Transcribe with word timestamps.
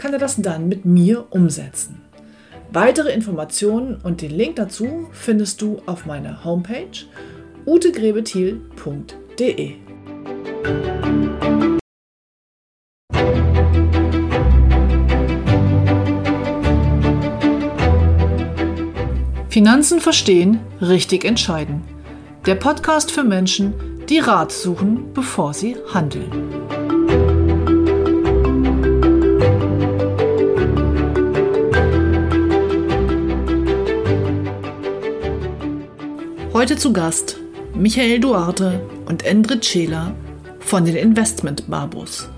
kann 0.00 0.12
er 0.14 0.18
das 0.18 0.36
dann 0.36 0.66
mit 0.66 0.86
mir 0.86 1.26
umsetzen. 1.28 2.00
Weitere 2.72 3.12
Informationen 3.12 4.00
und 4.02 4.22
den 4.22 4.30
Link 4.30 4.56
dazu 4.56 5.10
findest 5.12 5.60
du 5.60 5.82
auf 5.84 6.06
meiner 6.06 6.42
Homepage 6.42 7.04
utegrebethiel.de. 7.66 9.74
Finanzen 19.50 20.00
verstehen, 20.00 20.60
richtig 20.80 21.26
entscheiden. 21.26 21.82
Der 22.46 22.54
Podcast 22.54 23.10
für 23.10 23.24
Menschen, 23.24 23.74
die 24.08 24.20
Rat 24.20 24.50
suchen, 24.50 25.12
bevor 25.12 25.52
sie 25.52 25.76
handeln. 25.92 26.79
Heute 36.60 36.76
zu 36.76 36.92
Gast 36.92 37.38
Michael 37.74 38.20
Duarte 38.20 38.86
und 39.06 39.24
Endrit 39.24 39.64
Scheler 39.64 40.14
von 40.58 40.84
den 40.84 40.94
Investment 40.94 41.70
Barbos. 41.70 42.28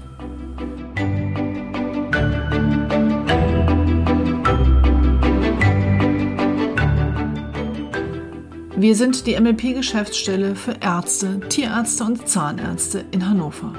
Wir 8.77 8.95
sind 8.95 9.27
die 9.27 9.35
MLP-Geschäftsstelle 9.41 10.55
für 10.55 10.77
Ärzte, 10.81 11.41
Tierärzte 11.49 12.05
und 12.05 12.29
Zahnärzte 12.29 13.05
in 13.11 13.29
Hannover. 13.29 13.75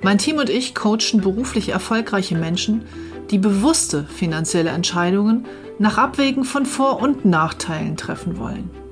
Mein 0.00 0.18
Team 0.18 0.36
und 0.36 0.48
ich 0.48 0.76
coachen 0.76 1.20
beruflich 1.20 1.70
erfolgreiche 1.70 2.36
Menschen, 2.36 2.82
die 3.32 3.38
bewusste 3.38 4.04
finanzielle 4.04 4.70
Entscheidungen 4.70 5.46
nach 5.80 5.98
Abwägen 5.98 6.44
von 6.44 6.66
Vor- 6.66 7.02
und 7.02 7.24
Nachteilen 7.24 7.96
treffen 7.96 8.38
wollen. 8.38 8.83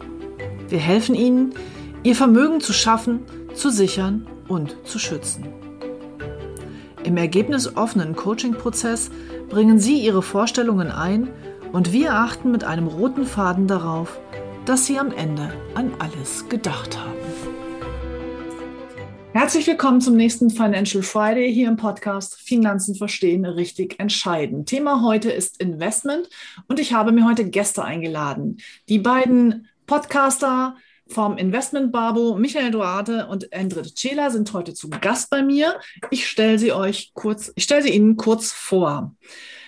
Wir 0.72 0.80
helfen 0.80 1.14
ihnen, 1.14 1.52
ihr 2.02 2.16
Vermögen 2.16 2.62
zu 2.62 2.72
schaffen, 2.72 3.20
zu 3.54 3.68
sichern 3.68 4.26
und 4.48 4.74
zu 4.84 4.98
schützen. 4.98 5.44
Im 7.04 7.18
ergebnisoffenen 7.18 8.16
Coaching-Prozess 8.16 9.10
bringen 9.50 9.78
Sie 9.78 9.98
Ihre 9.98 10.22
Vorstellungen 10.22 10.90
ein 10.90 11.28
und 11.72 11.92
wir 11.92 12.14
achten 12.14 12.50
mit 12.50 12.64
einem 12.64 12.86
roten 12.86 13.26
Faden 13.26 13.66
darauf, 13.66 14.18
dass 14.64 14.86
Sie 14.86 14.98
am 14.98 15.12
Ende 15.12 15.52
an 15.74 15.92
alles 15.98 16.48
gedacht 16.48 16.98
haben. 16.98 17.12
Herzlich 19.34 19.66
willkommen 19.66 20.00
zum 20.00 20.16
nächsten 20.16 20.48
Financial 20.48 21.02
Friday 21.02 21.52
hier 21.52 21.68
im 21.68 21.76
Podcast 21.76 22.36
Finanzen 22.36 22.94
verstehen, 22.94 23.44
richtig 23.44 24.00
entscheiden. 24.00 24.64
Thema 24.64 25.02
heute 25.02 25.30
ist 25.30 25.60
Investment 25.60 26.30
und 26.66 26.80
ich 26.80 26.94
habe 26.94 27.12
mir 27.12 27.26
heute 27.26 27.50
Gäste 27.50 27.84
eingeladen. 27.84 28.56
Die 28.88 28.98
beiden 28.98 29.68
Podcaster 29.92 30.74
vom 31.06 31.36
Investment 31.36 31.92
Babo, 31.92 32.34
Michael 32.38 32.70
Duarte 32.70 33.26
und 33.26 33.52
Endrit 33.52 33.94
Cela 33.94 34.30
sind 34.30 34.50
heute 34.54 34.72
zu 34.72 34.88
Gast 34.88 35.28
bei 35.28 35.42
mir. 35.42 35.78
Ich 36.10 36.26
stelle 36.26 36.58
sie 36.58 36.72
euch 36.72 37.12
kurz, 37.12 37.52
ich 37.56 37.64
stelle 37.64 37.82
sie 37.82 37.90
Ihnen 37.90 38.16
kurz 38.16 38.52
vor. 38.52 39.14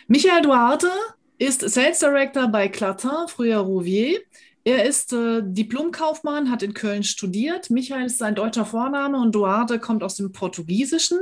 Michael 0.08 0.40
Duarte 0.40 0.88
ist 1.36 1.60
Sales 1.60 1.98
Director 1.98 2.48
bei 2.48 2.68
Clatin, 2.68 3.28
früher 3.28 3.58
Rouvier. 3.58 4.18
Er 4.66 4.86
ist 4.86 5.12
äh, 5.12 5.42
Diplomkaufmann, 5.44 6.50
hat 6.50 6.62
in 6.62 6.72
Köln 6.72 7.02
studiert. 7.02 7.68
Michael 7.68 8.06
ist 8.06 8.16
sein 8.16 8.34
deutscher 8.34 8.64
Vorname 8.64 9.20
und 9.20 9.34
Duarte 9.34 9.78
kommt 9.78 10.02
aus 10.02 10.16
dem 10.16 10.32
Portugiesischen. 10.32 11.18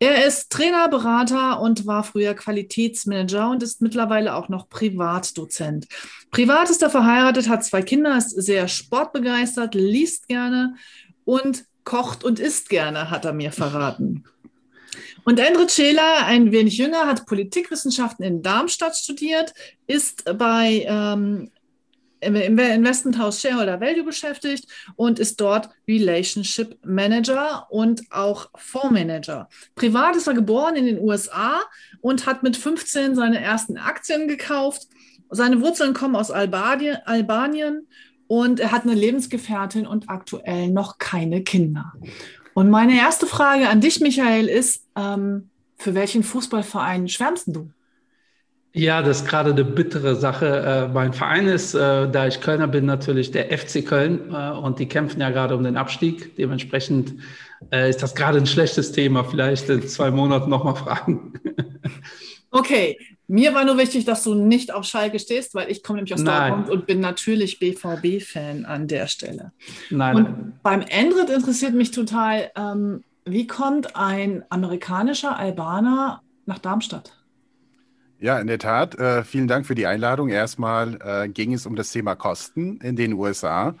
Er 0.00 0.26
ist 0.26 0.50
Trainer, 0.50 0.88
Berater 0.88 1.60
und 1.60 1.86
war 1.86 2.02
früher 2.02 2.34
Qualitätsmanager 2.34 3.50
und 3.50 3.62
ist 3.62 3.82
mittlerweile 3.82 4.34
auch 4.34 4.48
noch 4.48 4.68
Privatdozent. 4.68 5.86
Privat 6.32 6.68
ist 6.68 6.82
er 6.82 6.90
verheiratet, 6.90 7.48
hat 7.48 7.64
zwei 7.64 7.82
Kinder, 7.82 8.18
ist 8.18 8.30
sehr 8.30 8.66
sportbegeistert, 8.66 9.76
liest 9.76 10.26
gerne 10.26 10.74
und 11.24 11.64
kocht 11.84 12.24
und 12.24 12.40
isst 12.40 12.68
gerne, 12.68 13.10
hat 13.10 13.24
er 13.24 13.32
mir 13.32 13.52
verraten. 13.52 14.24
Und 15.24 15.38
Endrit 15.38 15.70
Scheler, 15.70 16.24
ein 16.24 16.52
wenig 16.52 16.78
jünger, 16.78 17.06
hat 17.06 17.26
Politikwissenschaften 17.26 18.24
in 18.24 18.42
Darmstadt 18.42 18.96
studiert, 18.96 19.52
ist 19.86 20.24
bei 20.36 20.84
ähm, 20.86 21.50
im 22.20 22.34
Investmenthaus 22.34 23.40
Shareholder 23.40 23.80
Value 23.80 24.04
beschäftigt 24.04 24.68
und 24.96 25.18
ist 25.18 25.40
dort 25.40 25.68
Relationship 25.86 26.78
Manager 26.84 27.66
und 27.70 28.02
auch 28.10 28.50
Fondsmanager. 28.56 29.48
Privat 29.74 30.16
ist 30.16 30.26
er 30.26 30.34
geboren 30.34 30.76
in 30.76 30.86
den 30.86 30.98
USA 30.98 31.60
und 32.00 32.26
hat 32.26 32.42
mit 32.42 32.56
15 32.56 33.14
seine 33.14 33.40
ersten 33.40 33.76
Aktien 33.76 34.28
gekauft. 34.28 34.88
Seine 35.30 35.60
Wurzeln 35.60 35.94
kommen 35.94 36.16
aus 36.16 36.30
Albanien, 36.30 36.98
Albanien 37.04 37.86
und 38.28 38.60
er 38.60 38.72
hat 38.72 38.84
eine 38.84 38.94
Lebensgefährtin 38.94 39.86
und 39.86 40.08
aktuell 40.08 40.70
noch 40.70 40.98
keine 40.98 41.42
Kinder. 41.42 41.92
Und 42.54 42.70
meine 42.70 42.96
erste 42.96 43.26
Frage 43.26 43.68
an 43.68 43.80
dich, 43.80 44.00
Michael, 44.00 44.48
ist, 44.48 44.84
ähm, 44.96 45.50
für 45.76 45.94
welchen 45.94 46.22
Fußballverein 46.22 47.08
schwärmst 47.08 47.48
du? 47.48 47.70
Ja, 48.76 49.00
das 49.00 49.22
ist 49.22 49.28
gerade 49.28 49.52
eine 49.52 49.64
bittere 49.64 50.16
Sache. 50.16 50.46
Äh, 50.46 50.88
mein 50.92 51.14
Verein 51.14 51.46
ist, 51.46 51.72
äh, 51.72 52.10
da 52.10 52.26
ich 52.26 52.42
Kölner 52.42 52.68
bin, 52.68 52.84
natürlich 52.84 53.30
der 53.30 53.56
FC 53.56 53.82
Köln 53.82 54.30
äh, 54.30 54.50
und 54.50 54.78
die 54.78 54.86
kämpfen 54.86 55.18
ja 55.22 55.30
gerade 55.30 55.56
um 55.56 55.64
den 55.64 55.78
Abstieg. 55.78 56.36
Dementsprechend 56.36 57.14
ist 57.70 58.02
das 58.02 58.14
gerade 58.14 58.36
ein 58.36 58.46
schlechtes 58.46 58.92
Thema. 58.92 59.24
Vielleicht 59.24 59.70
in 59.70 59.88
zwei 59.88 60.10
Monaten 60.10 60.50
nochmal 60.50 60.76
fragen. 60.76 61.32
Okay, 62.52 62.96
mir 63.26 63.52
war 63.54 63.66
nur 63.66 63.76
wichtig, 63.76 64.06
dass 64.06 64.22
du 64.22 64.34
nicht 64.34 64.72
auf 64.72 64.84
Schalke 64.84 65.18
stehst, 65.18 65.54
weil 65.54 65.70
ich 65.70 65.82
komme 65.82 65.98
nämlich 65.98 66.14
aus 66.14 66.22
Nein. 66.22 66.52
Dortmund 66.52 66.70
und 66.70 66.86
bin 66.86 67.00
natürlich 67.00 67.58
BVB-Fan 67.58 68.64
an 68.64 68.88
der 68.88 69.08
Stelle. 69.08 69.52
Nein. 69.90 70.16
Und 70.16 70.62
beim 70.62 70.80
Endrit 70.80 71.28
interessiert 71.28 71.74
mich 71.74 71.90
total, 71.90 72.50
ähm, 72.56 73.04
wie 73.26 73.46
kommt 73.46 73.94
ein 73.94 74.44
amerikanischer 74.48 75.36
Albaner 75.36 76.22
nach 76.46 76.58
Darmstadt? 76.60 77.15
Ja, 78.18 78.38
in 78.38 78.46
der 78.46 78.58
Tat. 78.58 78.94
Äh, 78.98 79.24
vielen 79.24 79.46
Dank 79.46 79.66
für 79.66 79.74
die 79.74 79.86
Einladung. 79.86 80.28
Erstmal 80.30 80.98
äh, 81.02 81.28
ging 81.28 81.52
es 81.52 81.66
um 81.66 81.76
das 81.76 81.90
Thema 81.90 82.14
Kosten 82.14 82.78
in 82.80 82.96
den 82.96 83.12
USA. 83.12 83.74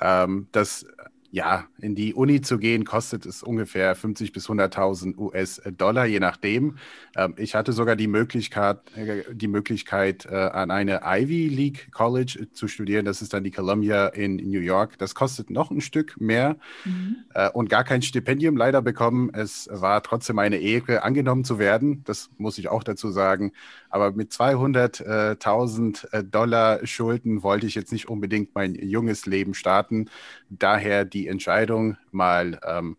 Ähm, 0.00 0.48
das 0.52 0.86
ja, 1.32 1.64
in 1.78 1.94
die 1.94 2.12
Uni 2.12 2.42
zu 2.42 2.58
gehen, 2.58 2.84
kostet 2.84 3.24
es 3.24 3.42
ungefähr 3.42 3.94
50 3.94 4.32
bis 4.32 4.50
100.000 4.50 5.16
US-Dollar, 5.16 6.04
je 6.04 6.20
nachdem. 6.20 6.76
Ähm, 7.16 7.34
ich 7.38 7.54
hatte 7.54 7.72
sogar 7.72 7.96
die 7.96 8.06
Möglichkeit, 8.06 8.80
äh, 8.94 9.22
die 9.32 9.48
Möglichkeit 9.48 10.26
äh, 10.26 10.34
an 10.34 10.70
eine 10.70 11.00
Ivy 11.04 11.48
League 11.48 11.90
College 11.90 12.48
zu 12.52 12.68
studieren. 12.68 13.06
Das 13.06 13.22
ist 13.22 13.32
dann 13.32 13.44
die 13.44 13.50
Columbia 13.50 14.08
in 14.08 14.36
New 14.36 14.60
York. 14.60 14.98
Das 14.98 15.14
kostet 15.14 15.48
noch 15.48 15.70
ein 15.70 15.80
Stück 15.80 16.20
mehr 16.20 16.58
mhm. 16.84 17.16
äh, 17.32 17.48
und 17.48 17.70
gar 17.70 17.84
kein 17.84 18.02
Stipendium 18.02 18.54
leider 18.54 18.82
bekommen. 18.82 19.30
Es 19.32 19.70
war 19.72 20.02
trotzdem 20.02 20.38
eine 20.38 20.58
Ehre, 20.58 21.02
angenommen 21.02 21.44
zu 21.44 21.58
werden. 21.58 22.04
Das 22.04 22.28
muss 22.36 22.58
ich 22.58 22.68
auch 22.68 22.84
dazu 22.84 23.10
sagen. 23.10 23.52
Aber 23.88 24.12
mit 24.12 24.32
200.000 24.32 26.12
äh, 26.12 26.24
Dollar 26.24 26.86
Schulden 26.86 27.42
wollte 27.42 27.66
ich 27.66 27.74
jetzt 27.74 27.90
nicht 27.90 28.10
unbedingt 28.10 28.54
mein 28.54 28.74
junges 28.74 29.24
Leben 29.24 29.54
starten. 29.54 30.10
Daher 30.58 31.04
die 31.04 31.28
Entscheidung, 31.28 31.96
mal 32.10 32.60
ähm, 32.66 32.96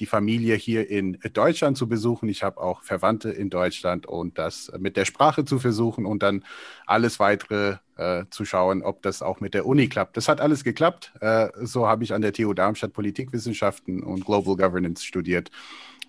die 0.00 0.06
Familie 0.06 0.54
hier 0.54 0.88
in 0.90 1.18
Deutschland 1.32 1.76
zu 1.76 1.88
besuchen. 1.88 2.28
Ich 2.28 2.42
habe 2.42 2.60
auch 2.60 2.82
Verwandte 2.82 3.30
in 3.30 3.50
Deutschland 3.50 4.06
und 4.06 4.38
das 4.38 4.72
mit 4.78 4.96
der 4.96 5.04
Sprache 5.04 5.44
zu 5.44 5.58
versuchen 5.58 6.06
und 6.06 6.22
dann 6.22 6.44
alles 6.86 7.20
weitere 7.20 7.76
äh, 7.96 8.24
zu 8.30 8.44
schauen, 8.44 8.82
ob 8.82 9.02
das 9.02 9.22
auch 9.22 9.40
mit 9.40 9.54
der 9.54 9.66
Uni 9.66 9.88
klappt. 9.88 10.16
Das 10.16 10.28
hat 10.28 10.40
alles 10.40 10.64
geklappt. 10.64 11.12
Äh, 11.20 11.48
so 11.60 11.86
habe 11.86 12.02
ich 12.02 12.14
an 12.14 12.22
der 12.22 12.32
TU 12.32 12.54
Darmstadt 12.54 12.92
Politikwissenschaften 12.92 14.02
und 14.02 14.24
Global 14.24 14.56
Governance 14.56 15.04
studiert. 15.04 15.50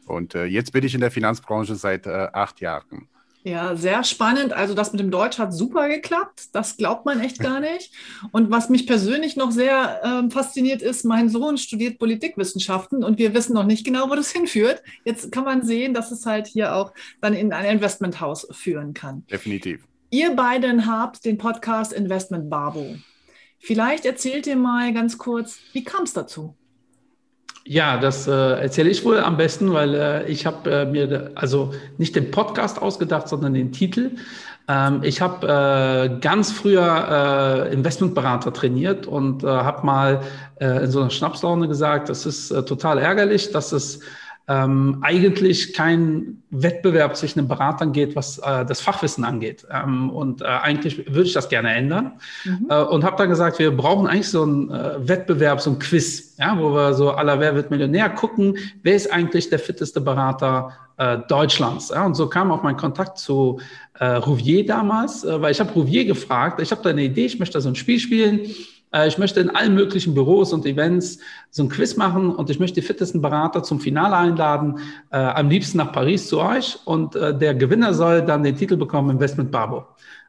Und 0.08 0.36
äh, 0.36 0.46
jetzt 0.46 0.72
bin 0.72 0.84
ich 0.86 0.96
in 0.96 1.02
der 1.02 1.12
Finanzbranche 1.12 1.76
seit 1.76 2.08
äh, 2.08 2.30
acht 2.34 2.62
Jahren. 2.62 3.08
Ja, 3.44 3.76
sehr 3.76 4.04
spannend. 4.04 4.54
Also 4.54 4.74
das 4.74 4.92
mit 4.92 5.00
dem 5.00 5.10
Deutsch 5.10 5.40
hat 5.40 5.54
super 5.54 5.90
geklappt. 5.90 6.50
Das 6.54 6.78
glaubt 6.78 7.06
man 7.06 7.20
echt 7.20 7.40
gar 7.40 7.60
nicht. 7.60 7.92
Und 8.32 8.52
was 8.52 8.70
mich 8.70 8.86
persönlich 8.86 9.36
noch 9.36 9.52
sehr 9.52 10.02
ähm, 10.04 10.30
fasziniert 10.30 10.82
ist, 10.82 11.06
mein 11.06 11.28
Sohn 11.30 11.58
studiert 11.58 11.98
Politikwissenschaften 11.98 13.04
und 13.04 13.18
wir 13.18 13.34
wissen 13.34 13.54
noch 13.54 13.66
nicht 13.66 13.84
genau, 13.84 14.10
wo 14.10 14.16
das 14.16 14.32
hinführt. 14.32 14.84
Jetzt 15.06 15.32
kann 15.32 15.44
man 15.44 15.64
sehen, 15.64 15.94
dass 15.94 16.12
es 16.12 16.26
halt 16.26 16.48
hier 16.48 16.76
auch 16.76 16.94
dann 17.20 17.34
in 17.34 17.52
ein 17.52 17.66
Investmenthaus 17.66 18.48
führen 18.52 18.94
kann. 18.94 19.26
Definitiv. 19.32 19.88
Ihr 20.12 20.36
beiden 20.36 20.86
habt 20.86 21.26
den 21.26 21.38
Podcast 21.38 21.94
Investment 21.94 22.50
Barbo. 22.50 22.96
Vielleicht 23.60 24.06
erzählt 24.06 24.46
ihr 24.46 24.56
mal 24.56 24.94
ganz 24.94 25.18
kurz, 25.18 25.58
wie 25.74 25.84
kam 25.84 26.04
es 26.04 26.14
dazu? 26.14 26.56
Ja, 27.66 27.98
das 27.98 28.28
äh, 28.28 28.32
erzähle 28.32 28.90
ich 28.90 29.06
wohl 29.06 29.20
am 29.20 29.38
besten, 29.38 29.72
weil 29.72 29.94
äh, 29.94 30.28
ich 30.28 30.46
habe 30.46 30.70
äh, 30.72 30.86
mir 30.86 31.32
also 31.36 31.74
nicht 31.98 32.16
den 32.16 32.32
Podcast 32.32 32.82
ausgedacht, 32.82 33.28
sondern 33.30 33.54
den 33.54 33.72
Titel. 33.72 34.12
Ähm, 34.68 35.02
ich 35.04 35.22
habe 35.22 35.48
äh, 35.48 36.20
ganz 36.20 36.52
früher 36.52 37.68
äh, 37.70 37.74
Investmentberater 37.74 38.52
trainiert 38.52 39.06
und 39.06 39.44
äh, 39.44 39.48
habe 39.48 39.86
mal 39.86 40.22
äh, 40.60 40.84
in 40.86 40.92
so 40.92 41.02
einer 41.02 41.12
Schnapslaune 41.12 41.68
gesagt, 41.68 42.10
das 42.10 42.26
ist 42.26 42.50
äh, 42.50 42.64
total 42.64 42.98
ärgerlich, 42.98 43.52
dass 43.52 43.72
es 43.74 44.00
ähm, 44.52 44.98
eigentlich 45.02 45.74
kein 45.74 46.44
Wettbewerb 46.50 47.16
zwischen 47.16 47.40
den 47.40 47.48
Beratern 47.48 47.94
geht, 47.94 48.18
was 48.18 48.38
äh, 48.40 48.66
das 48.66 48.82
Fachwissen 48.82 49.24
angeht. 49.24 49.66
Ähm, 49.72 50.10
und 50.10 50.42
äh, 50.42 50.46
eigentlich 50.46 50.98
würde 51.08 51.24
ich 51.24 51.34
das 51.34 51.48
gerne 51.48 51.74
ändern. 51.74 52.14
Mhm. 52.44 52.68
Äh, 52.70 52.84
und 52.84 53.06
habe 53.06 53.16
dann 53.16 53.30
gesagt, 53.30 53.60
wir 53.60 53.76
brauchen 53.76 54.08
eigentlich 54.08 54.30
so 54.30 54.44
einen 54.44 54.70
äh, 54.70 55.08
Wettbewerb, 55.08 55.62
so 55.62 55.72
ein 55.72 55.80
Quiz, 55.80 56.36
ja, 56.38 56.60
wo 56.60 56.74
wir 56.74 56.94
so 56.94 57.12
aller 57.12 57.40
Wer 57.40 57.56
wird 57.56 57.72
Millionär 57.72 58.10
gucken, 58.10 58.58
wer 58.84 58.96
ist 58.96 59.12
eigentlich 59.12 59.50
der 59.50 59.60
fitteste 59.60 60.02
Berater 60.02 60.74
äh, 60.98 61.20
Deutschlands. 61.30 61.90
Ja? 61.90 62.06
Und 62.06 62.16
so 62.16 62.28
kam 62.28 62.52
auch 62.52 62.62
mein 62.62 62.76
Kontakt 62.76 63.20
zu 63.20 63.62
äh, 64.00 64.06
Rouvier 64.06 64.66
damals, 64.66 65.26
weil 65.26 65.52
ich 65.52 65.60
habe 65.62 65.72
Rouvier 65.72 66.04
gefragt, 66.06 66.60
ich 66.60 66.72
habe 66.72 66.82
da 66.82 66.90
eine 66.90 67.04
Idee, 67.04 67.26
ich 67.26 67.40
möchte 67.40 67.62
so 67.62 67.70
ein 67.70 67.76
Spiel 67.76 68.00
spielen 68.00 68.42
ich 69.08 69.18
möchte 69.18 69.40
in 69.40 69.50
allen 69.50 69.74
möglichen 69.74 70.14
Büros 70.14 70.52
und 70.52 70.66
Events 70.66 71.20
so 71.50 71.64
ein 71.64 71.70
Quiz 71.70 71.96
machen 71.96 72.36
und 72.36 72.50
ich 72.50 72.60
möchte 72.60 72.82
die 72.82 72.86
fittesten 72.86 73.22
Berater 73.22 73.64
zum 73.64 73.80
Finale 73.80 74.18
einladen, 74.18 74.80
äh, 75.12 75.18
am 75.18 75.50
liebsten 75.50 75.78
nach 75.78 75.92
Paris 75.92 76.28
zu 76.28 76.42
euch 76.42 76.78
und 76.86 77.16
äh, 77.16 77.38
der 77.38 77.56
Gewinner 77.56 77.94
soll 77.94 78.22
dann 78.22 78.44
den 78.44 78.56
Titel 78.56 78.76
bekommen 78.78 79.10
Investment 79.12 79.52
Barbo. 79.52 79.86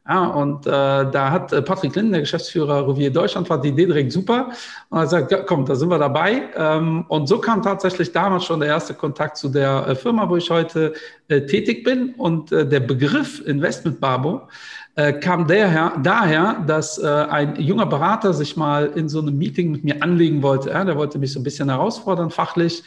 Ja, 0.09 0.27
und 0.27 0.67
äh, 0.67 0.71
da 0.71 1.31
hat 1.31 1.53
äh, 1.53 1.63
Patrick 1.63 1.95
Linden, 1.95 2.11
der 2.11 2.23
Geschäftsführer 2.23 2.81
Rouvier 2.81 3.13
Deutschland, 3.13 3.49
war 3.49 3.61
die 3.61 3.69
Idee 3.69 3.87
direkt 3.87 4.11
super. 4.11 4.51
Und 4.89 4.99
er 4.99 5.07
sagt, 5.07 5.31
ja, 5.31 5.43
komm, 5.45 5.65
da 5.65 5.77
sind 5.77 5.91
wir 5.91 5.99
dabei. 5.99 6.43
Ähm, 6.57 7.05
und 7.07 7.29
so 7.29 7.39
kam 7.39 7.63
tatsächlich 7.63 8.11
damals 8.11 8.45
schon 8.45 8.59
der 8.59 8.71
erste 8.71 8.95
Kontakt 8.95 9.37
zu 9.37 9.49
der 9.49 9.87
äh, 9.87 9.95
Firma, 9.95 10.29
wo 10.29 10.37
ich 10.37 10.51
heute 10.51 10.95
äh, 11.29 11.43
tätig 11.43 11.85
bin. 11.85 12.15
Und 12.17 12.51
äh, 12.51 12.67
der 12.67 12.81
Begriff 12.81 13.47
Investment 13.47 14.01
Barbo 14.01 14.49
äh, 14.95 15.13
kam 15.15 15.47
daher, 15.47 15.95
daher, 16.03 16.63
dass 16.67 16.99
äh, 16.99 17.07
ein 17.07 17.57
junger 17.61 17.87
Berater 17.87 18.35
sich 18.35 18.57
mal 18.57 18.87
in 18.95 19.09
so 19.09 19.21
einem 19.21 19.39
Meeting 19.39 19.71
mit 19.71 19.85
mir 19.85 20.03
anlegen 20.03 20.43
wollte. 20.43 20.71
Ja, 20.71 20.85
der 20.85 20.97
wollte 20.97 21.19
mich 21.19 21.33
so 21.33 21.41
ein 21.41 21.45
bisschen 21.45 21.71
herausfordern 21.71 22.31
fachlich. 22.31 22.83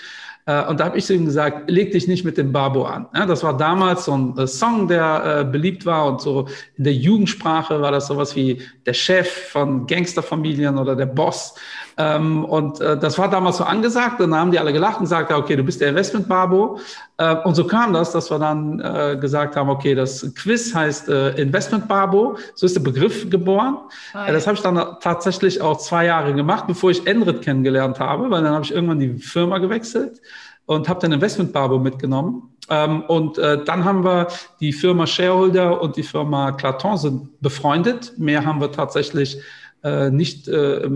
Äh, 0.45 0.65
und 0.67 0.79
da 0.79 0.85
habe 0.85 0.97
ich 0.97 1.05
zu 1.05 1.15
ihm 1.15 1.25
gesagt, 1.25 1.69
leg 1.69 1.91
dich 1.91 2.07
nicht 2.07 2.23
mit 2.23 2.37
dem 2.37 2.51
Babo 2.51 2.83
an. 2.85 3.07
Ja, 3.15 3.25
das 3.25 3.43
war 3.43 3.57
damals 3.57 4.05
so 4.05 4.15
ein 4.15 4.37
äh, 4.37 4.45
Song, 4.45 4.87
der 4.87 5.39
äh, 5.39 5.43
beliebt 5.43 5.85
war 5.85 6.05
und 6.05 6.21
so 6.21 6.47
in 6.77 6.83
der 6.83 6.93
Jugendsprache 6.93 7.81
war 7.81 7.91
das 7.91 8.07
sowas 8.07 8.35
wie 8.35 8.61
der 8.85 8.93
Chef 8.93 9.27
von 9.49 9.87
Gangsterfamilien 9.87 10.77
oder 10.77 10.95
der 10.95 11.07
Boss. 11.07 11.55
Ähm, 11.97 12.43
und 12.43 12.81
äh, 12.81 12.97
das 12.97 13.17
war 13.17 13.29
damals 13.29 13.57
so 13.57 13.63
angesagt. 13.63 14.19
Dann 14.19 14.35
haben 14.35 14.51
die 14.51 14.59
alle 14.59 14.73
gelacht 14.73 14.97
und 14.97 15.05
gesagt, 15.05 15.31
okay, 15.31 15.55
du 15.55 15.63
bist 15.63 15.79
der 15.81 15.89
Investment-Babo. 15.89 16.79
Äh, 17.17 17.35
und 17.43 17.55
so 17.55 17.65
kam 17.65 17.93
das, 17.93 18.11
dass 18.11 18.29
wir 18.29 18.39
dann 18.39 18.79
äh, 18.79 19.17
gesagt 19.19 19.55
haben, 19.55 19.69
okay, 19.69 19.95
das 19.95 20.33
Quiz 20.35 20.75
heißt 20.75 21.07
äh, 21.09 21.29
Investment-Babo. 21.41 22.37
So 22.55 22.65
ist 22.65 22.75
der 22.75 22.81
Begriff 22.81 23.29
geboren. 23.29 23.77
Ah, 24.13 24.27
ja. 24.27 24.33
das 24.33 24.45
habe 24.45 24.55
ich 24.55 24.61
dann 24.61 24.97
tatsächlich 24.99 25.61
auch 25.61 25.77
zwei 25.77 26.05
Jahre 26.05 26.33
gemacht, 26.33 26.67
bevor 26.67 26.91
ich 26.91 27.07
Enrit 27.07 27.41
kennengelernt 27.41 27.99
habe, 27.99 28.29
weil 28.29 28.43
dann 28.43 28.53
habe 28.53 28.65
ich 28.65 28.73
irgendwann 28.73 28.99
die 28.99 29.13
Firma 29.13 29.59
gewechselt 29.59 30.21
und 30.65 30.89
habe 30.89 30.99
dann 30.99 31.13
Investment-Babo 31.13 31.79
mitgenommen. 31.79 32.55
Ähm, 32.69 33.03
und 33.03 33.37
äh, 33.37 33.63
dann 33.63 33.85
haben 33.85 34.03
wir 34.03 34.27
die 34.59 34.73
Firma 34.73 35.05
Shareholder 35.05 35.81
und 35.81 35.95
die 35.95 36.03
Firma 36.03 36.51
Claton 36.51 36.97
sind 36.97 37.41
befreundet. 37.41 38.13
Mehr 38.17 38.43
haben 38.43 38.59
wir 38.59 38.71
tatsächlich 38.71 39.37
äh, 39.83 40.09
nicht 40.09 40.47
äh, 40.47 40.89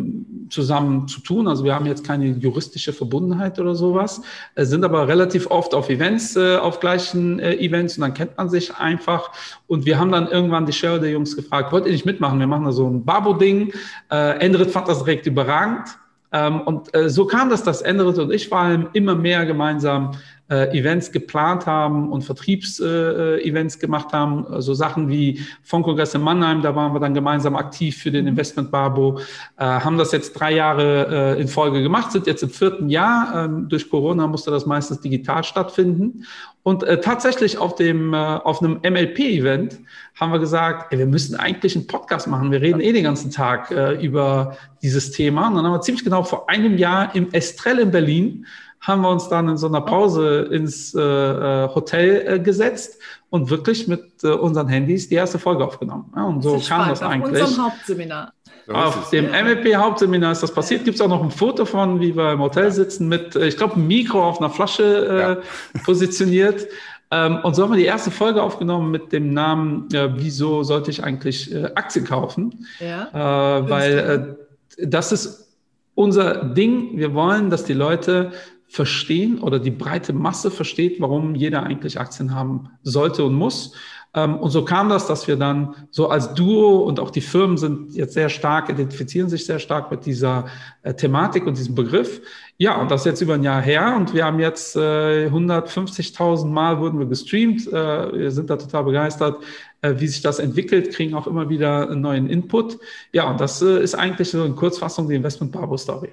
zusammen 0.49 1.07
zu 1.07 1.21
tun. 1.21 1.47
Also 1.47 1.63
wir 1.63 1.75
haben 1.75 1.85
jetzt 1.85 2.05
keine 2.05 2.25
juristische 2.25 2.91
Verbundenheit 2.91 3.59
oder 3.59 3.75
sowas, 3.75 4.21
äh, 4.55 4.65
sind 4.65 4.83
aber 4.83 5.07
relativ 5.07 5.45
oft 5.51 5.75
auf 5.75 5.89
Events, 5.89 6.35
äh, 6.35 6.57
auf 6.57 6.79
gleichen 6.79 7.39
Events 7.39 7.97
und 7.97 8.01
dann 8.01 8.15
kennt 8.15 8.35
man 8.37 8.49
sich 8.49 8.75
einfach. 8.75 9.31
Und 9.67 9.85
wir 9.85 9.99
haben 9.99 10.11
dann 10.11 10.27
irgendwann 10.27 10.65
die 10.65 10.73
Shareholder-Jungs 10.73 11.35
gefragt, 11.35 11.71
wollt 11.71 11.85
ihr 11.85 11.91
nicht 11.91 12.05
mitmachen? 12.05 12.39
Wir 12.39 12.47
machen 12.47 12.65
da 12.65 12.71
so 12.71 12.89
ein 12.89 13.05
Babo-Ding. 13.05 13.73
Äh, 14.11 14.39
Endrit 14.39 14.71
fand 14.71 14.87
das 14.87 15.03
direkt 15.03 15.27
überragend. 15.27 15.87
Ähm, 16.31 16.61
und 16.61 16.89
so 17.07 17.25
kam 17.25 17.49
das, 17.49 17.63
dass 17.63 17.81
Endrit 17.81 18.17
und 18.17 18.31
ich 18.31 18.49
vor 18.49 18.59
allem 18.59 18.89
immer 18.93 19.15
mehr 19.15 19.45
gemeinsam 19.45 20.11
äh, 20.49 20.77
Events 20.77 21.11
geplant 21.11 21.65
haben 21.65 22.11
und 22.11 22.23
Vertriebsevents 22.23 23.75
äh, 23.75 23.79
gemacht 23.79 24.13
haben. 24.13 24.45
So 24.47 24.53
also 24.53 24.73
Sachen 24.73 25.09
wie 25.09 25.41
Fondkongress 25.63 26.15
in 26.15 26.21
Mannheim, 26.21 26.61
da 26.61 26.75
waren 26.75 26.93
wir 26.93 26.99
dann 26.99 27.13
gemeinsam 27.13 27.55
aktiv 27.55 27.97
für 27.97 28.11
den 28.11 28.25
mhm. 28.25 28.29
Investment 28.29 28.71
Barbo, 28.71 29.19
äh, 29.57 29.63
haben 29.63 29.97
das 29.97 30.11
jetzt 30.11 30.33
drei 30.33 30.53
Jahre 30.53 31.35
äh, 31.37 31.41
in 31.41 31.47
Folge 31.47 31.81
gemacht, 31.81 32.11
sind 32.11 32.27
jetzt 32.27 32.43
im 32.43 32.49
vierten 32.49 32.89
Jahr. 32.89 33.45
Ähm, 33.45 33.69
durch 33.69 33.89
Corona 33.89 34.27
musste 34.27 34.51
das 34.51 34.65
meistens 34.65 35.01
digital 35.01 35.43
stattfinden. 35.43 36.25
Und 36.63 36.83
äh, 36.83 36.99
tatsächlich 36.99 37.57
auf 37.57 37.75
dem 37.75 38.13
äh, 38.13 38.17
auf 38.17 38.61
einem 38.61 38.79
MLP-Event 38.83 39.79
haben 40.19 40.31
wir 40.31 40.39
gesagt, 40.39 40.91
ey, 40.91 40.99
wir 40.99 41.05
müssen 41.05 41.35
eigentlich 41.35 41.75
einen 41.75 41.87
Podcast 41.87 42.27
machen. 42.27 42.51
Wir 42.51 42.61
reden 42.61 42.81
eh 42.81 42.91
den 42.91 43.03
ganzen 43.03 43.31
Tag 43.31 43.71
äh, 43.71 43.93
über 43.93 44.57
dieses 44.81 45.11
Thema. 45.11 45.47
Und 45.47 45.55
dann 45.55 45.65
haben 45.65 45.71
wir 45.71 45.81
ziemlich 45.81 46.03
genau 46.03 46.23
vor 46.23 46.49
einem 46.49 46.77
Jahr 46.77 47.15
im 47.15 47.31
Estrell 47.31 47.79
in 47.79 47.91
Berlin 47.91 48.45
haben 48.81 49.01
wir 49.01 49.09
uns 49.09 49.27
dann 49.27 49.49
in 49.49 49.57
so 49.57 49.67
einer 49.67 49.81
Pause 49.81 50.49
ins 50.51 50.93
äh, 50.93 51.01
äh, 51.01 51.69
Hotel 51.73 52.23
äh, 52.25 52.39
gesetzt 52.39 52.99
und 53.29 53.49
wirklich 53.49 53.87
mit 53.87 54.23
äh, 54.23 54.29
unseren 54.29 54.67
Handys 54.67 55.09
die 55.09 55.15
erste 55.15 55.37
Folge 55.37 55.65
aufgenommen. 55.65 56.11
Ja, 56.15 56.23
und 56.23 56.41
so 56.41 56.55
das 56.55 56.67
kam 56.67 56.89
das 56.89 57.01
eigentlich. 57.01 57.41
Auf 57.41 57.49
unserem 57.49 57.65
Hauptseminar. 57.65 58.33
Auf 58.71 59.09
dem 59.09 59.33
ja. 59.33 59.43
MEP-Hauptseminar 59.43 60.31
ist 60.31 60.43
das 60.43 60.53
passiert. 60.53 60.85
Gibt 60.85 60.95
es 60.95 61.01
auch 61.01 61.07
noch 61.07 61.23
ein 61.23 61.31
Foto 61.31 61.65
von, 61.65 61.99
wie 61.99 62.15
wir 62.15 62.33
im 62.33 62.39
Hotel 62.39 62.71
sitzen, 62.71 63.07
mit, 63.07 63.35
äh, 63.35 63.47
ich 63.47 63.57
glaube, 63.57 63.75
einem 63.75 63.87
Mikro 63.87 64.27
auf 64.27 64.39
einer 64.39 64.49
Flasche 64.49 64.83
äh, 64.83 65.19
ja. 65.19 65.37
positioniert. 65.83 66.67
Ähm, 67.11 67.39
und 67.43 67.55
so 67.55 67.63
haben 67.63 67.71
wir 67.71 67.77
die 67.77 67.85
erste 67.85 68.11
Folge 68.11 68.41
aufgenommen 68.41 68.91
mit 68.91 69.11
dem 69.11 69.33
Namen, 69.33 69.87
äh, 69.93 70.09
wieso 70.15 70.63
sollte 70.63 70.91
ich 70.91 71.03
eigentlich 71.03 71.53
äh, 71.53 71.65
Aktien 71.75 72.05
kaufen? 72.05 72.67
Ja. 72.79 73.57
Äh, 73.57 73.69
weil 73.69 74.37
äh, 74.77 74.85
das 74.87 75.11
ist 75.11 75.57
unser 75.95 76.43
Ding. 76.45 76.97
Wir 76.97 77.13
wollen, 77.15 77.49
dass 77.49 77.63
die 77.65 77.73
Leute 77.73 78.31
verstehen 78.69 79.39
oder 79.39 79.59
die 79.59 79.71
breite 79.71 80.13
Masse 80.13 80.51
versteht, 80.51 81.01
warum 81.01 81.35
jeder 81.35 81.63
eigentlich 81.63 81.99
Aktien 81.99 82.33
haben 82.33 82.69
sollte 82.83 83.23
und 83.25 83.33
muss. 83.33 83.73
Ähm, 84.13 84.37
und 84.37 84.49
so 84.49 84.65
kam 84.65 84.89
das, 84.89 85.07
dass 85.07 85.27
wir 85.27 85.35
dann 85.37 85.75
so 85.91 86.09
als 86.09 86.33
Duo 86.33 86.79
und 86.79 86.99
auch 86.99 87.11
die 87.11 87.21
Firmen 87.21 87.57
sind 87.57 87.93
jetzt 87.95 88.13
sehr 88.13 88.29
stark, 88.29 88.69
identifizieren 88.69 89.29
sich 89.29 89.45
sehr 89.45 89.59
stark 89.59 89.91
mit 89.91 90.05
dieser 90.05 90.45
äh, 90.83 90.93
Thematik 90.93 91.45
und 91.45 91.57
diesem 91.57 91.75
Begriff. 91.75 92.21
Ja, 92.57 92.79
und 92.81 92.89
das 92.91 93.01
ist 93.01 93.05
jetzt 93.05 93.21
über 93.21 93.35
ein 93.35 93.43
Jahr 93.43 93.61
her 93.61 93.95
und 93.95 94.13
wir 94.13 94.25
haben 94.25 94.39
jetzt 94.39 94.75
äh, 94.75 95.27
150.000 95.27 96.47
Mal 96.47 96.79
wurden 96.79 96.99
wir 96.99 97.05
gestreamt. 97.05 97.67
Äh, 97.67 98.13
wir 98.13 98.31
sind 98.31 98.49
da 98.49 98.57
total 98.57 98.83
begeistert, 98.83 99.43
äh, 99.81 99.95
wie 99.97 100.07
sich 100.07 100.21
das 100.21 100.39
entwickelt, 100.39 100.91
kriegen 100.91 101.13
auch 101.13 101.27
immer 101.27 101.49
wieder 101.49 101.89
einen 101.89 102.01
neuen 102.01 102.27
Input. 102.27 102.79
Ja, 103.13 103.29
und 103.29 103.39
das 103.39 103.61
äh, 103.61 103.81
ist 103.81 103.95
eigentlich 103.95 104.29
so 104.29 104.43
in 104.43 104.55
Kurzfassung 104.55 105.07
die 105.07 105.15
Investment 105.15 105.51
Barbo 105.51 105.77
Story. 105.77 106.09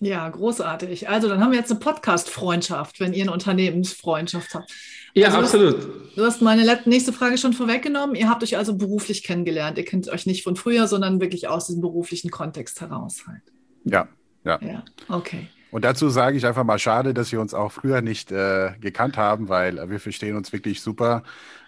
Ja, 0.00 0.28
großartig. 0.28 1.08
Also 1.08 1.28
dann 1.28 1.40
haben 1.40 1.50
wir 1.50 1.58
jetzt 1.58 1.70
eine 1.70 1.80
Podcast-Freundschaft, 1.80 3.00
wenn 3.00 3.12
ihr 3.12 3.24
eine 3.24 3.32
Unternehmensfreundschaft 3.32 4.54
habt. 4.54 4.72
Ja, 5.14 5.28
also, 5.28 5.38
absolut. 5.38 6.16
Du 6.16 6.24
hast 6.24 6.40
meine 6.40 6.80
nächste 6.84 7.12
Frage 7.12 7.36
schon 7.36 7.52
vorweggenommen. 7.52 8.14
Ihr 8.14 8.28
habt 8.28 8.42
euch 8.44 8.56
also 8.56 8.76
beruflich 8.76 9.24
kennengelernt. 9.24 9.76
Ihr 9.76 9.84
kennt 9.84 10.08
euch 10.08 10.26
nicht 10.26 10.44
von 10.44 10.54
früher, 10.54 10.86
sondern 10.86 11.20
wirklich 11.20 11.48
aus 11.48 11.66
diesem 11.66 11.80
beruflichen 11.80 12.30
Kontext 12.30 12.80
heraus 12.80 13.24
halt. 13.26 13.42
Ja, 13.84 14.08
ja. 14.44 14.60
Ja, 14.62 14.84
okay. 15.08 15.48
Und 15.70 15.84
dazu 15.84 16.08
sage 16.08 16.36
ich 16.36 16.46
einfach 16.46 16.64
mal 16.64 16.78
schade, 16.78 17.12
dass 17.12 17.30
wir 17.30 17.40
uns 17.40 17.52
auch 17.52 17.72
früher 17.72 18.00
nicht 18.00 18.32
äh, 18.32 18.72
gekannt 18.80 19.16
haben, 19.16 19.48
weil 19.48 19.78
äh, 19.78 19.90
wir 19.90 20.00
verstehen 20.00 20.36
uns 20.36 20.52
wirklich 20.52 20.80
super. 20.80 21.22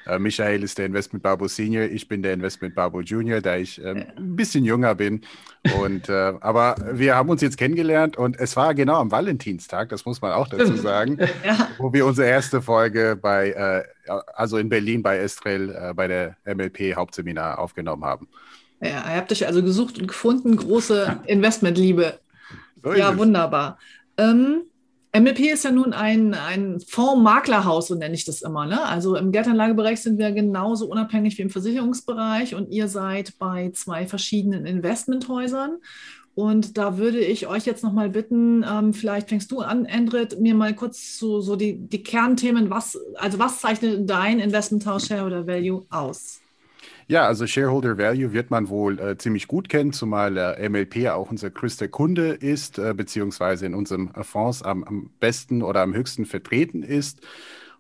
Äh, 0.07 0.19
Michael 0.19 0.63
ist 0.63 0.79
der 0.79 0.87
Investment 0.87 1.23
Barbo 1.23 1.49
Senior, 1.49 1.85
ich 1.85 2.09
bin 2.09 2.23
der 2.23 2.33
Investment 2.33 2.75
Barbo 2.75 3.01
Junior, 3.01 3.41
da 3.41 3.57
ich 3.57 3.83
äh, 3.83 4.07
ein 4.17 4.37
bisschen 4.37 4.65
jünger 4.65 4.95
bin. 4.95 5.21
Und, 5.79 6.09
äh, 6.09 6.33
aber 6.41 6.77
wir 6.93 7.15
haben 7.15 7.29
uns 7.29 7.43
jetzt 7.43 7.59
kennengelernt 7.59 8.17
und 8.17 8.39
es 8.39 8.57
war 8.57 8.75
genau 8.75 9.01
am 9.01 9.11
Valentinstag, 9.11 9.91
das 9.91 10.07
muss 10.07 10.23
man 10.23 10.33
auch 10.33 10.49
dazu 10.49 10.75
sagen, 10.77 11.19
ja. 11.45 11.69
wo 11.79 11.93
wir 11.93 12.07
unsere 12.07 12.29
erste 12.29 12.63
Folge 12.63 13.19
bei, 13.21 13.51
äh, 13.51 14.11
also 14.35 14.57
in 14.57 14.71
Berlin 14.71 15.03
bei 15.03 15.19
Estrell, 15.19 15.71
äh, 15.71 15.93
bei 15.95 16.09
der 16.09 16.37
MLP 16.47 16.97
Hauptseminar 16.97 17.59
aufgenommen 17.59 18.05
haben. 18.05 18.29
Ja, 18.81 19.05
ihr 19.11 19.17
habt 19.17 19.31
euch 19.31 19.47
also 19.47 19.63
gesucht 19.63 19.99
und 19.99 20.09
gefunden, 20.09 20.57
große 20.57 21.21
Investmentliebe. 21.27 22.19
So 22.83 22.95
ja, 22.95 23.17
wunderbar. 23.17 23.79
Ähm, 24.17 24.63
MLP 25.13 25.41
ist 25.53 25.65
ja 25.65 25.73
nun 25.73 25.93
ein, 25.93 26.35
ein 26.35 26.79
Fondsmaklerhaus, 26.81 27.89
so 27.89 27.97
nenne 27.97 28.15
ich 28.15 28.25
das 28.25 28.43
immer. 28.43 28.67
Ne? 28.67 28.81
Also 28.81 29.17
im 29.17 29.33
Geldanlagebereich 29.33 30.01
sind 30.01 30.19
wir 30.19 30.31
genauso 30.31 30.87
unabhängig 30.87 31.37
wie 31.37 31.43
im 31.43 31.51
Versicherungsbereich 31.51 32.55
und 32.55 32.71
ihr 32.71 32.87
seid 32.87 33.37
bei 33.39 33.71
zwei 33.73 34.07
verschiedenen 34.07 34.67
Investmenthäusern. 34.67 35.79
Und 36.37 36.79
da 36.79 36.97
würde 36.97 37.19
ich 37.19 37.49
euch 37.49 37.67
jetzt 37.67 37.83
nochmal 37.83 38.09
bitten, 38.09 38.65
ähm, 38.65 38.95
vielleicht 38.95 39.29
fängst 39.29 39.51
du 39.51 39.61
an, 39.61 39.85
Endrit, 39.85 40.39
mir 40.39 40.55
mal 40.55 40.75
kurz 40.75 41.19
so, 41.19 41.41
so 41.41 41.57
die, 41.57 41.77
die 41.77 42.05
Kernthemen, 42.05 42.71
was, 42.71 42.97
also 43.17 43.41
was 43.41 43.61
zeichnet 43.61 44.09
dein 44.09 44.39
Investmenthaus 44.39 45.07
Shareholder 45.07 45.47
Value 45.47 45.85
aus? 45.91 46.40
Ja, 47.11 47.27
also 47.27 47.45
Shareholder 47.45 47.99
Value 47.99 48.33
wird 48.33 48.53
man 48.53 48.69
wohl 48.69 49.01
äh, 49.01 49.19
ziemlich 49.19 49.49
gut 49.49 49.69
kennen, 49.69 49.93
zumal 49.93 50.37
äh, 50.37 50.69
MLP 50.69 51.09
auch 51.09 51.29
unser 51.29 51.51
größter 51.51 51.89
Kunde 51.89 52.35
ist, 52.35 52.79
äh, 52.79 52.95
beziehungsweise 52.95 53.67
in 53.67 53.75
unserem 53.75 54.15
Fonds 54.23 54.63
am, 54.63 54.85
am, 54.85 55.11
besten 55.19 55.63
oder 55.63 55.83
am 55.83 55.93
höchsten 55.93 56.25
vertreten 56.25 56.85
ist. 56.85 57.19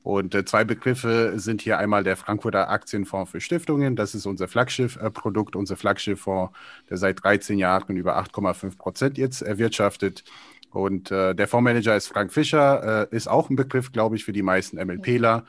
Und 0.02 0.34
äh, 0.34 0.44
zwei 0.44 0.64
Begriffe 0.64 1.34
sind 1.36 1.62
hier 1.62 1.78
einmal 1.78 2.02
der 2.02 2.16
Frankfurter 2.16 2.70
Aktienfonds 2.70 3.30
für 3.30 3.40
Stiftungen. 3.40 3.94
Das 3.94 4.16
ist 4.16 4.26
unser 4.26 4.48
Flaggschiff-Produkt, 4.48 5.54
unser 5.54 5.76
Flaggschifffonds, 5.76 6.52
der 6.88 6.96
seit 6.96 7.22
13 7.22 7.56
Jahren 7.56 7.96
über 7.96 8.18
8,5 8.18 8.78
Prozent 8.78 9.16
jetzt 9.16 9.42
erwirtschaftet. 9.42 10.24
Und 10.70 11.10
äh, 11.10 11.34
der 11.34 11.48
Fondsmanager 11.48 11.96
ist 11.96 12.06
Frank 12.06 12.32
Fischer, 12.32 13.08
äh, 13.10 13.16
ist 13.16 13.28
auch 13.28 13.50
ein 13.50 13.56
Begriff, 13.56 13.92
glaube 13.92 14.16
ich, 14.16 14.24
für 14.24 14.32
die 14.32 14.42
meisten 14.42 14.76
MLPler. 14.76 15.44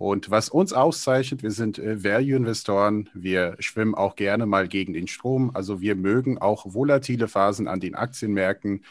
Und 0.00 0.30
was 0.30 0.48
uns 0.48 0.72
auszeichnet, 0.72 1.42
wir 1.42 1.50
sind 1.50 1.78
äh, 1.78 2.02
Value-Investoren. 2.02 3.10
Wir 3.12 3.56
schwimmen 3.58 3.94
auch 3.94 4.16
gerne 4.16 4.46
mal 4.46 4.66
gegen 4.66 4.94
den 4.94 5.08
Strom. 5.08 5.50
Also 5.54 5.82
wir 5.82 5.94
mögen 5.94 6.38
auch 6.38 6.64
volatile 6.72 7.28
Phasen 7.28 7.68
an 7.68 7.80
den 7.80 7.94
Aktienmärkten. 7.94 8.82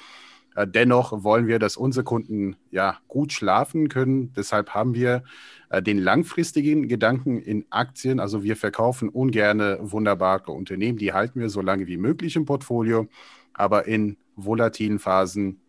Äh, 0.55 0.67
dennoch 0.67 1.24
wollen 1.24 1.48
wir, 1.48 1.57
dass 1.57 1.77
unsere 1.77 2.03
Kunden 2.03 2.57
ja 2.69 3.00
gut 3.07 3.33
schlafen 3.33 3.89
können. 3.89 4.33
Deshalb 4.33 4.75
haben 4.75 4.93
wir 4.93 5.24
äh, 5.69 5.81
den 5.81 5.98
langfristigen 5.98 6.88
Gedanken 6.88 7.39
in 7.39 7.65
Aktien. 7.69 8.19
Also 8.19 8.43
wir 8.43 8.55
verkaufen 8.55 9.09
ungerne 9.09 9.79
wunderbare 9.81 10.51
Unternehmen. 10.51 11.00
Die 11.00 11.13
halten 11.13 11.39
wir 11.39 11.50
so 11.50 11.62
lange 11.62 11.88
wie 11.88 11.98
möglich 11.98 12.36
im 12.36 12.45
Portfolio. 12.45 13.07
Aber 13.53 13.88
in 13.88 14.17
volatilen 14.36 15.00
Phasen 15.00 15.59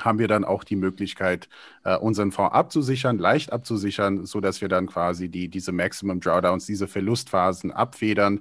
haben 0.00 0.18
wir 0.18 0.28
dann 0.28 0.44
auch 0.44 0.64
die 0.64 0.76
Möglichkeit, 0.76 1.48
äh, 1.84 1.96
unseren 1.96 2.32
Fonds 2.32 2.54
abzusichern, 2.54 3.18
leicht 3.18 3.52
abzusichern, 3.52 4.26
so 4.26 4.40
dass 4.40 4.60
wir 4.60 4.68
dann 4.68 4.86
quasi 4.86 5.28
die, 5.28 5.48
diese 5.48 5.72
Maximum 5.72 6.20
Drawdowns, 6.20 6.66
diese 6.66 6.88
Verlustphasen 6.88 7.72
abfedern 7.72 8.40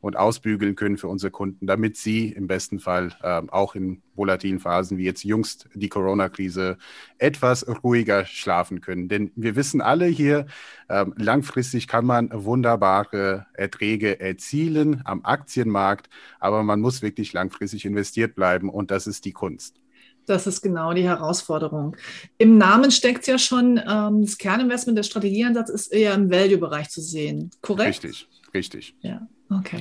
und 0.00 0.16
ausbügeln 0.16 0.76
können 0.76 0.96
für 0.96 1.08
unsere 1.08 1.30
Kunden, 1.30 1.66
damit 1.66 1.96
sie 1.96 2.28
im 2.28 2.46
besten 2.46 2.78
Fall 2.78 3.12
äh, 3.22 3.42
auch 3.48 3.74
in 3.74 4.02
volatilen 4.14 4.60
Phasen 4.60 4.98
wie 4.98 5.04
jetzt 5.04 5.24
jüngst 5.24 5.68
die 5.74 5.88
Corona-Krise 5.88 6.78
etwas 7.18 7.66
ruhiger 7.82 8.24
schlafen 8.24 8.80
können. 8.80 9.08
Denn 9.08 9.32
wir 9.34 9.56
wissen 9.56 9.80
alle 9.80 10.06
hier, 10.06 10.46
äh, 10.88 11.04
langfristig 11.16 11.88
kann 11.88 12.06
man 12.06 12.30
wunderbare 12.32 13.46
Erträge 13.54 14.20
erzielen 14.20 15.02
am 15.04 15.24
Aktienmarkt, 15.24 16.08
aber 16.38 16.62
man 16.62 16.80
muss 16.80 17.02
wirklich 17.02 17.32
langfristig 17.32 17.84
investiert 17.84 18.34
bleiben 18.34 18.70
und 18.70 18.90
das 18.90 19.06
ist 19.06 19.24
die 19.24 19.32
Kunst. 19.32 19.80
Das 20.28 20.46
ist 20.46 20.60
genau 20.60 20.92
die 20.92 21.04
Herausforderung. 21.04 21.96
Im 22.36 22.58
Namen 22.58 22.90
steckt 22.90 23.26
ja 23.26 23.38
schon, 23.38 23.80
ähm, 23.88 24.22
das 24.22 24.36
Kerninvestment, 24.36 24.98
der 24.98 25.02
Strategieansatz 25.02 25.70
ist 25.70 25.86
eher 25.88 26.14
im 26.14 26.30
Value-Bereich 26.30 26.90
zu 26.90 27.00
sehen, 27.00 27.50
korrekt? 27.62 28.04
Richtig, 28.04 28.28
richtig. 28.52 28.94
Ja, 29.00 29.26
okay. 29.50 29.80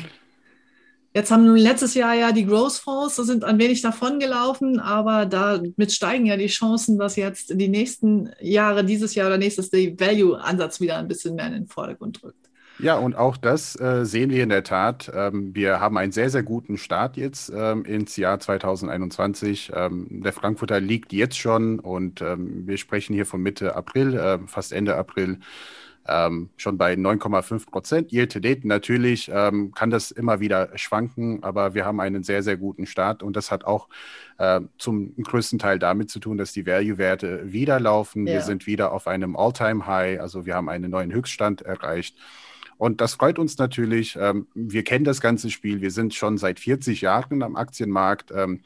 Jetzt 1.13 1.31
haben 1.31 1.55
letztes 1.55 1.95
Jahr 1.95 2.13
ja 2.13 2.31
die 2.31 2.45
Growth 2.45 2.73
Fonds, 2.73 3.15
da 3.15 3.23
sind 3.23 3.43
ein 3.43 3.57
wenig 3.57 3.81
davon 3.81 4.19
gelaufen, 4.19 4.79
aber 4.79 5.25
damit 5.25 5.91
steigen 5.91 6.27
ja 6.27 6.37
die 6.37 6.47
Chancen, 6.47 6.99
dass 6.99 7.15
jetzt 7.15 7.49
in 7.49 7.57
die 7.57 7.69
nächsten 7.69 8.29
Jahre, 8.39 8.85
dieses 8.85 9.15
Jahr 9.15 9.27
oder 9.27 9.37
nächstes, 9.37 9.69
der 9.69 9.99
Value-Ansatz 9.99 10.79
wieder 10.79 10.97
ein 10.97 11.07
bisschen 11.07 11.35
mehr 11.35 11.47
in 11.47 11.53
den 11.53 11.67
Vordergrund 11.67 12.21
drückt. 12.21 12.46
Ja, 12.79 12.97
und 12.97 13.15
auch 13.15 13.37
das 13.37 13.79
äh, 13.79 14.05
sehen 14.05 14.29
wir 14.29 14.43
in 14.43 14.49
der 14.49 14.63
Tat. 14.63 15.11
Ähm, 15.13 15.55
wir 15.55 15.79
haben 15.79 15.97
einen 15.97 16.11
sehr, 16.11 16.29
sehr 16.29 16.43
guten 16.43 16.77
Start 16.77 17.17
jetzt 17.17 17.51
ähm, 17.55 17.85
ins 17.85 18.17
Jahr 18.17 18.39
2021. 18.39 19.71
Ähm, 19.75 20.07
der 20.09 20.33
Frankfurter 20.33 20.79
liegt 20.79 21.11
jetzt 21.11 21.37
schon 21.37 21.79
und 21.79 22.21
ähm, 22.21 22.67
wir 22.67 22.77
sprechen 22.77 23.13
hier 23.13 23.25
von 23.25 23.41
Mitte 23.41 23.75
April, 23.75 24.15
äh, 24.15 24.39
fast 24.45 24.73
Ende 24.73 24.95
April, 24.95 25.39
ähm, 26.07 26.49
schon 26.55 26.77
bei 26.77 26.93
9,5 26.93 27.69
Prozent. 27.69 28.11
Year 28.11 28.29
to 28.29 28.39
date 28.39 28.63
natürlich 28.63 29.29
ähm, 29.33 29.73
kann 29.73 29.89
das 29.89 30.11
immer 30.11 30.39
wieder 30.39 30.69
schwanken, 30.77 31.43
aber 31.43 31.73
wir 31.73 31.83
haben 31.83 31.99
einen 31.99 32.23
sehr, 32.23 32.43
sehr 32.43 32.57
guten 32.57 32.85
Start 32.85 33.23
und 33.23 33.35
das 33.35 33.51
hat 33.51 33.65
auch 33.65 33.87
äh, 34.37 34.61
zum 34.77 35.15
größten 35.15 35.57
Teil 35.59 35.79
damit 35.79 36.09
zu 36.09 36.19
tun, 36.19 36.37
dass 36.37 36.53
die 36.53 36.65
Value-Werte 36.65 37.51
wieder 37.51 37.79
laufen. 37.79 38.27
Ja. 38.27 38.35
Wir 38.35 38.41
sind 38.41 38.67
wieder 38.67 38.91
auf 38.91 39.07
einem 39.07 39.35
All-Time-High, 39.35 40.19
also 40.21 40.45
wir 40.45 40.55
haben 40.55 40.69
einen 40.69 40.91
neuen 40.91 41.11
Höchststand 41.11 41.63
erreicht. 41.63 42.15
Und 42.77 43.01
das 43.01 43.15
freut 43.15 43.39
uns 43.39 43.57
natürlich. 43.57 44.17
Ähm, 44.19 44.47
wir 44.53 44.83
kennen 44.83 45.05
das 45.05 45.21
ganze 45.21 45.49
Spiel. 45.49 45.81
Wir 45.81 45.91
sind 45.91 46.13
schon 46.13 46.37
seit 46.37 46.59
40 46.59 47.01
Jahren 47.01 47.41
am 47.43 47.55
Aktienmarkt. 47.55 48.31
Ähm, 48.35 48.61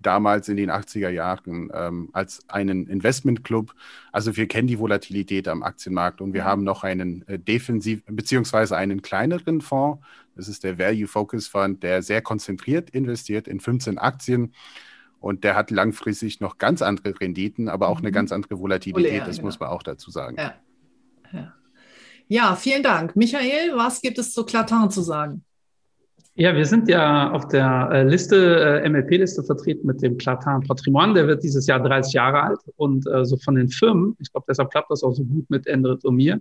damals 0.00 0.48
in 0.48 0.56
den 0.56 0.70
80er 0.70 1.08
Jahren 1.08 1.70
ähm, 1.74 2.10
als 2.12 2.48
einen 2.48 2.86
Investmentclub. 2.86 3.74
Also 4.12 4.36
wir 4.36 4.46
kennen 4.46 4.68
die 4.68 4.78
Volatilität 4.78 5.48
am 5.48 5.62
Aktienmarkt 5.62 6.20
und 6.20 6.32
wir 6.32 6.44
haben 6.44 6.64
noch 6.64 6.84
einen 6.84 7.26
äh, 7.28 7.38
defensiv 7.38 8.02
beziehungsweise 8.06 8.76
einen 8.76 9.02
kleineren 9.02 9.60
Fonds. 9.60 10.02
Das 10.34 10.48
ist 10.48 10.64
der 10.64 10.78
Value 10.78 11.06
Focus 11.06 11.48
Fund, 11.48 11.82
der 11.82 12.02
sehr 12.02 12.20
konzentriert 12.20 12.90
investiert 12.90 13.48
in 13.48 13.60
15 13.60 13.98
Aktien. 13.98 14.52
Und 15.18 15.44
der 15.44 15.56
hat 15.56 15.70
langfristig 15.70 16.40
noch 16.40 16.58
ganz 16.58 16.82
andere 16.82 17.18
Renditen, 17.18 17.68
aber 17.68 17.88
auch 17.88 17.98
mhm. 17.98 18.06
eine 18.06 18.12
ganz 18.12 18.32
andere 18.32 18.58
Volatilität. 18.60 19.12
Ja, 19.12 19.24
das 19.24 19.40
muss 19.40 19.58
man 19.58 19.70
auch 19.70 19.82
dazu 19.82 20.10
sagen. 20.10 20.36
Ja. 20.38 20.54
Ja, 22.28 22.56
vielen 22.56 22.82
Dank. 22.82 23.14
Michael, 23.14 23.76
was 23.76 24.00
gibt 24.00 24.18
es 24.18 24.32
zu 24.32 24.44
Clatin 24.44 24.90
zu 24.90 25.02
sagen? 25.02 25.44
Ja, 26.38 26.54
wir 26.54 26.66
sind 26.66 26.86
ja 26.88 27.30
auf 27.30 27.48
der 27.48 27.88
äh, 27.92 28.02
Liste, 28.02 28.82
äh, 28.82 28.88
MLP-Liste 28.88 29.42
vertreten 29.42 29.86
mit 29.86 30.02
dem 30.02 30.18
Clatin 30.18 30.60
Patrimoine. 30.66 31.14
Der 31.14 31.26
wird 31.28 31.42
dieses 31.42 31.66
Jahr 31.66 31.80
30 31.80 32.12
Jahre 32.12 32.42
alt. 32.42 32.58
Und 32.76 33.06
äh, 33.06 33.24
so 33.24 33.38
von 33.38 33.54
den 33.54 33.68
Firmen, 33.68 34.16
ich 34.18 34.30
glaube, 34.30 34.44
deshalb 34.46 34.70
klappt 34.70 34.90
das 34.90 35.02
auch 35.02 35.12
so 35.12 35.24
gut 35.24 35.48
mit 35.48 35.66
Endrit 35.66 36.04
und 36.04 36.16
mir, 36.16 36.38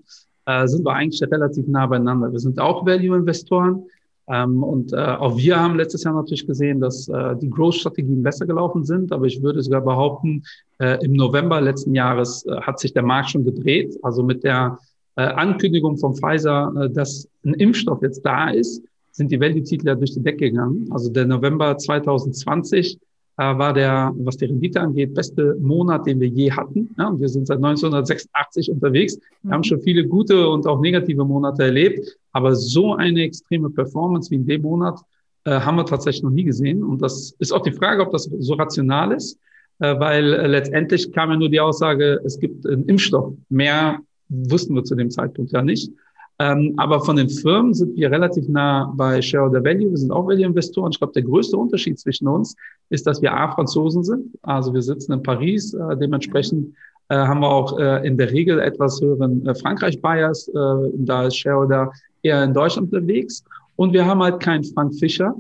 äh, 0.48 0.68
sind 0.68 0.86
wir 0.86 0.94
eigentlich 0.94 1.22
relativ 1.22 1.66
nah 1.68 1.86
beieinander. 1.86 2.30
Wir 2.30 2.40
sind 2.40 2.60
auch 2.60 2.86
Value-Investoren. 2.86 3.86
Ähm, 4.28 4.64
und 4.64 4.94
auch 4.94 5.38
wir 5.38 5.58
haben 5.62 5.76
letztes 5.76 6.04
Jahr 6.04 6.16
natürlich 6.16 6.48
gesehen, 6.48 6.82
dass 6.82 7.06
die 7.06 7.50
Growth-Strategien 7.50 8.24
besser 8.24 8.48
gelaufen 8.48 8.84
sind. 8.84 9.12
Aber 9.12 9.26
ich 9.28 9.42
würde 9.44 9.62
sogar 9.62 9.82
behaupten, 9.82 10.44
im 10.80 11.14
November 11.14 11.62
letzten 11.62 11.94
Jahres 11.94 12.44
hat 12.62 12.80
sich 12.80 12.92
der 12.92 13.04
Markt 13.04 13.30
schon 13.30 13.46
gedreht. 13.46 13.96
Also 14.02 14.24
mit 14.24 14.44
der 14.44 14.80
Ankündigung 15.22 15.98
von 15.98 16.16
Pfizer, 16.16 16.74
äh, 16.80 16.90
dass 16.90 17.28
ein 17.46 17.54
Impfstoff 17.56 18.02
jetzt 18.02 18.22
da 18.26 18.50
ist, 18.50 18.84
sind 19.12 19.32
die 19.32 19.40
Value-Titel 19.40 19.88
ja 19.88 19.96
durch 19.96 20.14
die 20.14 20.22
Decke 20.22 20.52
gegangen. 20.52 20.90
Also 20.92 21.10
der 21.10 21.26
November 21.26 21.78
2020 21.78 23.00
äh, 23.38 23.58
war 23.58 23.74
der, 23.74 24.14
was 24.18 24.38
die 24.38 24.46
Rendite 24.46 24.82
angeht, 24.82 25.14
beste 25.14 25.56
Monat, 25.60 26.06
den 26.06 26.20
wir 26.20 26.28
je 26.28 26.52
hatten. 26.52 26.94
Ja, 26.98 27.08
und 27.08 27.20
wir 27.20 27.30
sind 27.30 27.48
seit 27.48 27.58
1986 27.58 28.72
unterwegs. 28.72 29.18
Wir 29.42 29.52
haben 29.52 29.60
mhm. 29.60 29.64
schon 29.64 29.82
viele 29.82 30.06
gute 30.06 30.50
und 30.50 30.68
auch 30.68 30.82
negative 30.82 31.24
Monate 31.24 31.64
erlebt. 31.64 32.18
Aber 32.34 32.56
so 32.56 32.96
eine 32.96 33.22
extreme 33.24 33.70
Performance 33.70 34.32
wie 34.32 34.36
in 34.36 34.46
dem 34.46 34.62
Monat 34.62 35.00
äh, 35.46 35.52
haben 35.60 35.78
wir 35.78 35.86
tatsächlich 35.86 36.24
noch 36.24 36.32
nie 36.32 36.44
gesehen. 36.44 36.84
Und 36.84 37.02
das 37.02 37.36
ist 37.40 37.54
auch 37.54 37.62
die 37.62 37.72
Frage, 37.72 38.02
ob 38.02 38.12
das 38.12 38.24
so 38.24 38.54
rational 38.56 39.12
ist, 39.12 39.40
äh, 39.80 40.00
weil 40.00 40.34
äh, 40.34 40.48
letztendlich 40.48 41.12
kam 41.12 41.30
ja 41.30 41.38
nur 41.38 41.50
die 41.50 41.60
Aussage, 41.60 42.20
es 42.26 42.40
gibt 42.40 42.66
einen 42.68 42.86
Impfstoff. 42.86 43.34
Mehr 43.50 44.00
wussten 44.30 44.76
wir 44.76 44.84
zu 44.84 44.96
dem 44.96 45.10
Zeitpunkt 45.10 45.52
ja 45.52 45.62
nicht. 45.62 45.92
Ähm, 46.38 46.74
aber 46.78 47.00
von 47.00 47.16
den 47.16 47.30
Firmen 47.30 47.74
sind 47.74 47.96
wir 47.96 48.12
relativ 48.12 48.50
nah 48.50 48.92
bei 48.96 49.22
Shareholder 49.22 49.64
Value. 49.64 49.92
Wir 49.92 49.98
sind 49.98 50.12
auch 50.12 50.28
Value-Investoren. 50.28 50.92
Ich 50.92 50.98
glaube, 50.98 51.14
der 51.14 51.24
größte 51.24 51.56
Unterschied 51.56 51.98
zwischen 51.98 52.28
uns 52.28 52.56
ist, 52.90 53.08
dass 53.08 53.22
wir 53.22 53.34
A, 53.34 53.52
Franzosen 53.52 54.04
sind. 54.04 54.38
Also 54.42 54.74
wir 54.74 54.82
sitzen 54.82 55.14
in 55.14 55.24
Paris. 55.24 55.74
Äh, 55.74 55.96
dementsprechend 55.96 56.76
äh, 57.08 57.16
haben 57.16 57.40
wir 57.40 57.48
auch 57.48 57.80
äh, 57.80 58.06
in 58.06 58.18
der 58.18 58.32
Regel 58.32 58.60
etwas 58.60 59.00
höheren 59.00 59.46
äh, 59.48 59.56
Frankreich-Bias. 59.56 60.50
Äh, 60.50 60.54
da 60.96 61.28
ist 61.28 61.38
Shareholder 61.38 61.92
eher 62.22 62.44
in 62.44 62.54
Deutschland 62.54 62.92
unterwegs. 62.92 63.46
Und 63.78 63.94
wir 63.94 64.06
haben 64.06 64.22
halt 64.22 64.42
keinen 64.42 64.66
Frank 64.66 64.94
Fischer. 64.96 65.36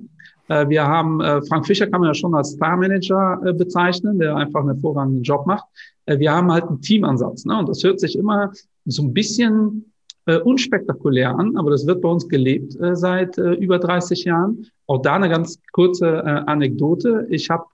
Äh, 0.48 0.70
wir 0.70 0.88
haben, 0.88 1.20
Frank 1.50 1.66
Fischer 1.66 1.88
kann 1.88 2.02
man 2.02 2.12
ja 2.12 2.14
schon 2.14 2.34
als 2.36 2.52
Star-Manager 2.52 3.54
bezeichnen, 3.58 4.20
der 4.20 4.36
einfach 4.38 4.62
einen 4.62 4.70
hervorragenden 4.70 5.24
Job 5.24 5.46
macht. 5.46 5.66
Wir 6.06 6.32
haben 6.32 6.52
halt 6.52 6.66
einen 6.66 6.82
Teamansatz. 6.82 7.46
Ne? 7.46 7.58
Und 7.58 7.68
das 7.68 7.84
hört 7.84 8.00
sich 8.00 8.16
immer 8.18 8.52
so 8.86 9.04
ein 9.04 9.14
bisschen 9.14 9.92
äh, 10.26 10.40
unspektakulär 10.40 11.36
an, 11.36 11.56
aber 11.58 11.72
das 11.72 11.86
wird 11.86 12.02
bei 12.02 12.10
uns 12.10 12.28
gelebt 12.28 12.80
äh, 12.80 12.96
seit 12.96 13.38
äh, 13.38 13.54
über 13.54 13.80
30 13.80 14.24
Jahren. 14.24 14.66
Auch 14.88 15.02
da 15.02 15.16
eine 15.16 15.30
ganz 15.30 15.62
kurze 15.72 16.08
äh, 16.08 16.44
Anekdote. 16.46 17.28
Ich 17.30 17.50
habe 17.50 17.66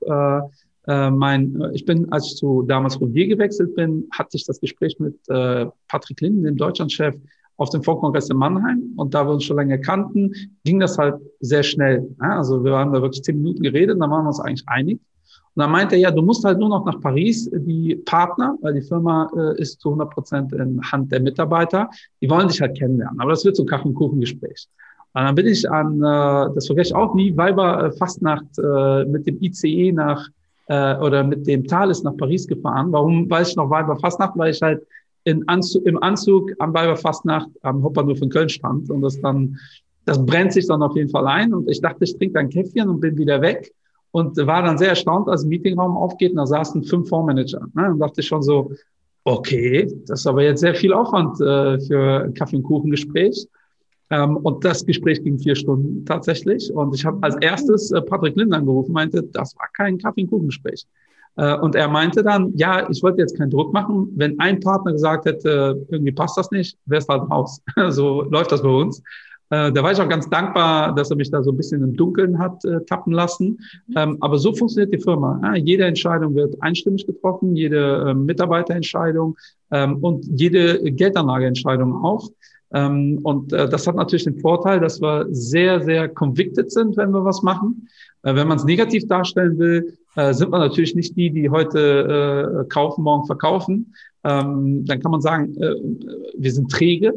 äh, 0.88 0.92
äh, 0.92 1.12
mein, 1.12 1.62
ich 1.74 1.86
bin, 1.86 2.12
als 2.12 2.28
ich 2.28 2.36
zu 2.36 2.64
damals 2.64 3.00
Rouvier 3.00 3.28
gewechselt 3.28 3.76
bin, 3.76 4.08
hatte 4.12 4.38
ich 4.38 4.46
das 4.46 4.60
Gespräch 4.60 5.00
mit 5.00 5.16
äh, 5.30 5.68
Patrick 5.88 6.22
Linden, 6.22 6.44
dem 6.44 6.58
Deutschlandchef, 6.58 7.16
auf 7.58 7.70
dem 7.70 7.84
Fondskongress 7.84 8.30
in 8.30 8.38
Mannheim. 8.38 8.94
Und 8.98 9.14
da 9.14 9.26
wir 9.26 9.34
uns 9.34 9.44
schon 9.44 9.58
lange 9.58 9.80
kannten, 9.80 10.34
ging 10.64 10.80
das 10.80 10.98
halt 10.98 11.16
sehr 11.40 11.62
schnell. 11.64 12.10
Ja? 12.20 12.38
Also 12.38 12.64
wir 12.64 12.74
haben 12.74 12.92
da 12.92 13.02
wirklich 13.02 13.24
zehn 13.24 13.38
Minuten 13.38 13.62
geredet, 13.62 14.02
dann 14.02 14.10
waren 14.10 14.24
wir 14.24 14.30
uns 14.30 14.40
eigentlich 14.40 14.68
einig. 14.68 15.00
Und 15.56 15.62
dann 15.62 15.72
meinte 15.72 15.96
er, 15.96 16.02
ja, 16.02 16.12
du 16.12 16.22
musst 16.22 16.46
halt 16.46 16.60
nur 16.60 16.70
noch 16.70 16.86
nach 16.86 17.02
Paris, 17.02 17.50
die 17.52 17.96
Partner, 18.06 18.58
weil 18.62 18.74
die 18.76 18.82
Firma 18.82 19.30
äh, 19.36 19.62
ist 19.62 19.82
zu 19.82 19.90
100 19.90 20.10
Prozent 20.10 20.54
in 20.54 20.82
Hand 20.82 21.12
der 21.12 21.20
Mitarbeiter, 21.20 21.90
die 22.22 22.30
wollen 22.30 22.48
dich 22.48 22.62
halt 22.62 22.78
kennenlernen. 22.78 23.20
Aber 23.20 23.32
das 23.32 23.44
wird 23.44 23.58
so 23.58 23.64
ein 23.64 23.68
Kaffee- 23.68 23.90
und 25.14 25.24
dann 25.26 25.36
bin 25.36 25.48
ich 25.48 25.70
an, 25.70 25.98
äh, 25.98 26.54
das 26.56 26.68
vergesse 26.68 26.90
ich 26.90 26.96
auch 26.96 27.14
nie, 27.14 27.36
Weiber 27.36 27.86
äh, 27.86 27.92
Fastnacht 27.92 28.46
äh, 28.58 29.06
mit 29.06 29.28
dem 29.28 29.42
ICE 29.42 29.92
nach, 29.92 30.30
äh, 30.68 30.96
oder 30.98 31.24
mit 31.24 31.46
dem 31.48 31.66
Thales 31.68 32.04
nach 32.04 32.16
Paris 32.16 32.48
gefahren. 32.48 32.92
Warum 32.92 33.30
weiß 33.30 33.50
ich 33.50 33.56
noch 33.58 33.70
Weiber 33.70 33.98
Fastnacht? 33.98 34.38
Weil 34.38 34.52
ich 34.52 34.62
halt 34.62 34.82
in 35.26 35.48
Anzug, 35.50 35.86
im 35.86 36.02
Anzug 36.02 36.52
am 36.60 36.74
Weiber 36.74 36.96
Fastnacht 36.96 37.50
am 37.62 37.84
Hauptbahnhof 37.84 38.22
in 38.22 38.30
Köln 38.30 38.50
stand 38.50 38.90
und 38.90 39.02
das 39.02 39.20
dann, 39.20 39.58
das 40.06 40.26
brennt 40.26 40.54
sich 40.54 40.66
dann 40.68 40.82
auf 40.82 40.96
jeden 40.96 41.10
Fall 41.10 41.28
ein 41.28 41.54
und 41.54 41.70
ich 41.70 41.82
dachte, 41.82 42.06
ich 42.06 42.18
trinke 42.18 42.40
ein 42.40 42.50
Käffchen 42.50 42.90
und 42.90 43.02
bin 43.02 43.18
wieder 43.18 43.42
weg 43.42 43.72
und 44.12 44.38
war 44.38 44.64
dann 44.64 44.78
sehr 44.78 44.90
erstaunt, 44.90 45.30
als 45.30 45.46
Meetingraum 45.46 45.98
aufgeht 45.98 46.32
und 46.32 46.38
da 46.38 46.46
saßen 46.46 46.84
fünf 46.84 47.10
Fondsmanager. 47.10 47.66
Ne? 47.74 47.92
Und 47.92 48.00
dachte 48.00 48.22
ich 48.22 48.28
schon 48.28 48.42
so, 48.42 48.72
okay, 49.24 49.88
das 50.08 50.22
ist 50.22 50.28
aber 50.28 50.44
jetzt 50.44 50.60
sehr 50.62 50.76
viel 50.76 50.94
Aufwand 50.94 51.40
äh, 51.40 51.80
für 51.80 52.32
Kaffee- 52.34 52.58
und 52.58 52.64
Kuchengespräch. 52.64 53.48
Ähm, 54.10 54.38
und 54.38 54.66
das 54.66 54.86
Gespräch 54.86 55.24
ging 55.24 55.40
vier 55.40 55.56
Stunden 55.56 56.06
tatsächlich. 56.06 56.74
Und 56.74 56.94
ich 56.94 57.06
habe 57.06 57.18
als 57.22 57.36
erstes 57.38 57.92
äh, 57.92 58.02
Patrick 58.02 58.36
Lind 58.36 58.54
angerufen, 58.54 58.92
meinte, 58.92 59.24
das 59.24 59.56
war 59.58 59.68
kein 59.76 59.98
Kaffee- 59.98 60.24
und 60.24 60.30
Kuchengespräch. 60.30 60.86
Äh, 61.38 61.56
und 61.58 61.76
er 61.76 61.88
meinte 61.88 62.22
dann, 62.24 62.52
ja, 62.58 62.90
ich 62.90 63.02
wollte 63.04 63.22
jetzt 63.22 63.38
keinen 63.38 63.52
Druck 63.52 63.72
machen. 63.72 64.10
Wenn 64.16 64.38
ein 64.40 64.60
Partner 64.60 64.92
gesagt 64.92 65.26
hätte, 65.26 65.86
irgendwie 65.90 66.12
passt 66.12 66.38
das 66.38 66.52
nicht, 66.52 66.78
wäre 66.86 67.02
es 67.02 67.08
halt 67.08 67.30
raus. 67.30 67.62
so 67.90 68.24
läuft 68.24 68.52
das 68.52 68.62
bei 68.62 68.70
uns. 68.70 69.02
Äh, 69.52 69.72
da 69.72 69.84
war 69.84 69.92
ich 69.92 70.00
auch 70.00 70.10
ganz 70.10 70.30
dankbar, 70.30 70.96
dass 70.96 71.12
er 71.12 71.18
mich 71.18 71.30
da 71.30 71.44
so 71.44 71.52
ein 71.52 71.58
bisschen 71.58 71.84
im 71.84 71.96
Dunkeln 71.96 72.40
hat 72.40 72.64
äh, 72.66 72.84
tappen 72.86 73.12
lassen. 73.12 73.60
Ähm, 73.96 74.18
aber 74.22 74.38
so 74.38 74.54
funktioniert 74.54 74.94
die 74.94 75.04
Firma. 75.04 75.40
Ja, 75.44 75.56
jede 75.56 75.86
Entscheidung 75.86 76.34
wird 76.36 76.56
einstimmig 76.62 77.06
getroffen, 77.06 77.56
jede 77.56 78.06
äh, 78.08 78.14
Mitarbeiterentscheidung 78.14 79.38
ähm, 79.72 79.98
und 79.98 80.26
jede 80.40 80.92
Geldanlageentscheidung 80.92 82.04
auch. 82.04 82.30
Ähm, 82.74 83.20
und 83.24 83.52
äh, 83.52 83.68
das 83.68 83.86
hat 83.88 83.96
natürlich 83.96 84.24
den 84.24 84.40
Vorteil, 84.40 84.80
dass 84.80 85.02
wir 85.02 85.28
sehr, 85.32 85.82
sehr 85.84 86.08
convicted 86.08 86.72
sind, 86.72 86.96
wenn 86.96 87.12
wir 87.12 87.26
was 87.26 87.44
machen. 87.44 87.90
Äh, 88.24 88.36
wenn 88.36 88.48
man 88.48 88.58
es 88.58 88.64
negativ 88.64 89.06
darstellen 89.08 89.60
will, 89.60 89.98
äh, 90.16 90.34
sind 90.34 90.52
wir 90.52 90.60
natürlich 90.60 90.96
nicht 90.96 91.18
die, 91.18 91.30
die 91.30 91.50
heute 91.50 92.64
äh, 92.64 92.70
kaufen, 92.70 93.04
morgen 93.04 93.26
verkaufen. 93.26 93.94
Ähm, 94.24 94.86
dann 94.86 95.02
kann 95.02 95.12
man 95.12 95.22
sagen, 95.22 95.58
äh, 95.58 95.76
wir 96.38 96.52
sind 96.54 96.72
träge. 96.72 97.14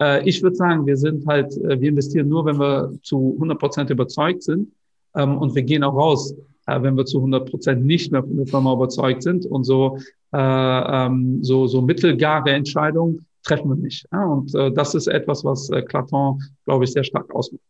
Äh, 0.00 0.28
ich 0.28 0.42
würde 0.42 0.56
sagen, 0.56 0.86
wir 0.86 0.96
sind 0.96 1.26
halt, 1.26 1.56
äh, 1.56 1.80
wir 1.80 1.88
investieren 1.88 2.28
nur, 2.28 2.44
wenn 2.44 2.58
wir 2.58 2.92
zu 3.02 3.34
100 3.34 3.58
Prozent 3.58 3.90
überzeugt 3.90 4.42
sind. 4.42 4.72
Ähm, 5.14 5.38
und 5.38 5.54
wir 5.54 5.62
gehen 5.62 5.82
auch 5.84 5.94
raus, 5.94 6.34
äh, 6.66 6.80
wenn 6.82 6.96
wir 6.96 7.04
zu 7.04 7.18
100 7.18 7.50
Prozent 7.50 7.84
nicht 7.84 8.12
mehr 8.12 8.22
von 8.22 8.36
der 8.36 8.46
Firma 8.46 8.72
überzeugt 8.72 9.22
sind. 9.22 9.46
Und 9.46 9.64
so, 9.64 9.98
äh, 10.32 10.36
ähm, 10.38 11.42
so, 11.42 11.66
so 11.66 11.82
mittelgare 11.82 12.50
Entscheidungen 12.50 13.26
treffen 13.42 13.70
wir 13.70 13.76
nicht. 13.76 14.06
Und 14.12 14.52
das 14.52 14.94
ist 14.94 15.06
etwas, 15.06 15.42
was 15.42 15.70
äh, 15.70 15.80
Claton, 15.80 16.42
glaube 16.66 16.84
ich, 16.84 16.92
sehr 16.92 17.04
stark 17.04 17.34
ausmacht. 17.34 17.62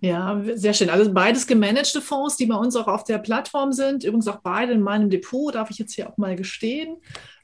Ja, 0.00 0.42
sehr 0.54 0.74
schön. 0.74 0.90
Also 0.90 1.12
beides 1.12 1.46
gemanagte 1.46 2.00
Fonds, 2.00 2.36
die 2.36 2.46
bei 2.46 2.56
uns 2.56 2.76
auch 2.76 2.86
auf 2.86 3.04
der 3.04 3.18
Plattform 3.18 3.72
sind. 3.72 4.04
Übrigens 4.04 4.28
auch 4.28 4.40
beide 4.42 4.72
in 4.72 4.82
meinem 4.82 5.08
Depot, 5.08 5.54
darf 5.54 5.70
ich 5.70 5.78
jetzt 5.78 5.94
hier 5.94 6.08
auch 6.08 6.18
mal 6.18 6.36
gestehen. 6.36 6.98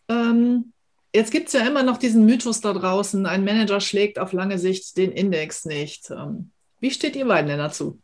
Ähm, 0.08 0.73
jetzt 1.14 1.30
gibt 1.30 1.48
es 1.48 1.54
ja 1.54 1.66
immer 1.66 1.82
noch 1.82 1.96
diesen 1.96 2.26
Mythos 2.26 2.60
da 2.60 2.72
draußen, 2.72 3.24
ein 3.26 3.44
Manager 3.44 3.80
schlägt 3.80 4.18
auf 4.18 4.32
lange 4.32 4.58
Sicht 4.58 4.96
den 4.96 5.12
Index 5.12 5.64
nicht. 5.64 6.10
Ähm, 6.10 6.50
wie 6.80 6.90
steht 6.90 7.16
ihr 7.16 7.26
beiden 7.26 7.48
denn 7.48 7.58
dazu? 7.58 7.98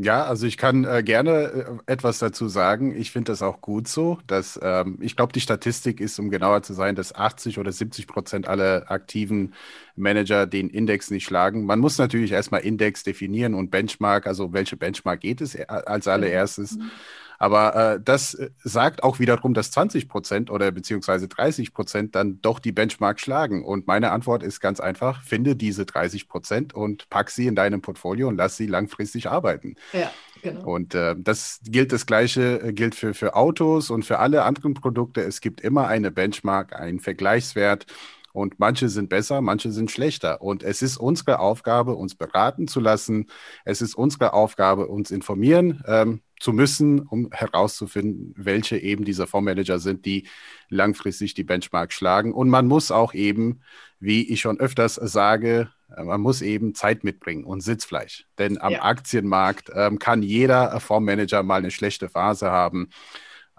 Ja, 0.00 0.26
also 0.26 0.46
ich 0.46 0.56
kann 0.56 0.84
äh, 0.84 1.02
gerne 1.02 1.80
äh, 1.86 1.92
etwas 1.92 2.20
dazu 2.20 2.46
sagen. 2.46 2.94
Ich 2.94 3.10
finde 3.10 3.32
das 3.32 3.42
auch 3.42 3.60
gut 3.60 3.88
so, 3.88 4.18
dass 4.28 4.58
ähm, 4.62 4.98
ich 5.00 5.16
glaube, 5.16 5.32
die 5.32 5.40
Statistik 5.40 6.00
ist, 6.00 6.20
um 6.20 6.30
genauer 6.30 6.62
zu 6.62 6.72
sein, 6.72 6.94
dass 6.94 7.12
80 7.12 7.58
oder 7.58 7.72
70 7.72 8.06
Prozent 8.06 8.46
aller 8.46 8.88
aktiven 8.92 9.54
Manager 9.96 10.46
den 10.46 10.70
Index 10.70 11.10
nicht 11.10 11.24
schlagen. 11.24 11.64
Man 11.64 11.80
muss 11.80 11.98
natürlich 11.98 12.30
erstmal 12.30 12.60
Index 12.60 13.02
definieren 13.02 13.54
und 13.54 13.72
Benchmark, 13.72 14.28
also 14.28 14.52
welche 14.52 14.76
Benchmark 14.76 15.20
geht 15.20 15.40
es 15.40 15.56
äh, 15.56 15.64
als 15.66 16.06
allererstes. 16.06 16.76
Mhm. 16.76 16.90
Aber 17.38 17.94
äh, 17.94 18.00
das 18.02 18.34
äh, 18.34 18.50
sagt 18.64 19.02
auch 19.02 19.20
wiederum, 19.20 19.54
dass 19.54 19.70
20 19.70 20.08
Prozent 20.08 20.50
oder 20.50 20.70
beziehungsweise 20.72 21.28
30 21.28 21.72
Prozent 21.72 22.14
dann 22.14 22.40
doch 22.42 22.58
die 22.58 22.72
Benchmark 22.72 23.20
schlagen. 23.20 23.64
Und 23.64 23.86
meine 23.86 24.10
Antwort 24.10 24.42
ist 24.42 24.60
ganz 24.60 24.80
einfach, 24.80 25.22
finde 25.22 25.56
diese 25.56 25.86
30 25.86 26.28
Prozent 26.28 26.74
und 26.74 27.08
pack 27.10 27.30
sie 27.30 27.46
in 27.46 27.54
deinem 27.54 27.80
Portfolio 27.80 28.28
und 28.28 28.36
lass 28.36 28.56
sie 28.56 28.66
langfristig 28.66 29.30
arbeiten. 29.30 29.76
Ja. 29.92 30.10
Genau. 30.42 30.74
Und 30.74 30.94
äh, 30.94 31.16
das 31.18 31.60
gilt 31.64 31.92
das 31.92 32.06
Gleiche, 32.06 32.60
äh, 32.62 32.72
gilt 32.72 32.94
für, 32.94 33.14
für 33.14 33.34
Autos 33.34 33.90
und 33.90 34.04
für 34.04 34.18
alle 34.18 34.44
anderen 34.44 34.74
Produkte. 34.74 35.20
Es 35.20 35.40
gibt 35.40 35.60
immer 35.60 35.88
eine 35.88 36.10
Benchmark, 36.10 36.74
einen 36.74 37.00
Vergleichswert. 37.00 37.86
Und 38.38 38.60
manche 38.60 38.88
sind 38.88 39.08
besser, 39.08 39.40
manche 39.40 39.72
sind 39.72 39.90
schlechter. 39.90 40.40
Und 40.40 40.62
es 40.62 40.80
ist 40.80 40.96
unsere 40.96 41.40
Aufgabe, 41.40 41.96
uns 41.96 42.14
beraten 42.14 42.68
zu 42.68 42.78
lassen. 42.78 43.26
Es 43.64 43.82
ist 43.82 43.96
unsere 43.96 44.32
Aufgabe, 44.32 44.86
uns 44.86 45.10
informieren 45.10 45.82
ähm, 45.88 46.20
zu 46.38 46.52
müssen, 46.52 47.00
um 47.00 47.30
herauszufinden, 47.32 48.32
welche 48.36 48.78
eben 48.78 49.04
diese 49.04 49.26
Fondsmanager 49.26 49.80
sind, 49.80 50.06
die 50.06 50.28
langfristig 50.68 51.34
die 51.34 51.42
Benchmark 51.42 51.92
schlagen. 51.92 52.32
Und 52.32 52.48
man 52.48 52.68
muss 52.68 52.92
auch 52.92 53.12
eben, 53.12 53.60
wie 53.98 54.28
ich 54.28 54.40
schon 54.40 54.60
öfters 54.60 54.94
sage, 54.94 55.70
äh, 55.96 56.04
man 56.04 56.20
muss 56.20 56.40
eben 56.40 56.76
Zeit 56.76 57.02
mitbringen 57.02 57.42
und 57.42 57.60
Sitzfleisch. 57.60 58.26
Denn 58.38 58.60
am 58.60 58.72
ja. 58.72 58.84
Aktienmarkt 58.84 59.72
ähm, 59.74 59.98
kann 59.98 60.22
jeder 60.22 60.78
Fondsmanager 60.78 61.42
mal 61.42 61.56
eine 61.56 61.72
schlechte 61.72 62.08
Phase 62.08 62.52
haben. 62.52 62.90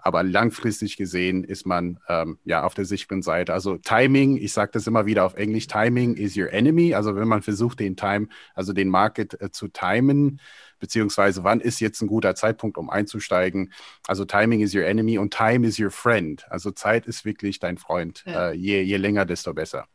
Aber 0.02 0.22
langfristig 0.22 0.96
gesehen 0.96 1.44
ist 1.44 1.66
man 1.66 1.98
ähm, 2.08 2.38
ja 2.44 2.64
auf 2.64 2.74
der 2.74 2.84
sicheren 2.84 3.22
Seite. 3.22 3.52
Also 3.52 3.76
Timing, 3.76 4.36
ich 4.36 4.52
sage 4.52 4.72
das 4.72 4.86
immer 4.86 5.06
wieder 5.06 5.24
auf 5.24 5.34
Englisch, 5.34 5.66
Timing 5.66 6.14
is 6.14 6.36
your 6.36 6.52
enemy. 6.52 6.94
Also 6.94 7.16
wenn 7.16 7.28
man 7.28 7.42
versucht, 7.42 7.80
den 7.80 7.96
Time, 7.96 8.28
also 8.54 8.72
den 8.72 8.88
Market 8.88 9.40
äh, 9.40 9.50
zu 9.50 9.68
timen, 9.68 10.40
beziehungsweise 10.78 11.44
wann 11.44 11.60
ist 11.60 11.80
jetzt 11.80 12.00
ein 12.00 12.08
guter 12.08 12.34
Zeitpunkt, 12.34 12.78
um 12.78 12.90
einzusteigen. 12.90 13.72
Also 14.06 14.24
Timing 14.24 14.60
is 14.60 14.74
your 14.74 14.84
enemy 14.84 15.18
und 15.18 15.32
Time 15.32 15.66
is 15.66 15.78
your 15.78 15.90
friend. 15.90 16.44
Also 16.50 16.70
Zeit 16.70 17.06
ist 17.06 17.24
wirklich 17.24 17.58
dein 17.58 17.78
Freund. 17.78 18.24
Ja. 18.26 18.50
Äh, 18.50 18.54
je, 18.54 18.80
je 18.82 18.96
länger, 18.96 19.24
desto 19.24 19.54
besser. 19.54 19.86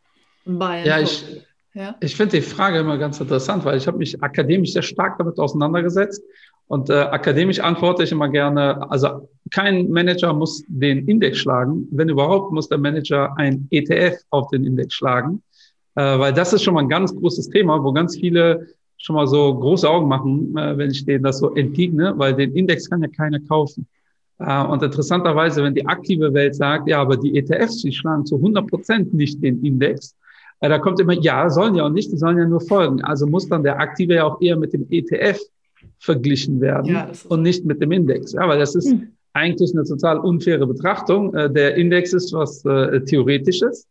Bayern 0.46 0.86
ja, 0.86 1.00
ich, 1.00 1.26
ja. 1.74 1.96
ich 2.00 2.16
finde 2.16 2.38
die 2.38 2.44
Frage 2.44 2.80
immer 2.80 2.98
ganz 2.98 3.20
interessant, 3.20 3.66
weil 3.66 3.78
ich 3.78 3.88
habe 3.88 3.98
mich 3.98 4.22
akademisch 4.22 4.74
sehr 4.74 4.84
stark 4.84 5.18
damit 5.18 5.40
auseinandergesetzt 5.40 6.24
und 6.68 6.90
äh, 6.90 6.94
akademisch 6.94 7.60
antworte 7.60 8.04
ich 8.04 8.12
immer 8.12 8.30
gerne, 8.30 8.90
also 8.90 9.30
kein 9.52 9.90
Manager 9.90 10.34
muss 10.34 10.64
den 10.68 11.08
Index 11.08 11.38
schlagen. 11.38 11.88
Wenn 11.92 12.10
überhaupt, 12.10 12.52
muss 12.52 12.70
der 12.70 12.80
Manager 12.80 13.38
ein 13.38 13.68
ETF 13.70 14.18
auf 14.32 14.50
den 14.50 14.66
Index 14.66 14.96
schlagen. 14.96 15.44
Äh, 15.96 16.20
weil 16.20 16.34
das 16.34 16.54
ist 16.54 16.64
schon 16.64 16.74
mal 16.74 16.82
ein 16.82 16.90
ganz 16.90 17.16
großes 17.16 17.50
Thema, 17.50 17.84
wo 17.84 17.94
ganz 17.94 18.18
viele 18.18 18.68
schon 18.98 19.16
mal 19.16 19.28
so 19.28 19.54
große 19.54 19.88
Augen 19.88 20.08
machen, 20.08 20.58
äh, 20.58 20.78
wenn 20.78 20.90
ich 20.90 21.06
denen 21.06 21.24
das 21.24 21.38
so 21.38 21.54
entgegne, 21.54 22.14
weil 22.18 22.34
den 22.34 22.56
Index 22.56 22.90
kann 22.90 23.04
ja 23.04 23.10
keiner 23.10 23.40
kaufen. 23.42 23.88
Äh, 24.40 24.66
und 24.66 24.82
interessanterweise, 24.82 25.64
wenn 25.64 25.76
die 25.76 25.86
aktive 25.86 26.34
Welt 26.34 26.56
sagt, 26.56 26.88
ja, 26.88 27.00
aber 27.00 27.16
die 27.16 27.38
ETFs, 27.38 27.84
die 27.84 27.92
schlagen 27.92 28.26
zu 28.26 28.38
100 28.38 28.68
Prozent 28.68 29.14
nicht 29.14 29.42
den 29.44 29.64
Index, 29.64 30.16
äh, 30.62 30.70
da 30.70 30.80
kommt 30.80 31.00
immer, 31.00 31.14
ja, 31.14 31.48
sollen 31.50 31.76
ja 31.76 31.86
auch 31.86 31.90
nicht, 31.90 32.12
die 32.12 32.18
sollen 32.18 32.40
ja 32.40 32.46
nur 32.46 32.62
folgen. 32.62 33.04
Also 33.04 33.28
muss 33.28 33.48
dann 33.48 33.62
der 33.62 33.80
Aktive 33.80 34.16
ja 34.16 34.24
auch 34.26 34.42
eher 34.42 34.58
mit 34.58 34.74
dem 34.74 34.88
ETF 34.90 35.40
verglichen 36.00 36.62
werden 36.62 36.92
ja, 36.92 37.12
und 37.30 37.42
nicht 37.42 37.66
mit 37.66 37.82
dem 37.82 37.92
Index. 37.92 38.34
Ja, 38.34 38.48
weil 38.48 38.60
das 38.60 38.76
ist 38.76 38.90
hm. 38.90 39.08
eigentlich 39.34 39.72
eine 39.74 39.84
total 39.84 40.20
unfaire 40.20 40.66
Betrachtung. 40.68 41.34
Äh, 41.34 41.52
der 41.52 41.76
Index 41.76 42.14
ist 42.14 42.34
was 42.34 42.64
äh, 42.66 43.02
Theoretisches, 43.02 43.88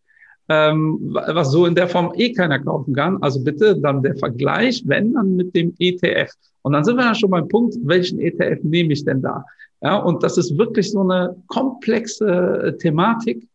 ähm, 0.49 0.99
was 1.13 1.51
so 1.51 1.67
in 1.67 1.75
der 1.75 1.89
Form 1.89 2.13
eh 2.17 2.33
keiner 2.33 2.59
kaufen 2.59 2.95
kann. 2.95 3.23
Also 3.23 3.43
bitte 3.43 3.79
dann 3.81 4.03
der 4.03 4.17
Vergleich, 4.17 4.83
wenn 4.87 5.15
dann 5.15 5.37
mit 5.37 5.55
dem 5.55 5.75
ETF. 5.79 6.31
Und 6.63 6.73
dann 6.73 6.85
sind 6.85 6.97
wir 6.97 7.05
ja 7.05 7.15
schon 7.15 7.31
beim 7.31 7.49
Punkt, 7.49 7.77
welchen 7.83 8.21
ETF 8.21 8.63
nehme 8.63 8.93
ich 8.93 9.05
denn 9.05 9.21
da? 9.23 9.45
Ja, 9.83 9.99
und 9.99 10.23
das 10.23 10.39
ist 10.39 10.57
wirklich 10.57 10.91
so 10.91 11.01
eine 11.01 11.37
komplexe 11.49 12.27
äh, 12.27 12.77
Thematik, 12.79 13.47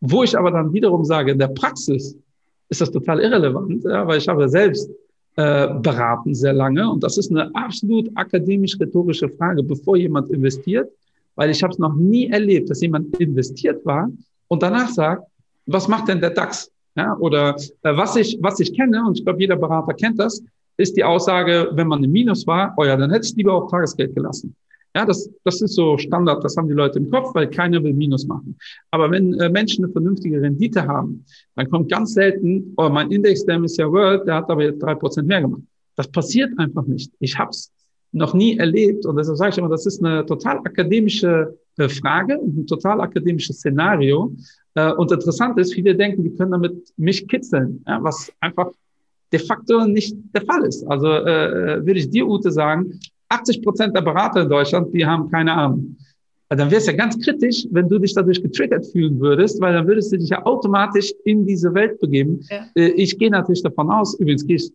wo 0.00 0.22
ich 0.22 0.36
aber 0.36 0.50
dann 0.50 0.72
wiederum 0.72 1.04
sage, 1.04 1.32
in 1.32 1.38
der 1.38 1.48
Praxis 1.48 2.16
ist 2.68 2.80
das 2.80 2.90
total 2.90 3.20
irrelevant, 3.20 3.84
ja, 3.84 4.06
weil 4.06 4.18
ich 4.18 4.26
habe 4.26 4.48
selbst 4.48 4.90
äh, 5.36 5.68
beraten 5.80 6.34
sehr 6.34 6.52
lange. 6.52 6.90
Und 6.90 7.02
das 7.02 7.18
ist 7.18 7.30
eine 7.30 7.54
absolut 7.54 8.10
akademisch-rhetorische 8.14 9.28
Frage, 9.28 9.62
bevor 9.62 9.96
jemand 9.96 10.30
investiert, 10.30 10.90
weil 11.34 11.50
ich 11.50 11.62
habe 11.62 11.72
es 11.72 11.78
noch 11.78 11.94
nie 11.94 12.28
erlebt, 12.28 12.70
dass 12.70 12.80
jemand 12.80 13.14
investiert 13.18 13.84
war 13.84 14.10
und 14.48 14.62
danach 14.62 14.88
sagt, 14.88 15.24
was 15.66 15.88
macht 15.88 16.08
denn 16.08 16.20
der 16.20 16.30
DAX? 16.30 16.70
Ja, 16.96 17.14
oder 17.18 17.54
äh, 17.82 17.96
was, 17.96 18.16
ich, 18.16 18.38
was 18.40 18.58
ich 18.60 18.74
kenne, 18.74 19.04
und 19.06 19.18
ich 19.18 19.24
glaube, 19.24 19.40
jeder 19.40 19.56
Berater 19.56 19.92
kennt 19.92 20.18
das, 20.18 20.42
ist 20.78 20.96
die 20.96 21.04
Aussage, 21.04 21.68
wenn 21.72 21.88
man 21.88 22.02
im 22.02 22.12
Minus 22.12 22.46
war, 22.46 22.72
oh 22.78 22.84
ja, 22.84 22.96
dann 22.96 23.10
hätte 23.10 23.26
ich 23.26 23.34
lieber 23.36 23.52
auf 23.52 23.70
Tagesgeld 23.70 24.14
gelassen. 24.14 24.54
Ja, 24.96 25.04
das, 25.04 25.28
das 25.44 25.60
ist 25.60 25.74
so 25.74 25.98
Standard, 25.98 26.42
das 26.42 26.56
haben 26.56 26.68
die 26.68 26.74
Leute 26.74 26.98
im 26.98 27.10
Kopf, 27.10 27.34
weil 27.34 27.50
keiner 27.50 27.84
will 27.84 27.92
Minus 27.92 28.26
machen. 28.26 28.56
Aber 28.90 29.10
wenn 29.10 29.34
äh, 29.34 29.50
Menschen 29.50 29.84
eine 29.84 29.92
vernünftige 29.92 30.40
Rendite 30.40 30.86
haben, 30.86 31.22
dann 31.54 31.68
kommt 31.68 31.90
ganz 31.90 32.14
selten, 32.14 32.72
oh, 32.78 32.88
mein 32.88 33.10
Index, 33.10 33.44
der 33.44 33.62
ist 33.62 33.76
ja 33.76 33.92
World, 33.92 34.26
der 34.26 34.36
hat 34.36 34.48
aber 34.48 34.64
jetzt 34.64 34.82
drei 34.82 34.94
Prozent 34.94 35.28
mehr 35.28 35.42
gemacht. 35.42 35.60
Das 35.96 36.08
passiert 36.08 36.50
einfach 36.58 36.86
nicht. 36.86 37.12
Ich 37.20 37.38
hab's 37.38 37.70
noch 38.12 38.32
nie 38.32 38.56
erlebt. 38.56 39.04
Und 39.04 39.16
deshalb 39.16 39.36
sage 39.36 39.50
ich 39.50 39.58
immer, 39.58 39.68
das 39.68 39.84
ist 39.84 40.02
eine 40.02 40.24
total 40.24 40.60
akademische 40.60 41.58
äh, 41.76 41.90
Frage, 41.90 42.40
ein 42.40 42.66
total 42.66 43.02
akademisches 43.02 43.58
Szenario. 43.58 44.34
Äh, 44.76 44.92
und 44.92 45.12
interessant 45.12 45.58
ist, 45.58 45.74
viele 45.74 45.94
denken, 45.94 46.24
die 46.24 46.34
können 46.34 46.52
damit 46.52 46.90
mich 46.96 47.28
kitzeln, 47.28 47.84
ja, 47.86 48.02
was 48.02 48.32
einfach 48.40 48.70
de 49.30 49.40
facto 49.40 49.86
nicht 49.86 50.16
der 50.34 50.40
Fall 50.46 50.64
ist. 50.64 50.84
Also 50.84 51.06
äh, 51.06 51.84
würde 51.84 52.00
ich 52.00 52.08
dir, 52.08 52.26
Ute, 52.26 52.50
sagen, 52.50 52.98
80 53.28 53.62
Prozent 53.62 53.96
der 53.96 54.02
Berater 54.02 54.42
in 54.42 54.48
Deutschland, 54.48 54.92
die 54.94 55.04
haben 55.04 55.30
keine 55.30 55.52
Ahnung. 55.52 55.96
Dann 56.48 56.70
wäre 56.70 56.76
es 56.76 56.86
ja 56.86 56.92
ganz 56.92 57.18
kritisch, 57.18 57.66
wenn 57.72 57.88
du 57.88 57.98
dich 57.98 58.14
dadurch 58.14 58.40
getriggert 58.40 58.86
fühlen 58.86 59.18
würdest, 59.18 59.60
weil 59.60 59.72
dann 59.72 59.86
würdest 59.88 60.12
du 60.12 60.18
dich 60.18 60.28
ja 60.28 60.46
automatisch 60.46 61.12
in 61.24 61.44
diese 61.44 61.74
Welt 61.74 61.98
begeben. 61.98 62.40
Ja. 62.48 62.66
Ich 62.74 63.18
gehe 63.18 63.30
natürlich 63.30 63.64
davon 63.64 63.90
aus, 63.90 64.14
übrigens 64.20 64.46
gehe 64.46 64.56
ich 64.56 64.70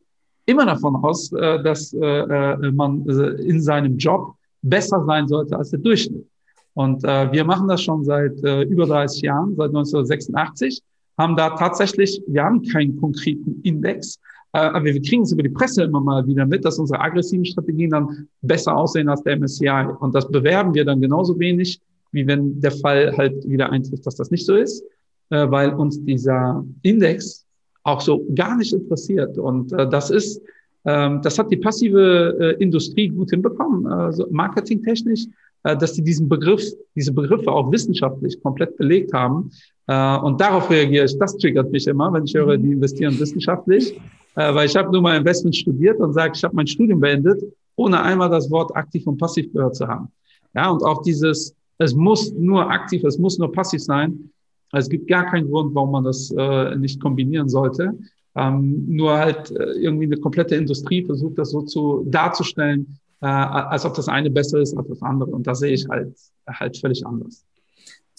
immer 0.45 0.65
davon 0.65 0.95
aus, 0.97 1.31
äh, 1.31 1.61
dass 1.63 1.93
äh, 1.93 2.05
äh, 2.05 2.71
man 2.71 3.05
in 3.39 3.61
seinem 3.61 3.97
Job 3.97 4.33
besser 4.61 5.03
sein 5.05 5.27
sollte 5.27 5.57
als 5.57 5.69
der 5.71 5.79
Durchschnitt. 5.79 6.25
Und 6.73 7.03
wir 7.03 7.43
machen 7.43 7.67
das 7.67 7.81
schon 7.81 8.05
seit 8.05 8.37
über 8.69 8.85
30 8.85 9.23
Jahren, 9.23 9.55
seit 9.57 9.71
1986, 9.71 10.81
haben 11.17 11.35
da 11.35 11.49
tatsächlich, 11.49 12.23
wir 12.27 12.43
haben 12.43 12.63
keinen 12.63 12.95
konkreten 12.95 13.59
Index, 13.63 14.17
aber 14.51 14.83
wir 14.83 15.01
kriegen 15.01 15.23
es 15.23 15.31
über 15.31 15.43
die 15.43 15.49
Presse 15.49 15.83
immer 15.83 16.01
mal 16.01 16.27
wieder 16.27 16.45
mit, 16.45 16.65
dass 16.65 16.77
unsere 16.77 16.99
aggressiven 16.99 17.45
Strategien 17.45 17.91
dann 17.91 18.27
besser 18.41 18.75
aussehen 18.75 19.07
als 19.07 19.23
der 19.23 19.37
MSCI. 19.37 19.87
Und 19.99 20.13
das 20.13 20.29
bewerben 20.29 20.73
wir 20.73 20.83
dann 20.83 20.99
genauso 20.99 21.39
wenig, 21.39 21.79
wie 22.11 22.27
wenn 22.27 22.59
der 22.59 22.71
Fall 22.71 23.15
halt 23.15 23.47
wieder 23.47 23.71
eintrifft, 23.71 24.05
dass 24.05 24.15
das 24.15 24.29
nicht 24.29 24.45
so 24.45 24.55
ist, 24.55 24.83
weil 25.29 25.73
uns 25.73 26.03
dieser 26.03 26.65
Index 26.81 27.45
auch 27.83 28.01
so 28.01 28.25
gar 28.35 28.57
nicht 28.57 28.73
interessiert. 28.73 29.37
Und 29.37 29.71
äh, 29.73 29.87
das 29.89 30.09
ist, 30.09 30.41
ähm, 30.85 31.21
das 31.21 31.37
hat 31.39 31.51
die 31.51 31.57
passive 31.57 32.37
äh, 32.39 32.63
Industrie 32.63 33.09
gut 33.09 33.31
hinbekommen, 33.31 33.85
äh, 33.91 34.13
so 34.13 34.27
marketingtechnisch, 34.29 35.25
äh, 35.63 35.75
dass 35.77 35.93
die 35.93 36.03
diesen 36.03 36.29
Begriff, 36.29 36.63
diese 36.95 37.13
Begriffe 37.13 37.51
auch 37.51 37.71
wissenschaftlich 37.71 38.41
komplett 38.41 38.77
belegt 38.77 39.13
haben. 39.13 39.51
Äh, 39.87 40.17
und 40.17 40.39
darauf 40.39 40.69
reagiere 40.69 41.05
ich. 41.05 41.17
Das 41.17 41.37
triggert 41.37 41.71
mich 41.71 41.87
immer, 41.87 42.11
wenn 42.13 42.25
ich 42.25 42.33
höre, 42.35 42.57
die 42.57 42.71
investieren 42.71 43.19
wissenschaftlich, 43.19 43.99
äh, 44.35 44.53
weil 44.53 44.67
ich 44.67 44.75
habe 44.75 44.91
nur 44.91 45.01
mal 45.01 45.17
Investment 45.17 45.55
studiert 45.55 45.99
und 45.99 46.13
sage, 46.13 46.33
ich 46.35 46.43
habe 46.43 46.55
mein 46.55 46.67
Studium 46.67 46.99
beendet, 46.99 47.41
ohne 47.75 48.01
einmal 48.01 48.29
das 48.29 48.49
Wort 48.51 48.75
aktiv 48.75 49.05
und 49.07 49.17
passiv 49.17 49.51
gehört 49.53 49.75
zu 49.75 49.87
haben. 49.87 50.09
Ja, 50.53 50.69
und 50.69 50.83
auch 50.83 51.01
dieses, 51.01 51.55
es 51.77 51.93
muss 51.93 52.31
nur 52.33 52.69
aktiv, 52.69 53.03
es 53.03 53.17
muss 53.17 53.37
nur 53.37 53.51
passiv 53.51 53.81
sein, 53.81 54.31
es 54.73 54.89
gibt 54.89 55.07
gar 55.07 55.25
keinen 55.25 55.49
Grund, 55.49 55.75
warum 55.75 55.91
man 55.91 56.03
das 56.03 56.31
äh, 56.37 56.75
nicht 56.75 57.01
kombinieren 57.01 57.49
sollte. 57.49 57.97
Ähm, 58.35 58.85
nur 58.87 59.17
halt 59.17 59.51
äh, 59.51 59.73
irgendwie 59.73 60.05
eine 60.05 60.17
komplette 60.17 60.55
Industrie 60.55 61.03
versucht, 61.03 61.37
das 61.37 61.51
so 61.51 61.63
zu 61.63 62.05
darzustellen, 62.07 62.97
äh, 63.21 63.25
als 63.25 63.85
ob 63.85 63.93
das 63.95 64.07
eine 64.07 64.29
besser 64.29 64.59
ist 64.59 64.77
als 64.77 64.87
das 64.87 65.01
andere. 65.01 65.31
Und 65.31 65.45
da 65.45 65.55
sehe 65.55 65.73
ich 65.73 65.87
halt 65.89 66.15
halt 66.47 66.77
völlig 66.77 67.05
anders. 67.05 67.45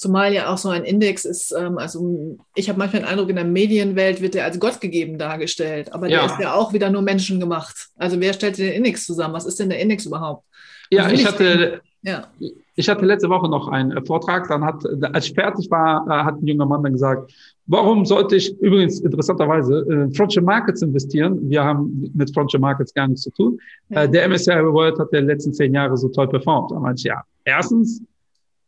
Zumal 0.03 0.33
ja 0.33 0.53
auch 0.53 0.59
so 0.59 0.69
ein 0.69 0.83
Index 0.83 1.25
ist, 1.25 1.55
ähm, 1.57 1.79
also 1.79 2.37
ich 2.57 2.69
habe 2.69 2.77
manchmal 2.77 3.03
den 3.03 3.09
Eindruck, 3.09 3.31
in 3.31 3.37
der 3.37 3.45
Medienwelt 3.45 4.21
wird 4.21 4.35
der 4.35 4.45
als 4.45 4.59
Gott 4.59 4.81
gegeben 4.81 5.17
dargestellt, 5.17 5.93
aber 5.93 6.09
der 6.09 6.25
ist 6.25 6.41
ja 6.41 6.55
auch 6.55 6.73
wieder 6.73 6.91
nur 6.91 7.03
menschengemacht. 7.03 7.91
Also 7.97 8.19
wer 8.19 8.33
stellt 8.33 8.59
den 8.59 8.73
Index 8.73 9.07
zusammen? 9.07 9.33
Was 9.33 9.47
ist 9.47 9.61
denn 9.61 9.71
der 9.71 9.79
Index 9.79 10.05
überhaupt? 10.05 10.45
Ja, 10.91 11.09
ich 11.09 11.25
hatte, 11.25 11.83
ja. 12.03 12.27
Ich 12.75 12.89
hatte 12.89 13.07
letzte 13.07 13.29
Woche 13.29 13.49
noch 13.49 13.69
einen 13.69 13.93
äh, 13.93 14.05
Vortrag, 14.05 14.49
dann 14.49 14.65
hat, 14.65 14.85
als 15.15 15.27
ich 15.27 15.35
fertig 15.35 15.71
war, 15.71 16.05
äh, 16.09 16.25
hat 16.25 16.43
ein 16.43 16.49
junger 16.49 16.67
Mann 16.67 16.83
dann 16.83 16.95
gesagt, 16.95 17.33
warum 17.67 18.05
sollte 18.05 18.35
ich 18.35 18.59
übrigens 18.61 18.99
interessanterweise 18.99 19.87
in 19.89 20.13
Frontier 20.13 20.43
Markets 20.43 20.83
investieren? 20.83 21.49
Wir 21.49 21.63
haben 21.63 22.11
mit 22.13 22.35
Frontier 22.35 22.59
Markets 22.59 22.93
gar 22.93 23.07
nichts 23.07 23.23
zu 23.23 23.31
tun. 23.31 23.61
Ja. 23.91 24.03
Äh, 24.03 24.11
der 24.11 24.29
MSCI 24.29 24.65
World 24.65 24.99
hat 24.99 25.13
der 25.13 25.23
letzten 25.23 25.53
zehn 25.53 25.73
Jahre 25.73 25.97
so 25.97 26.09
toll 26.09 26.27
performt. 26.27 26.73
Da 26.73 26.81
meinte 26.81 26.99
ich, 26.99 27.05
ja, 27.05 27.23
erstens, 27.45 28.03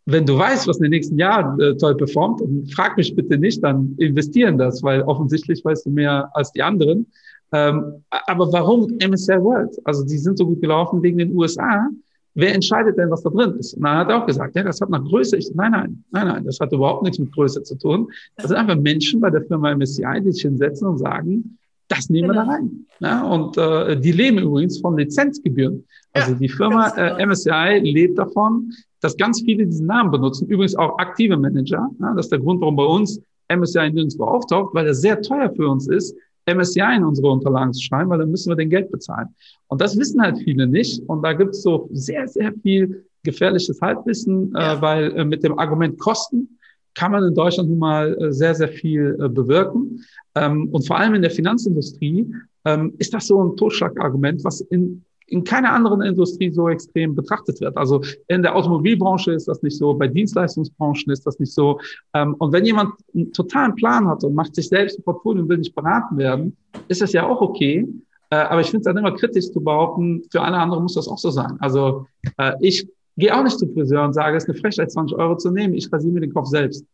wenn 0.06 0.26
du 0.26 0.36
weißt, 0.36 0.68
was 0.68 0.76
in 0.78 0.84
den 0.84 0.90
nächsten 0.90 1.18
Jahren 1.18 1.58
äh, 1.60 1.76
toll 1.76 1.96
performt, 1.96 2.42
frag 2.72 2.96
mich 2.96 3.14
bitte 3.14 3.38
nicht, 3.38 3.62
dann 3.62 3.94
investieren 3.98 4.58
das, 4.58 4.82
weil 4.82 5.02
offensichtlich 5.02 5.64
weißt 5.64 5.86
du 5.86 5.90
mehr 5.90 6.30
als 6.34 6.52
die 6.52 6.62
anderen. 6.62 7.06
Ähm, 7.52 8.02
aber 8.10 8.52
warum 8.52 8.88
MSCI 9.02 9.40
World? 9.40 9.78
Also 9.84 10.04
die 10.04 10.18
sind 10.18 10.36
so 10.38 10.46
gut 10.46 10.60
gelaufen 10.60 11.02
wegen 11.02 11.18
den 11.18 11.34
USA 11.34 11.88
wer 12.34 12.54
entscheidet 12.54 12.98
denn, 12.98 13.10
was 13.10 13.22
da 13.22 13.30
drin 13.30 13.54
ist? 13.58 13.74
Und 13.74 13.84
dann 13.84 13.98
hat 13.98 14.10
er 14.10 14.22
auch 14.22 14.26
gesagt, 14.26 14.56
ja, 14.56 14.62
das 14.62 14.80
hat 14.80 14.90
nach 14.90 15.04
Größe. 15.04 15.36
Ich, 15.36 15.50
nein, 15.54 15.72
nein, 15.72 16.04
nein, 16.10 16.26
nein, 16.26 16.44
das 16.44 16.60
hat 16.60 16.72
überhaupt 16.72 17.02
nichts 17.02 17.18
mit 17.18 17.32
Größe 17.32 17.62
zu 17.62 17.76
tun. 17.76 18.08
Das 18.36 18.48
sind 18.48 18.56
einfach 18.56 18.76
Menschen 18.76 19.20
bei 19.20 19.30
der 19.30 19.42
Firma 19.42 19.74
MSCI, 19.74 20.20
die 20.20 20.32
sich 20.32 20.42
hinsetzen 20.42 20.88
und 20.88 20.98
sagen, 20.98 21.58
das 21.88 22.08
nehmen 22.10 22.28
wir 22.28 22.34
da 22.34 22.42
genau. 22.42 22.52
rein. 22.52 22.86
Ja, 23.00 23.24
und 23.24 23.56
äh, 23.56 24.00
die 24.00 24.12
leben 24.12 24.38
übrigens 24.38 24.80
von 24.80 24.96
Lizenzgebühren. 24.96 25.84
Also 26.14 26.34
die 26.34 26.48
Firma 26.48 26.88
äh. 26.96 27.26
MSCI 27.26 27.80
lebt 27.82 28.18
davon, 28.18 28.72
dass 29.00 29.16
ganz 29.16 29.40
viele 29.42 29.66
diesen 29.66 29.86
Namen 29.86 30.10
benutzen. 30.10 30.46
Übrigens 30.48 30.76
auch 30.76 30.98
aktive 30.98 31.36
Manager. 31.36 31.88
Ja, 32.00 32.14
das 32.14 32.26
ist 32.26 32.32
der 32.32 32.38
Grund, 32.38 32.60
warum 32.60 32.76
bei 32.76 32.84
uns 32.84 33.20
MSCI 33.48 33.90
nirgendwo 33.90 34.24
auftaucht, 34.24 34.74
weil 34.74 34.86
er 34.86 34.94
sehr 34.94 35.20
teuer 35.20 35.52
für 35.54 35.68
uns 35.68 35.88
ist, 35.88 36.16
MSCI 36.46 36.96
in 36.96 37.04
unsere 37.04 37.30
Unterlagen 37.30 37.72
zu 37.72 37.82
schreiben, 37.82 38.10
weil 38.10 38.18
dann 38.18 38.30
müssen 38.30 38.50
wir 38.50 38.56
den 38.56 38.70
Geld 38.70 38.90
bezahlen. 38.90 39.28
Und 39.68 39.80
das 39.80 39.98
wissen 39.98 40.20
halt 40.20 40.38
viele 40.38 40.66
nicht. 40.66 41.02
Und 41.08 41.22
da 41.22 41.32
gibt 41.32 41.50
es 41.50 41.62
so 41.62 41.88
sehr, 41.92 42.28
sehr 42.28 42.52
viel 42.62 43.04
gefährliches 43.22 43.80
Halbwissen, 43.80 44.54
äh, 44.54 44.60
ja. 44.60 44.74
äh, 44.74 44.82
weil 44.82 45.12
äh, 45.16 45.24
mit 45.24 45.42
dem 45.42 45.58
Argument 45.58 45.98
Kosten 45.98 46.58
kann 46.94 47.12
man 47.12 47.24
in 47.24 47.34
Deutschland 47.34 47.68
nun 47.68 47.78
mal 47.78 48.16
äh, 48.20 48.32
sehr, 48.32 48.54
sehr 48.54 48.68
viel 48.68 49.16
äh, 49.20 49.28
bewirken. 49.28 50.04
Ähm, 50.34 50.68
und 50.70 50.86
vor 50.86 50.98
allem 50.98 51.14
in 51.14 51.22
der 51.22 51.30
Finanzindustrie 51.30 52.32
ähm, 52.64 52.94
ist 52.98 53.12
das 53.12 53.26
so 53.26 53.42
ein 53.42 53.56
Totschlagargument, 53.56 54.44
was 54.44 54.60
in 54.60 55.04
in 55.26 55.44
keiner 55.44 55.72
anderen 55.72 56.02
Industrie 56.02 56.50
so 56.50 56.68
extrem 56.68 57.14
betrachtet 57.14 57.60
wird. 57.60 57.76
Also 57.76 58.02
in 58.28 58.42
der 58.42 58.54
Automobilbranche 58.54 59.32
ist 59.32 59.48
das 59.48 59.62
nicht 59.62 59.76
so, 59.76 59.94
bei 59.94 60.08
Dienstleistungsbranchen 60.08 61.12
ist 61.12 61.26
das 61.26 61.38
nicht 61.38 61.52
so. 61.52 61.80
Ähm, 62.14 62.34
und 62.38 62.52
wenn 62.52 62.64
jemand 62.64 62.94
einen 63.14 63.32
totalen 63.32 63.74
Plan 63.74 64.06
hat 64.06 64.22
und 64.24 64.34
macht 64.34 64.54
sich 64.54 64.68
selbst 64.68 64.98
ein 64.98 65.02
Portfolio 65.02 65.42
und 65.42 65.48
will 65.48 65.58
nicht 65.58 65.74
beraten 65.74 66.16
werden, 66.18 66.56
ist 66.88 67.00
das 67.00 67.12
ja 67.12 67.26
auch 67.26 67.40
okay. 67.40 67.86
Äh, 68.30 68.36
aber 68.36 68.60
ich 68.60 68.66
finde 68.68 68.80
es 68.80 68.84
dann 68.84 68.96
immer 68.96 69.14
kritisch 69.14 69.50
zu 69.50 69.60
behaupten, 69.60 70.22
für 70.30 70.42
alle 70.42 70.56
anderen 70.56 70.82
muss 70.82 70.94
das 70.94 71.08
auch 71.08 71.18
so 71.18 71.30
sein. 71.30 71.56
Also 71.60 72.06
äh, 72.36 72.52
ich 72.60 72.86
gehe 73.16 73.34
auch 73.34 73.42
nicht 73.42 73.58
zum 73.58 73.72
Friseur 73.72 74.04
und 74.04 74.12
sage, 74.12 74.36
es 74.36 74.44
ist 74.44 74.50
eine 74.50 74.58
Frechheit, 74.58 74.90
20 74.90 75.16
Euro 75.16 75.36
zu 75.36 75.50
nehmen, 75.50 75.74
ich 75.74 75.92
rasiere 75.92 76.12
mir 76.12 76.20
den 76.20 76.34
Kopf 76.34 76.48
selbst. 76.48 76.84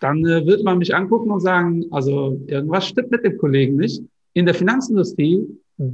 Dann 0.00 0.24
äh, 0.24 0.46
wird 0.46 0.64
man 0.64 0.78
mich 0.78 0.94
angucken 0.94 1.30
und 1.30 1.40
sagen, 1.40 1.84
also 1.90 2.40
irgendwas 2.46 2.86
stimmt 2.86 3.10
mit 3.10 3.24
dem 3.24 3.36
Kollegen 3.38 3.76
nicht. 3.76 4.02
In 4.32 4.46
der 4.46 4.54
Finanzindustrie 4.54 5.46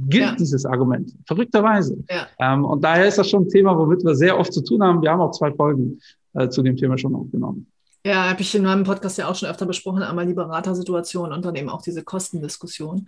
gilt 0.09 0.23
ja. 0.23 0.35
dieses 0.35 0.65
Argument, 0.65 1.11
verrückterweise. 1.25 1.97
Ja. 2.09 2.27
Ähm, 2.39 2.65
und 2.65 2.83
daher 2.83 3.07
ist 3.07 3.17
das 3.17 3.29
schon 3.29 3.43
ein 3.43 3.49
Thema, 3.49 3.77
womit 3.77 4.03
wir 4.03 4.15
sehr 4.15 4.37
oft 4.37 4.51
zu 4.51 4.63
tun 4.63 4.83
haben. 4.83 5.01
Wir 5.01 5.11
haben 5.11 5.21
auch 5.21 5.31
zwei 5.31 5.51
Folgen 5.51 5.99
äh, 6.33 6.49
zu 6.49 6.61
dem 6.61 6.75
Thema 6.75 6.97
schon 6.97 7.15
aufgenommen. 7.15 7.67
Ja, 8.05 8.29
habe 8.29 8.41
ich 8.41 8.53
in 8.55 8.63
meinem 8.63 8.83
Podcast 8.83 9.17
ja 9.17 9.27
auch 9.27 9.35
schon 9.35 9.49
öfter 9.49 9.65
besprochen, 9.65 10.03
einmal 10.03 10.27
die 10.27 10.33
Beratersituation 10.33 11.31
und 11.33 11.43
dann 11.43 11.55
eben 11.55 11.69
auch 11.69 11.81
diese 11.81 12.03
Kostendiskussion. 12.03 13.07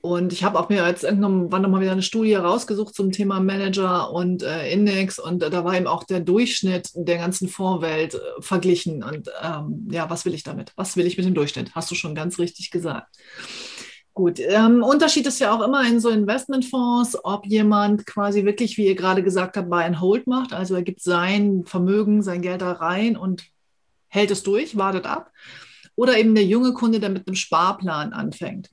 Und 0.00 0.32
ich 0.32 0.44
habe 0.44 0.58
auch 0.58 0.68
mir 0.68 0.86
jetzt 0.86 1.02
irgendwann 1.02 1.62
noch 1.62 1.68
mal 1.68 1.80
wieder 1.80 1.92
eine 1.92 2.02
Studie 2.02 2.34
rausgesucht 2.34 2.94
zum 2.94 3.10
Thema 3.10 3.40
Manager 3.40 4.12
und 4.12 4.44
äh, 4.44 4.70
Index 4.70 5.18
und 5.18 5.42
äh, 5.42 5.50
da 5.50 5.64
war 5.64 5.76
eben 5.76 5.88
auch 5.88 6.04
der 6.04 6.20
Durchschnitt 6.20 6.90
der 6.94 7.18
ganzen 7.18 7.48
Fondswelt 7.48 8.14
äh, 8.14 8.18
verglichen. 8.38 9.02
Und 9.02 9.28
ähm, 9.42 9.88
ja, 9.90 10.08
was 10.08 10.24
will 10.24 10.34
ich 10.34 10.44
damit? 10.44 10.72
Was 10.76 10.96
will 10.96 11.06
ich 11.06 11.16
mit 11.16 11.26
dem 11.26 11.34
Durchschnitt? 11.34 11.74
Hast 11.74 11.90
du 11.90 11.96
schon 11.96 12.14
ganz 12.14 12.38
richtig 12.38 12.70
gesagt. 12.70 13.16
Gut, 14.18 14.40
ähm, 14.40 14.82
Unterschied 14.82 15.28
ist 15.28 15.38
ja 15.38 15.54
auch 15.54 15.62
immer 15.62 15.86
in 15.86 16.00
so 16.00 16.08
Investmentfonds, 16.08 17.18
ob 17.22 17.46
jemand 17.46 18.04
quasi 18.04 18.44
wirklich, 18.44 18.76
wie 18.76 18.88
ihr 18.88 18.96
gerade 18.96 19.22
gesagt 19.22 19.56
habt, 19.56 19.70
Buy 19.70 19.84
and 19.84 20.00
Hold 20.00 20.26
macht. 20.26 20.52
Also 20.52 20.74
er 20.74 20.82
gibt 20.82 21.00
sein 21.00 21.62
Vermögen, 21.64 22.24
sein 22.24 22.42
Geld 22.42 22.60
da 22.60 22.72
rein 22.72 23.16
und 23.16 23.44
hält 24.08 24.32
es 24.32 24.42
durch, 24.42 24.76
wartet 24.76 25.06
ab. 25.06 25.30
Oder 25.94 26.18
eben 26.18 26.34
der 26.34 26.44
junge 26.44 26.72
Kunde, 26.72 26.98
der 26.98 27.10
mit 27.10 27.28
einem 27.28 27.36
Sparplan 27.36 28.12
anfängt. 28.12 28.70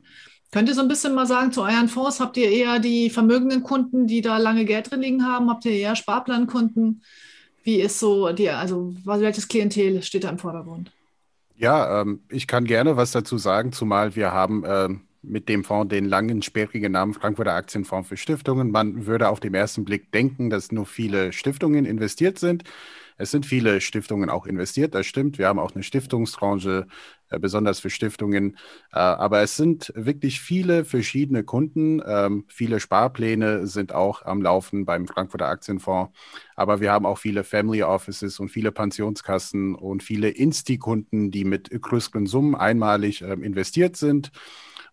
Könnt 0.51 0.67
ihr 0.67 0.73
so 0.73 0.81
ein 0.81 0.87
bisschen 0.87 1.13
mal 1.13 1.27
sagen, 1.27 1.51
zu 1.51 1.61
euren 1.61 1.89
Fonds, 1.89 2.19
habt 2.19 2.37
ihr 2.37 2.49
eher 2.49 2.79
die 2.79 3.11
vermögenden 3.11 3.61
Kunden, 3.61 4.07
die 4.07 4.21
da 4.21 4.39
lange 4.39 4.65
Geld 4.65 4.89
drin 4.89 5.01
liegen 5.01 5.27
haben? 5.27 5.51
Habt 5.51 5.65
ihr 5.65 5.73
eher 5.73 5.95
Sparplankunden? 5.95 7.03
Wie 7.61 7.81
ist 7.81 7.99
so 7.99 8.31
die, 8.31 8.49
also 8.49 8.95
welches 9.03 9.47
Klientel 9.47 10.01
steht 10.01 10.23
da 10.23 10.29
im 10.29 10.39
Vordergrund? 10.39 10.91
Ja, 11.55 12.01
ähm, 12.01 12.23
ich 12.29 12.47
kann 12.47 12.65
gerne 12.65 12.97
was 12.97 13.11
dazu 13.11 13.37
sagen, 13.37 13.71
zumal 13.73 14.15
wir 14.15 14.31
haben 14.31 14.63
ähm, 14.65 15.01
mit 15.27 15.49
dem 15.49 15.63
Fonds 15.63 15.89
den 15.89 16.05
langen, 16.05 16.41
sperrigen 16.41 16.91
Namen 16.91 17.13
Frankfurter 17.13 17.53
Aktienfonds 17.53 18.09
für 18.09 18.17
Stiftungen. 18.17 18.71
Man 18.71 19.05
würde 19.05 19.29
auf 19.29 19.39
den 19.39 19.53
ersten 19.53 19.85
Blick 19.85 20.11
denken, 20.11 20.49
dass 20.49 20.71
nur 20.71 20.85
viele 20.85 21.33
Stiftungen 21.33 21.85
investiert 21.85 22.39
sind. 22.39 22.63
Es 23.17 23.31
sind 23.31 23.45
viele 23.45 23.79
Stiftungen 23.79 24.29
auch 24.29 24.45
investiert, 24.45 24.93
das 24.93 25.05
stimmt. 25.05 25.37
Wir 25.37 25.47
haben 25.47 25.59
auch 25.59 25.73
eine 25.73 25.83
Stiftungsbranche, 25.83 26.85
äh, 27.29 27.39
besonders 27.39 27.79
für 27.79 27.89
Stiftungen. 27.89 28.57
Äh, 28.91 28.99
aber 28.99 29.41
es 29.41 29.55
sind 29.55 29.93
wirklich 29.95 30.41
viele 30.41 30.83
verschiedene 30.83 31.43
Kunden. 31.43 32.01
Ähm, 32.05 32.43
viele 32.49 32.81
Sparpläne 32.81 33.67
sind 33.67 33.93
auch 33.93 34.23
am 34.25 34.41
Laufen 34.41 34.83
beim 34.85 35.07
Frankfurter 35.07 35.47
Aktienfonds. 35.47 36.11
Aber 36.55 36.81
wir 36.81 36.91
haben 36.91 37.05
auch 37.05 37.17
viele 37.17 37.45
Family 37.45 37.83
Offices 37.83 38.39
und 38.39 38.49
viele 38.49 38.73
Pensionskassen 38.73 39.75
und 39.75 40.03
viele 40.03 40.29
Insti-Kunden, 40.29 41.31
die 41.31 41.45
mit 41.45 41.69
größeren 41.69 42.27
Summen 42.27 42.53
einmalig 42.55 43.21
äh, 43.21 43.33
investiert 43.33 43.95
sind. 43.95 44.31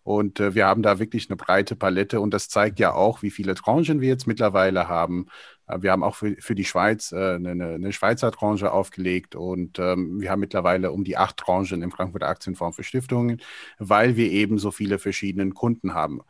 Und 0.03 0.39
äh, 0.39 0.53
wir 0.53 0.67
haben 0.67 0.83
da 0.83 0.99
wirklich 0.99 1.29
eine 1.29 1.37
breite 1.37 1.75
Palette 1.75 2.19
und 2.19 2.33
das 2.33 2.49
zeigt 2.49 2.79
ja 2.79 2.93
auch, 2.93 3.21
wie 3.21 3.31
viele 3.31 3.55
Tranchen 3.55 4.01
wir 4.01 4.09
jetzt 4.09 4.27
mittlerweile 4.27 4.87
haben. 4.87 5.27
Äh, 5.67 5.81
wir 5.81 5.91
haben 5.91 6.03
auch 6.03 6.15
für, 6.15 6.35
für 6.39 6.55
die 6.55 6.65
Schweiz 6.65 7.11
äh, 7.11 7.35
eine, 7.35 7.51
eine, 7.51 7.93
Schweizer 7.93 8.31
Tranche 8.31 8.71
aufgelegt 8.71 9.35
und 9.35 9.79
ähm, 9.79 10.19
wir 10.19 10.29
haben 10.29 10.41
mittlerweile 10.41 10.91
um 10.91 11.03
die 11.03 11.17
acht 11.17 11.37
Tranchen 11.37 11.81
im 11.81 11.91
Frankfurter 11.91 12.27
Aktienfonds 12.27 12.75
für 12.75 12.83
Stiftungen, 12.83 13.41
weil 13.79 14.15
wir 14.17 14.29
eben 14.31 14.57
so 14.57 14.71
viele 14.71 14.99
verschiedene 14.99 15.49
Kunden 15.51 15.93
haben. 15.93 16.21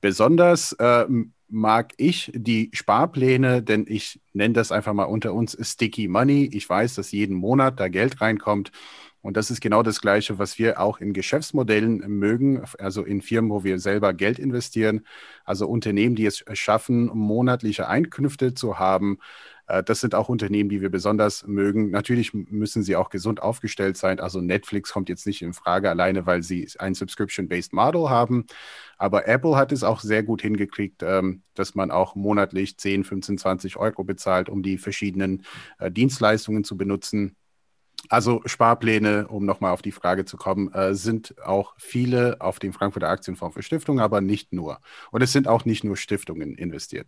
Besonders 0.00 0.72
äh, 0.72 1.06
mag 1.48 1.92
ich 1.96 2.30
die 2.34 2.70
Sparpläne, 2.72 3.62
denn 3.62 3.84
ich 3.88 4.20
nenne 4.32 4.54
das 4.54 4.72
einfach 4.72 4.94
mal 4.94 5.04
unter 5.04 5.34
uns 5.34 5.56
Sticky 5.60 6.08
Money. 6.08 6.48
Ich 6.52 6.68
weiß, 6.68 6.94
dass 6.94 7.12
jeden 7.12 7.36
Monat 7.36 7.78
da 7.80 7.88
Geld 7.88 8.20
reinkommt. 8.20 8.70
Und 9.22 9.36
das 9.36 9.50
ist 9.50 9.60
genau 9.60 9.82
das 9.82 10.00
Gleiche, 10.00 10.38
was 10.38 10.58
wir 10.58 10.80
auch 10.80 10.98
in 10.98 11.12
Geschäftsmodellen 11.12 11.98
mögen, 12.08 12.62
also 12.78 13.04
in 13.04 13.20
Firmen, 13.20 13.50
wo 13.50 13.64
wir 13.64 13.78
selber 13.78 14.14
Geld 14.14 14.38
investieren, 14.38 15.06
also 15.44 15.68
Unternehmen, 15.68 16.16
die 16.16 16.26
es 16.26 16.42
schaffen, 16.54 17.06
monatliche 17.14 17.88
Einkünfte 17.88 18.54
zu 18.54 18.78
haben. 18.78 19.18
Äh, 19.70 19.82
das 19.82 20.00
sind 20.00 20.14
auch 20.14 20.28
Unternehmen, 20.28 20.68
die 20.68 20.80
wir 20.80 20.90
besonders 20.90 21.46
mögen. 21.46 21.90
Natürlich 21.90 22.32
müssen 22.34 22.82
sie 22.82 22.96
auch 22.96 23.08
gesund 23.10 23.42
aufgestellt 23.42 23.96
sein. 23.96 24.20
Also 24.20 24.40
Netflix 24.40 24.92
kommt 24.92 25.08
jetzt 25.08 25.26
nicht 25.26 25.42
in 25.42 25.52
Frage 25.52 25.88
alleine, 25.88 26.26
weil 26.26 26.42
sie 26.42 26.68
ein 26.78 26.94
Subscription-Based 26.94 27.72
Model 27.72 28.10
haben. 28.10 28.46
Aber 28.98 29.28
Apple 29.28 29.56
hat 29.56 29.72
es 29.72 29.84
auch 29.84 30.00
sehr 30.00 30.22
gut 30.22 30.42
hingekriegt, 30.42 31.02
ähm, 31.02 31.42
dass 31.54 31.74
man 31.74 31.90
auch 31.90 32.14
monatlich 32.14 32.78
10, 32.78 33.04
15, 33.04 33.38
20 33.38 33.76
Euro 33.76 34.04
bezahlt, 34.04 34.48
um 34.48 34.62
die 34.62 34.78
verschiedenen 34.78 35.44
äh, 35.78 35.90
Dienstleistungen 35.90 36.64
zu 36.64 36.76
benutzen. 36.76 37.36
Also 38.08 38.40
Sparpläne, 38.44 39.28
um 39.28 39.44
nochmal 39.44 39.72
auf 39.72 39.82
die 39.82 39.92
Frage 39.92 40.24
zu 40.24 40.36
kommen, 40.36 40.72
äh, 40.72 40.94
sind 40.94 41.34
auch 41.44 41.74
viele 41.76 42.40
auf 42.40 42.58
dem 42.58 42.72
Frankfurter 42.72 43.08
Aktienfonds 43.08 43.54
für 43.54 43.62
Stiftungen, 43.62 44.02
aber 44.02 44.20
nicht 44.20 44.52
nur. 44.52 44.78
Und 45.10 45.22
es 45.22 45.32
sind 45.32 45.46
auch 45.46 45.64
nicht 45.64 45.84
nur 45.84 45.96
Stiftungen 45.96 46.54
investiert. 46.54 47.06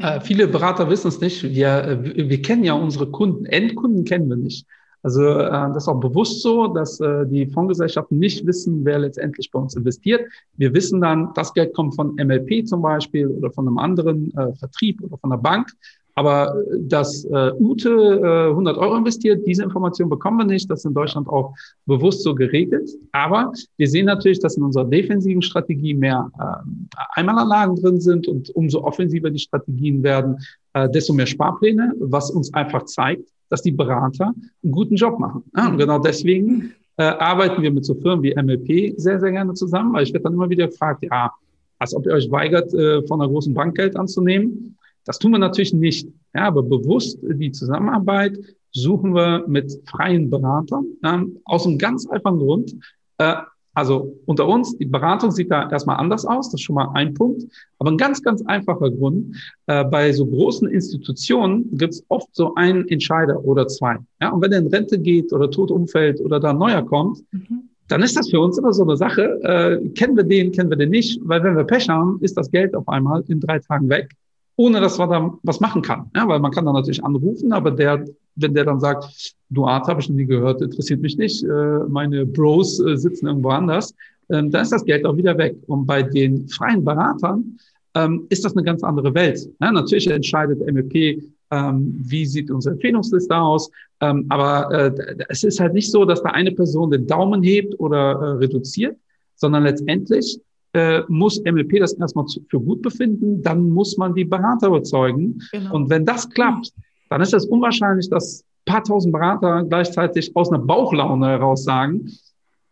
Äh, 0.00 0.20
viele 0.20 0.46
Berater 0.46 0.88
wissen 0.90 1.08
es 1.08 1.20
nicht. 1.20 1.42
Wir, 1.42 1.84
äh, 1.84 2.28
wir 2.28 2.42
kennen 2.42 2.64
ja 2.64 2.74
unsere 2.74 3.10
Kunden. 3.10 3.46
Endkunden 3.46 4.04
kennen 4.04 4.28
wir 4.28 4.36
nicht. 4.36 4.66
Also 5.02 5.22
äh, 5.22 5.50
das 5.50 5.84
ist 5.84 5.88
auch 5.88 6.00
bewusst 6.00 6.42
so, 6.42 6.68
dass 6.68 7.00
äh, 7.00 7.26
die 7.26 7.46
Fondsgesellschaften 7.46 8.18
nicht 8.18 8.46
wissen, 8.46 8.84
wer 8.84 8.98
letztendlich 8.98 9.50
bei 9.50 9.58
uns 9.58 9.74
investiert. 9.76 10.22
Wir 10.56 10.74
wissen 10.74 11.00
dann, 11.00 11.32
das 11.34 11.54
Geld 11.54 11.74
kommt 11.74 11.94
von 11.94 12.14
MLP 12.16 12.66
zum 12.66 12.82
Beispiel 12.82 13.28
oder 13.28 13.50
von 13.52 13.66
einem 13.66 13.78
anderen 13.78 14.36
äh, 14.36 14.54
Vertrieb 14.54 15.02
oder 15.02 15.16
von 15.18 15.30
der 15.30 15.38
Bank. 15.38 15.70
Aber 16.18 16.52
äh, 16.52 16.80
dass 16.80 17.24
äh, 17.26 17.52
Ute 17.60 17.90
äh, 17.90 18.50
100 18.50 18.76
Euro 18.76 18.96
investiert, 18.96 19.46
diese 19.46 19.62
Information 19.62 20.08
bekommen 20.08 20.38
wir 20.38 20.46
nicht. 20.46 20.68
Das 20.68 20.80
ist 20.80 20.84
in 20.84 20.94
Deutschland 20.94 21.28
auch 21.28 21.54
bewusst 21.86 22.24
so 22.24 22.34
geregelt. 22.34 22.90
Aber 23.12 23.52
wir 23.76 23.88
sehen 23.88 24.06
natürlich, 24.06 24.40
dass 24.40 24.56
in 24.56 24.64
unserer 24.64 24.84
defensiven 24.84 25.42
Strategie 25.42 25.94
mehr 25.94 26.28
äh, 26.40 27.00
Einmalanlagen 27.14 27.76
drin 27.76 28.00
sind 28.00 28.26
und 28.26 28.50
umso 28.56 28.82
offensiver 28.82 29.30
die 29.30 29.38
Strategien 29.38 30.02
werden, 30.02 30.38
äh, 30.72 30.90
desto 30.90 31.12
mehr 31.14 31.26
Sparpläne, 31.26 31.94
was 32.00 32.32
uns 32.32 32.52
einfach 32.52 32.84
zeigt, 32.86 33.28
dass 33.48 33.62
die 33.62 33.70
Berater 33.70 34.34
einen 34.64 34.72
guten 34.72 34.96
Job 34.96 35.20
machen. 35.20 35.44
Ja, 35.56 35.66
und 35.68 35.74
mhm. 35.74 35.78
genau 35.78 36.00
deswegen 36.00 36.72
äh, 36.96 37.04
arbeiten 37.04 37.62
wir 37.62 37.70
mit 37.70 37.84
so 37.84 37.94
Firmen 37.94 38.24
wie 38.24 38.34
MLP 38.34 38.98
sehr, 38.98 39.20
sehr 39.20 39.30
gerne 39.30 39.54
zusammen, 39.54 39.92
weil 39.92 40.02
ich 40.02 40.12
werde 40.12 40.24
dann 40.24 40.32
immer 40.32 40.50
wieder 40.50 40.66
gefragt, 40.66 41.04
ja, 41.08 41.30
als 41.78 41.94
ob 41.94 42.06
ihr 42.06 42.12
euch 42.12 42.28
weigert, 42.28 42.74
äh, 42.74 43.06
von 43.06 43.20
einer 43.20 43.30
großen 43.30 43.54
Bank 43.54 43.76
Geld 43.76 43.96
anzunehmen. 43.96 44.76
Das 45.08 45.18
tun 45.18 45.32
wir 45.32 45.38
natürlich 45.38 45.72
nicht. 45.72 46.06
Ja, 46.34 46.48
aber 46.48 46.62
bewusst 46.62 47.18
die 47.22 47.50
Zusammenarbeit 47.50 48.38
suchen 48.72 49.14
wir 49.14 49.42
mit 49.48 49.72
freien 49.86 50.28
Beratern 50.28 50.84
ähm, 51.02 51.38
aus 51.46 51.66
einem 51.66 51.78
ganz 51.78 52.06
einfachen 52.06 52.38
Grund. 52.38 52.76
Äh, 53.16 53.36
also 53.72 54.18
unter 54.26 54.46
uns, 54.46 54.76
die 54.76 54.84
Beratung 54.84 55.30
sieht 55.30 55.50
da 55.50 55.70
erstmal 55.70 55.96
anders 55.96 56.26
aus, 56.26 56.50
das 56.50 56.60
ist 56.60 56.64
schon 56.64 56.74
mal 56.74 56.90
ein 56.92 57.14
Punkt. 57.14 57.44
Aber 57.78 57.90
ein 57.90 57.96
ganz, 57.96 58.22
ganz 58.22 58.42
einfacher 58.42 58.90
Grund, 58.90 59.34
äh, 59.66 59.82
bei 59.82 60.12
so 60.12 60.26
großen 60.26 60.68
Institutionen 60.68 61.74
gibt 61.78 61.94
es 61.94 62.04
oft 62.08 62.28
so 62.32 62.54
einen 62.56 62.86
Entscheider 62.88 63.42
oder 63.42 63.66
zwei. 63.66 63.96
Ja, 64.20 64.28
und 64.28 64.42
wenn 64.42 64.52
er 64.52 64.58
in 64.58 64.66
Rente 64.66 64.98
geht 64.98 65.32
oder 65.32 65.50
tot 65.50 65.70
umfällt 65.70 66.20
oder 66.20 66.38
da 66.38 66.50
ein 66.50 66.58
neuer 66.58 66.82
kommt, 66.82 67.24
mhm. 67.32 67.70
dann 67.88 68.02
ist 68.02 68.14
das 68.14 68.28
für 68.28 68.40
uns 68.40 68.58
immer 68.58 68.74
so 68.74 68.82
eine 68.82 68.98
Sache, 68.98 69.40
äh, 69.42 69.88
kennen 69.90 70.18
wir 70.18 70.24
den, 70.24 70.52
kennen 70.52 70.68
wir 70.68 70.76
den 70.76 70.90
nicht, 70.90 71.18
weil 71.24 71.42
wenn 71.42 71.56
wir 71.56 71.64
Pech 71.64 71.88
haben, 71.88 72.18
ist 72.20 72.36
das 72.36 72.50
Geld 72.50 72.74
auf 72.74 72.86
einmal 72.88 73.24
in 73.28 73.40
drei 73.40 73.58
Tagen 73.58 73.88
weg 73.88 74.14
ohne 74.58 74.80
dass 74.80 74.98
man 74.98 75.08
da 75.08 75.38
was 75.44 75.60
machen 75.60 75.82
kann. 75.82 76.10
Ja, 76.16 76.26
weil 76.26 76.40
man 76.40 76.50
kann 76.50 76.66
dann 76.66 76.74
natürlich 76.74 77.02
anrufen, 77.02 77.52
aber 77.52 77.70
der, 77.70 78.04
wenn 78.34 78.54
der 78.54 78.64
dann 78.64 78.80
sagt, 78.80 79.34
Duat 79.50 79.86
habe 79.86 80.00
ich 80.00 80.08
noch 80.08 80.16
nie 80.16 80.26
gehört, 80.26 80.60
interessiert 80.60 81.00
mich 81.00 81.16
nicht, 81.16 81.44
äh, 81.44 81.78
meine 81.88 82.26
Bros 82.26 82.80
äh, 82.80 82.96
sitzen 82.96 83.28
irgendwo 83.28 83.50
anders, 83.50 83.94
ähm, 84.30 84.50
dann 84.50 84.62
ist 84.62 84.72
das 84.72 84.84
Geld 84.84 85.06
auch 85.06 85.16
wieder 85.16 85.38
weg. 85.38 85.56
Und 85.68 85.86
bei 85.86 86.02
den 86.02 86.48
freien 86.48 86.84
Beratern 86.84 87.56
ähm, 87.94 88.26
ist 88.30 88.44
das 88.44 88.56
eine 88.56 88.64
ganz 88.64 88.82
andere 88.82 89.14
Welt. 89.14 89.48
Ja, 89.60 89.70
natürlich 89.70 90.10
entscheidet 90.10 90.60
MEP, 90.60 91.22
ähm, 91.52 91.94
wie 91.96 92.26
sieht 92.26 92.50
unsere 92.50 92.74
Empfehlungsliste 92.74 93.36
aus, 93.36 93.70
aber 94.00 94.70
äh, 94.70 94.92
es 95.28 95.42
ist 95.42 95.58
halt 95.58 95.74
nicht 95.74 95.90
so, 95.90 96.04
dass 96.04 96.22
da 96.22 96.30
eine 96.30 96.52
Person 96.52 96.90
den 96.90 97.06
Daumen 97.06 97.42
hebt 97.42 97.78
oder 97.80 98.38
reduziert, 98.38 98.96
sondern 99.34 99.64
letztendlich 99.64 100.40
äh, 100.74 101.00
muss 101.08 101.42
MLP 101.44 101.80
das 101.80 101.94
erstmal 101.94 102.26
zu, 102.26 102.40
für 102.48 102.60
gut 102.60 102.82
befinden, 102.82 103.42
dann 103.42 103.70
muss 103.70 103.96
man 103.96 104.14
die 104.14 104.24
Berater 104.24 104.68
überzeugen. 104.68 105.40
Genau. 105.52 105.74
Und 105.74 105.90
wenn 105.90 106.04
das 106.04 106.28
klappt, 106.28 106.72
dann 107.10 107.20
ist 107.20 107.34
es 107.34 107.46
unwahrscheinlich, 107.46 108.08
dass 108.10 108.44
paar 108.68 108.84
tausend 108.84 109.12
Berater 109.12 109.64
gleichzeitig 109.64 110.34
aus 110.36 110.50
einer 110.50 110.62
Bauchlaune 110.62 111.26
heraus 111.26 111.64
sagen, 111.64 112.10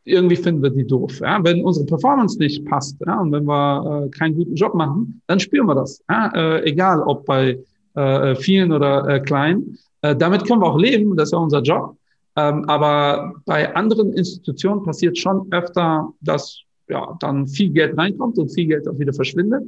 irgendwie 0.04 0.36
finden 0.36 0.62
wir 0.62 0.70
die 0.70 0.86
doof. 0.86 1.20
Ja? 1.20 1.42
Wenn 1.42 1.64
unsere 1.64 1.86
Performance 1.86 2.38
nicht 2.38 2.64
passt 2.64 2.96
ja? 3.04 3.20
und 3.20 3.32
wenn 3.32 3.44
wir 3.44 4.04
äh, 4.04 4.08
keinen 4.10 4.36
guten 4.36 4.54
Job 4.54 4.74
machen, 4.74 5.20
dann 5.26 5.40
spüren 5.40 5.66
wir 5.66 5.74
das. 5.74 6.02
Ja? 6.08 6.30
Äh, 6.34 6.70
egal, 6.70 7.02
ob 7.02 7.26
bei 7.26 7.58
äh, 7.94 8.36
vielen 8.36 8.72
oder 8.72 9.08
äh, 9.08 9.20
kleinen. 9.20 9.78
Äh, 10.02 10.14
damit 10.14 10.46
können 10.46 10.60
wir 10.60 10.66
auch 10.66 10.78
leben, 10.78 11.16
das 11.16 11.28
ist 11.28 11.32
ja 11.32 11.38
unser 11.38 11.62
Job. 11.62 11.96
Ähm, 12.36 12.68
aber 12.68 13.32
bei 13.46 13.74
anderen 13.74 14.12
Institutionen 14.12 14.84
passiert 14.84 15.18
schon 15.18 15.50
öfter, 15.50 16.12
dass 16.20 16.60
ja, 16.88 17.16
dann 17.20 17.46
viel 17.46 17.70
Geld 17.70 17.96
reinkommt 17.96 18.38
und 18.38 18.48
viel 18.50 18.66
Geld 18.66 18.88
auch 18.88 18.98
wieder 18.98 19.12
verschwindet. 19.12 19.64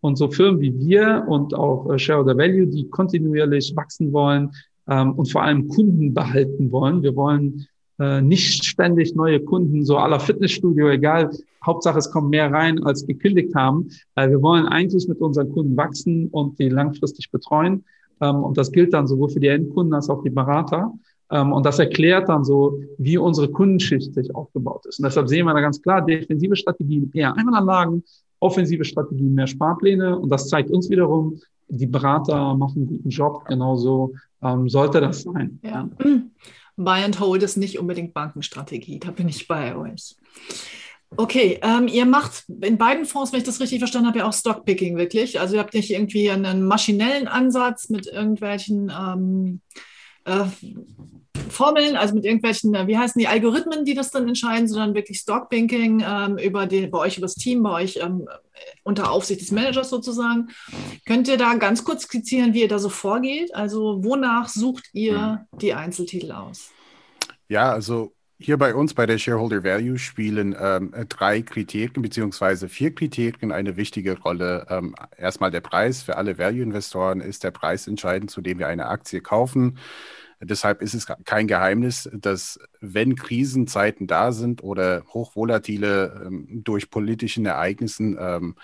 Und 0.00 0.16
so 0.16 0.28
Firmen 0.28 0.60
wie 0.60 0.78
wir 0.78 1.24
und 1.28 1.54
auch 1.54 1.90
äh, 1.90 1.98
Shareholder 1.98 2.36
Value, 2.36 2.66
die 2.66 2.88
kontinuierlich 2.88 3.74
wachsen 3.76 4.12
wollen 4.12 4.50
ähm, 4.88 5.12
und 5.12 5.30
vor 5.30 5.42
allem 5.42 5.68
Kunden 5.68 6.12
behalten 6.12 6.72
wollen. 6.72 7.02
Wir 7.02 7.14
wollen 7.14 7.66
äh, 7.98 8.20
nicht 8.20 8.64
ständig 8.64 9.14
neue 9.14 9.40
Kunden, 9.40 9.84
so 9.84 9.98
aller 9.98 10.18
Fitnessstudio, 10.18 10.88
egal. 10.88 11.30
Hauptsache, 11.64 11.98
es 11.98 12.10
kommt 12.10 12.30
mehr 12.30 12.50
rein, 12.50 12.82
als 12.82 13.06
gekündigt 13.06 13.54
haben. 13.54 13.90
Äh, 14.16 14.28
wir 14.28 14.42
wollen 14.42 14.66
eigentlich 14.66 15.06
mit 15.06 15.20
unseren 15.20 15.50
Kunden 15.50 15.76
wachsen 15.76 16.28
und 16.28 16.58
die 16.58 16.68
langfristig 16.68 17.30
betreuen. 17.30 17.84
Ähm, 18.20 18.42
und 18.42 18.58
das 18.58 18.72
gilt 18.72 18.92
dann 18.94 19.06
sowohl 19.06 19.28
für 19.28 19.40
die 19.40 19.48
Endkunden 19.48 19.94
als 19.94 20.10
auch 20.10 20.22
die 20.22 20.30
Berater. 20.30 20.92
Ähm, 21.32 21.52
und 21.52 21.64
das 21.64 21.78
erklärt 21.78 22.28
dann 22.28 22.44
so, 22.44 22.78
wie 22.98 23.16
unsere 23.16 23.48
Kundenschicht 23.50 24.14
sich 24.14 24.34
aufgebaut 24.34 24.84
ist. 24.86 24.98
Und 24.98 25.06
deshalb 25.06 25.28
sehen 25.28 25.46
wir 25.46 25.54
da 25.54 25.60
ganz 25.60 25.80
klar, 25.80 26.04
defensive 26.04 26.54
Strategien 26.54 27.10
eher 27.14 27.34
Einmalanlagen, 27.34 28.04
offensive 28.38 28.84
Strategien 28.84 29.34
mehr 29.34 29.46
Sparpläne. 29.46 30.18
Und 30.18 30.28
das 30.28 30.48
zeigt 30.48 30.70
uns 30.70 30.90
wiederum, 30.90 31.40
die 31.68 31.86
Berater 31.86 32.54
machen 32.54 32.82
einen 32.82 32.86
guten 32.86 33.08
Job. 33.08 33.46
Genauso 33.46 34.14
ähm, 34.42 34.68
sollte 34.68 35.00
das 35.00 35.22
sein. 35.22 35.58
Ja. 35.62 35.88
Buy 36.76 37.02
and 37.02 37.18
Hold 37.18 37.42
ist 37.42 37.56
nicht 37.56 37.78
unbedingt 37.78 38.12
Bankenstrategie. 38.12 38.98
Da 38.98 39.10
bin 39.10 39.28
ich 39.28 39.48
bei 39.48 39.74
euch. 39.74 40.16
Okay, 41.16 41.58
ähm, 41.62 41.88
ihr 41.88 42.06
macht 42.06 42.44
in 42.62 42.78
beiden 42.78 43.04
Fonds, 43.04 43.32
wenn 43.32 43.40
ich 43.40 43.46
das 43.46 43.60
richtig 43.60 43.78
verstanden 43.78 44.08
habe, 44.08 44.20
ja 44.20 44.26
auch 44.26 44.32
Stockpicking 44.32 44.96
wirklich. 44.96 45.40
Also 45.40 45.54
ihr 45.54 45.60
habt 45.60 45.74
nicht 45.74 45.90
irgendwie 45.90 46.30
einen 46.30 46.66
maschinellen 46.66 47.28
Ansatz 47.28 47.90
mit 47.90 48.06
irgendwelchen 48.06 48.90
ähm, 48.90 49.60
äh, 50.24 50.44
Formeln, 51.50 51.96
also 51.96 52.14
mit 52.14 52.24
irgendwelchen, 52.24 52.74
äh, 52.74 52.86
wie 52.86 52.96
heißen 52.96 53.18
die 53.18 53.28
Algorithmen, 53.28 53.84
die 53.84 53.94
das 53.94 54.10
dann 54.10 54.26
entscheiden, 54.26 54.66
sondern 54.66 54.94
wirklich 54.94 55.18
Stockbanking 55.18 56.02
ähm, 56.06 56.38
über 56.38 56.66
die, 56.66 56.86
bei 56.86 56.98
euch 56.98 57.18
über 57.18 57.26
das 57.26 57.34
Team, 57.34 57.62
bei 57.62 57.70
euch 57.70 57.98
ähm, 58.02 58.28
unter 58.82 59.10
Aufsicht 59.10 59.40
des 59.40 59.50
Managers 59.50 59.90
sozusagen. 59.90 60.48
Könnt 61.06 61.28
ihr 61.28 61.36
da 61.36 61.54
ganz 61.54 61.84
kurz 61.84 62.04
skizzieren, 62.04 62.54
wie 62.54 62.62
ihr 62.62 62.68
da 62.68 62.78
so 62.78 62.88
vorgeht? 62.88 63.54
Also 63.54 64.02
wonach 64.02 64.48
sucht 64.48 64.88
ihr 64.92 65.46
hm. 65.52 65.58
die 65.58 65.74
Einzeltitel 65.74 66.32
aus? 66.32 66.70
Ja, 67.48 67.72
also 67.72 68.12
hier 68.44 68.58
bei 68.58 68.74
uns 68.74 68.94
bei 68.94 69.06
der 69.06 69.18
Shareholder 69.18 69.64
Value 69.64 69.98
spielen 69.98 70.56
ähm, 70.58 70.92
drei 71.08 71.42
Kriterien 71.42 72.02
beziehungsweise 72.02 72.68
vier 72.68 72.94
Kriterien 72.94 73.52
eine 73.52 73.76
wichtige 73.76 74.18
Rolle. 74.18 74.66
Ähm, 74.68 74.94
erstmal 75.16 75.50
der 75.50 75.60
Preis. 75.60 76.02
Für 76.02 76.16
alle 76.16 76.38
Value-Investoren 76.38 77.20
ist 77.20 77.44
der 77.44 77.50
Preis 77.50 77.86
entscheidend, 77.86 78.30
zu 78.30 78.40
dem 78.40 78.58
wir 78.58 78.68
eine 78.68 78.86
Aktie 78.86 79.20
kaufen. 79.20 79.78
Deshalb 80.40 80.82
ist 80.82 80.94
es 80.94 81.06
kein 81.24 81.46
Geheimnis, 81.46 82.10
dass 82.12 82.58
wenn 82.80 83.14
Krisenzeiten 83.14 84.08
da 84.08 84.32
sind 84.32 84.62
oder 84.62 85.04
hochvolatile 85.08 86.24
ähm, 86.26 86.48
durch 86.64 86.90
politischen 86.90 87.46
Ereignissen 87.46 88.16
ähm, 88.20 88.56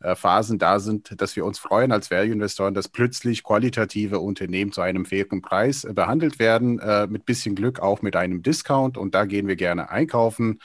äh, 0.00 0.14
Phasen 0.14 0.58
da 0.58 0.80
sind, 0.80 1.20
dass 1.20 1.36
wir 1.36 1.44
uns 1.44 1.58
freuen 1.58 1.92
als 1.92 2.10
Value-Investoren, 2.10 2.74
dass 2.74 2.88
plötzlich 2.88 3.42
qualitative 3.42 4.20
Unternehmen 4.20 4.72
zu 4.72 4.80
einem 4.80 5.04
fairen 5.04 5.42
Preis 5.42 5.84
äh, 5.84 5.92
behandelt 5.92 6.38
werden, 6.38 6.78
äh, 6.78 7.06
mit 7.06 7.26
bisschen 7.26 7.54
Glück 7.54 7.80
auch 7.80 8.02
mit 8.02 8.16
einem 8.16 8.42
Discount 8.42 8.96
und 8.96 9.14
da 9.14 9.24
gehen 9.24 9.46
wir 9.46 9.56
gerne 9.56 9.90
einkaufen. 9.90 10.60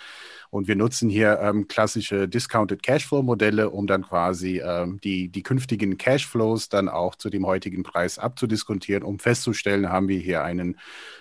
Und 0.52 0.68
wir 0.68 0.76
nutzen 0.76 1.10
hier 1.10 1.40
ähm, 1.42 1.68
klassische 1.68 2.28
Discounted 2.28 2.82
Cashflow-Modelle, 2.82 3.70
um 3.70 3.86
dann 3.86 4.02
quasi 4.02 4.60
ähm, 4.66 5.00
die, 5.04 5.30
die 5.30 5.44
künftigen 5.44 5.98
Cashflows 5.98 6.70
dann 6.70 6.90
auch 6.90 7.16
zu 7.16 7.30
dem 7.30 7.46
heutigen 7.46 7.84
Preis 7.84 8.18
abzudiskontieren, 8.18 9.04
um 9.04 9.20
festzustellen, 9.20 9.90
haben 9.90 10.08
wir 10.08 10.20
hier 10.20 10.44
einen, 10.44 10.80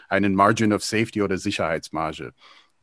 einen 0.09 0.35
Margin 0.35 0.73
of 0.73 0.83
Safety 0.83 1.21
oder 1.21 1.37
Sicherheitsmarge. 1.37 2.33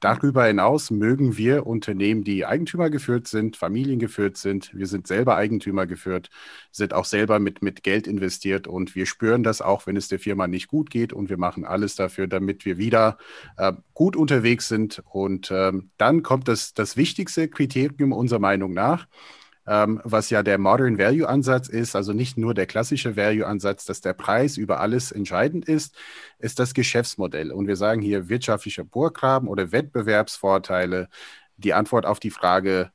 Darüber 0.06 0.46
hinaus 0.46 0.92
mögen 0.92 1.36
wir 1.36 1.66
Unternehmen, 1.66 2.24
die 2.24 2.46
Eigentümer 2.46 2.92
geführt 2.92 3.28
sind, 3.28 3.58
familiengeführt 3.58 4.38
sind. 4.38 4.70
Wir 4.72 4.86
sind 4.86 5.08
selber 5.08 5.36
Eigentümer 5.36 5.88
geführt, 5.88 6.30
sind 6.72 6.94
auch 6.94 7.06
selber 7.06 7.40
mit, 7.40 7.64
mit 7.64 7.82
Geld 7.82 8.06
investiert 8.06 8.68
und 8.68 8.94
wir 8.94 9.08
spüren 9.08 9.42
das 9.42 9.64
auch, 9.64 9.88
wenn 9.88 9.98
es 9.98 10.08
der 10.08 10.20
Firma 10.20 10.46
nicht 10.46 10.68
gut 10.68 10.92
geht 10.92 11.12
und 11.12 11.32
wir 11.32 11.38
machen 11.38 11.66
alles 11.66 11.96
dafür, 11.96 12.28
damit 12.28 12.66
wir 12.68 12.78
wieder 12.78 13.18
äh, 13.58 13.74
gut 13.96 14.16
unterwegs 14.16 14.68
sind. 14.68 15.02
Und 15.10 15.50
ähm, 15.50 15.90
dann 15.98 16.22
kommt 16.22 16.50
das, 16.50 16.76
das 16.76 16.98
wichtigste 16.98 17.48
Kriterium 17.48 18.12
unserer 18.12 18.38
Meinung 18.38 18.76
nach 18.76 19.08
ähm, 19.68 20.02
was 20.04 20.30
ja 20.30 20.44
der 20.44 20.58
Modern 20.58 20.98
Value 20.98 21.28
Ansatz 21.28 21.68
ist, 21.68 21.96
also 21.96 22.14
nicht 22.14 22.38
nur 22.38 22.54
der 22.54 22.66
klassische 22.68 23.16
Value 23.16 23.46
Ansatz, 23.46 23.86
dass 23.86 24.02
der 24.02 24.14
Preis 24.14 24.58
über 24.58 24.80
alles 24.80 25.12
entscheidend 25.12 25.68
ist, 25.68 25.96
ist 26.40 26.60
das 26.60 26.74
Geschäftsmodell. 26.74 27.52
Und 27.52 27.68
wir 27.68 27.76
sagen 27.76 28.02
hier 28.02 28.30
wirtschaftlicher 28.30 28.84
Burggraben 28.84 29.48
oder 29.48 29.72
Wettbewerbsvorteile. 29.72 31.10
Die 31.58 31.74
Antwort 31.74 32.06
auf 32.06 32.20
die 32.20 32.32
Frage, 32.32 32.92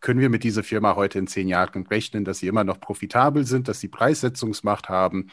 können 0.00 0.20
wir 0.20 0.28
mit 0.28 0.44
dieser 0.44 0.62
Firma 0.62 0.96
heute 0.96 1.18
in 1.18 1.26
zehn 1.26 1.48
Jahren 1.48 1.86
rechnen, 1.86 2.24
dass 2.24 2.38
sie 2.38 2.46
immer 2.46 2.64
noch 2.64 2.78
profitabel 2.78 3.46
sind, 3.46 3.68
dass 3.68 3.80
sie 3.80 3.88
Preissetzungsmacht 3.88 4.90
haben 4.90 5.30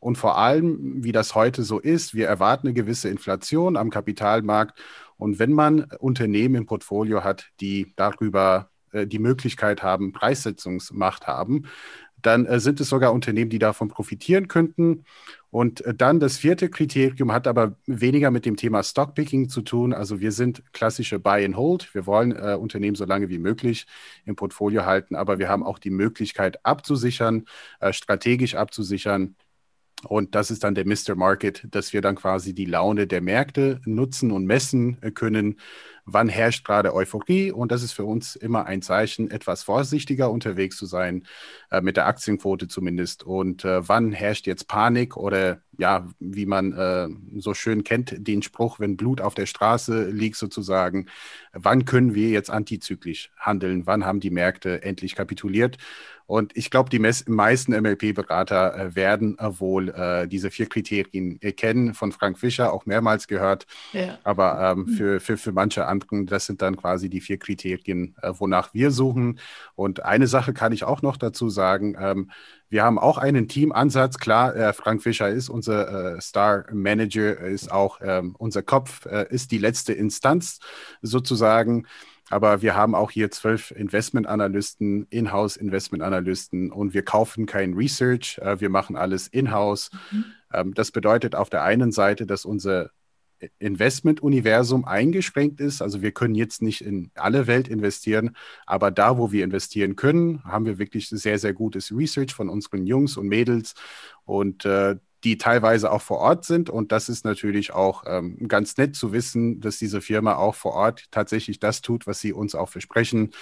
und 0.00 0.16
vor 0.16 0.38
allem, 0.38 1.04
wie 1.04 1.12
das 1.12 1.34
heute 1.34 1.62
so 1.62 1.78
ist, 1.78 2.14
wir 2.14 2.26
erwarten 2.26 2.68
eine 2.68 2.74
gewisse 2.74 3.10
Inflation 3.10 3.76
am 3.76 3.90
Kapitalmarkt. 3.90 4.80
Und 5.18 5.38
wenn 5.38 5.52
man 5.52 5.84
Unternehmen 5.98 6.54
im 6.54 6.66
Portfolio 6.66 7.22
hat, 7.22 7.50
die 7.60 7.92
darüber 7.96 8.70
äh, 8.92 9.06
die 9.06 9.18
Möglichkeit 9.18 9.82
haben, 9.82 10.12
Preissetzungsmacht 10.12 11.26
haben, 11.26 11.64
dann 12.22 12.46
äh, 12.46 12.60
sind 12.60 12.80
es 12.80 12.88
sogar 12.88 13.12
Unternehmen, 13.12 13.50
die 13.50 13.58
davon 13.58 13.88
profitieren 13.88 14.48
könnten. 14.48 15.04
Und 15.50 15.84
äh, 15.84 15.94
dann 15.94 16.20
das 16.20 16.38
vierte 16.38 16.68
Kriterium 16.70 17.32
hat 17.32 17.46
aber 17.46 17.76
weniger 17.86 18.30
mit 18.30 18.46
dem 18.46 18.56
Thema 18.56 18.82
Stockpicking 18.82 19.48
zu 19.48 19.62
tun. 19.62 19.92
Also 19.92 20.20
wir 20.20 20.32
sind 20.32 20.62
klassische 20.72 21.18
Buy 21.18 21.44
and 21.44 21.56
Hold. 21.56 21.92
Wir 21.94 22.06
wollen 22.06 22.32
äh, 22.32 22.56
Unternehmen 22.58 22.96
so 22.96 23.04
lange 23.04 23.28
wie 23.28 23.38
möglich 23.38 23.86
im 24.24 24.36
Portfolio 24.36 24.84
halten, 24.84 25.16
aber 25.16 25.38
wir 25.38 25.48
haben 25.48 25.64
auch 25.64 25.78
die 25.78 25.90
Möglichkeit 25.90 26.64
abzusichern, 26.64 27.46
äh, 27.80 27.92
strategisch 27.92 28.54
abzusichern. 28.54 29.36
Und 30.04 30.34
das 30.34 30.50
ist 30.50 30.64
dann 30.64 30.74
der 30.74 30.86
Mr. 30.86 31.14
Market, 31.14 31.66
dass 31.70 31.92
wir 31.92 32.00
dann 32.00 32.16
quasi 32.16 32.54
die 32.54 32.64
Laune 32.64 33.06
der 33.06 33.20
Märkte 33.20 33.80
nutzen 33.84 34.30
und 34.30 34.46
messen 34.46 34.96
äh, 35.02 35.10
können 35.10 35.58
wann 36.12 36.28
herrscht 36.28 36.64
gerade 36.64 36.94
Euphorie. 36.94 37.52
Und 37.52 37.72
das 37.72 37.82
ist 37.82 37.92
für 37.92 38.04
uns 38.04 38.36
immer 38.36 38.66
ein 38.66 38.82
Zeichen, 38.82 39.30
etwas 39.30 39.62
vorsichtiger 39.62 40.30
unterwegs 40.30 40.76
zu 40.76 40.86
sein, 40.86 41.24
äh, 41.70 41.80
mit 41.80 41.96
der 41.96 42.06
Aktienquote 42.06 42.68
zumindest. 42.68 43.22
Und 43.22 43.64
äh, 43.64 43.86
wann 43.88 44.12
herrscht 44.12 44.46
jetzt 44.46 44.68
Panik 44.68 45.16
oder 45.16 45.60
ja, 45.78 46.06
wie 46.18 46.46
man 46.46 46.72
äh, 46.72 47.08
so 47.38 47.54
schön 47.54 47.84
kennt, 47.84 48.14
den 48.18 48.42
Spruch, 48.42 48.80
wenn 48.80 48.96
Blut 48.96 49.20
auf 49.20 49.34
der 49.34 49.46
Straße 49.46 50.10
liegt 50.10 50.36
sozusagen, 50.36 51.06
wann 51.52 51.86
können 51.86 52.14
wir 52.14 52.28
jetzt 52.28 52.50
antizyklisch 52.50 53.30
handeln? 53.38 53.86
Wann 53.86 54.04
haben 54.04 54.20
die 54.20 54.30
Märkte 54.30 54.82
endlich 54.82 55.14
kapituliert? 55.14 55.78
Und 56.30 56.56
ich 56.56 56.70
glaube, 56.70 56.90
die 56.90 57.00
meisten 57.00 57.72
MLP-Berater 57.72 58.76
äh, 58.76 58.94
werden 58.94 59.36
äh, 59.40 59.58
wohl 59.58 59.88
äh, 59.88 60.28
diese 60.28 60.52
vier 60.52 60.68
Kriterien 60.68 61.40
kennen, 61.56 61.92
von 61.92 62.12
Frank 62.12 62.38
Fischer 62.38 62.72
auch 62.72 62.86
mehrmals 62.86 63.26
gehört. 63.26 63.66
Ja. 63.92 64.16
Aber 64.22 64.60
ähm, 64.60 64.86
hm. 64.86 64.94
für, 64.94 65.20
für, 65.20 65.36
für 65.36 65.50
manche 65.50 65.86
anderen, 66.02 66.26
das 66.26 66.46
sind 66.46 66.62
dann 66.62 66.76
quasi 66.76 67.08
die 67.08 67.20
vier 67.20 67.38
Kriterien, 67.38 68.16
äh, 68.22 68.32
wonach 68.38 68.74
wir 68.74 68.90
suchen. 68.90 69.38
Und 69.74 70.04
eine 70.04 70.26
Sache 70.26 70.52
kann 70.52 70.72
ich 70.72 70.84
auch 70.84 71.02
noch 71.02 71.16
dazu 71.16 71.48
sagen. 71.48 71.96
Ähm, 71.98 72.30
wir 72.68 72.84
haben 72.84 72.98
auch 72.98 73.18
einen 73.18 73.48
Teamansatz. 73.48 74.18
Klar, 74.18 74.54
äh, 74.54 74.72
Frank 74.72 75.02
Fischer 75.02 75.28
ist 75.28 75.48
unser 75.48 76.16
äh, 76.16 76.20
Star 76.20 76.64
Manager, 76.72 77.38
ist 77.38 77.70
auch 77.70 78.00
ähm, 78.02 78.34
unser 78.38 78.62
Kopf, 78.62 79.06
ist 79.06 79.50
die 79.50 79.58
letzte 79.58 79.92
Instanz 79.92 80.60
sozusagen. 81.02 81.86
Aber 82.30 82.62
wir 82.62 82.76
haben 82.76 82.94
auch 82.94 83.10
hier 83.10 83.30
zwölf 83.32 83.72
Investmentanalysten, 83.72 85.06
Inhouse 85.10 85.56
Investmentanalysten 85.56 86.70
und 86.70 86.94
wir 86.94 87.02
kaufen 87.02 87.44
kein 87.44 87.74
Research, 87.74 88.38
äh, 88.38 88.60
wir 88.60 88.70
machen 88.70 88.96
alles 88.96 89.26
in-house. 89.26 89.90
Mhm. 90.12 90.24
Ähm, 90.52 90.74
das 90.74 90.92
bedeutet 90.92 91.34
auf 91.34 91.50
der 91.50 91.64
einen 91.64 91.90
Seite, 91.90 92.26
dass 92.26 92.44
unser 92.44 92.90
Investment-Universum 93.58 94.84
eingeschränkt 94.84 95.60
ist. 95.60 95.82
Also 95.82 96.02
wir 96.02 96.12
können 96.12 96.34
jetzt 96.34 96.62
nicht 96.62 96.80
in 96.82 97.10
alle 97.14 97.46
Welt 97.46 97.68
investieren, 97.68 98.36
aber 98.66 98.90
da, 98.90 99.18
wo 99.18 99.32
wir 99.32 99.44
investieren 99.44 99.96
können, 99.96 100.42
haben 100.44 100.66
wir 100.66 100.78
wirklich 100.78 101.08
sehr, 101.08 101.38
sehr 101.38 101.52
gutes 101.52 101.92
Research 101.92 102.34
von 102.34 102.48
unseren 102.48 102.86
Jungs 102.86 103.16
und 103.16 103.28
Mädels. 103.28 103.74
Und 104.24 104.64
äh, 104.64 104.96
die 105.24 105.38
teilweise 105.38 105.92
auch 105.92 106.02
vor 106.02 106.18
Ort 106.18 106.44
sind. 106.44 106.70
Und 106.70 106.92
das 106.92 107.08
ist 107.08 107.24
natürlich 107.24 107.72
auch 107.72 108.04
ähm, 108.06 108.48
ganz 108.48 108.76
nett 108.76 108.96
zu 108.96 109.12
wissen, 109.12 109.60
dass 109.60 109.78
diese 109.78 110.00
Firma 110.00 110.36
auch 110.36 110.54
vor 110.54 110.72
Ort 110.72 111.04
tatsächlich 111.10 111.58
das 111.60 111.82
tut, 111.82 112.06
was 112.06 112.20
sie 112.20 112.32
uns 112.32 112.54
auch 112.54 112.68
versprechen. 112.68 113.32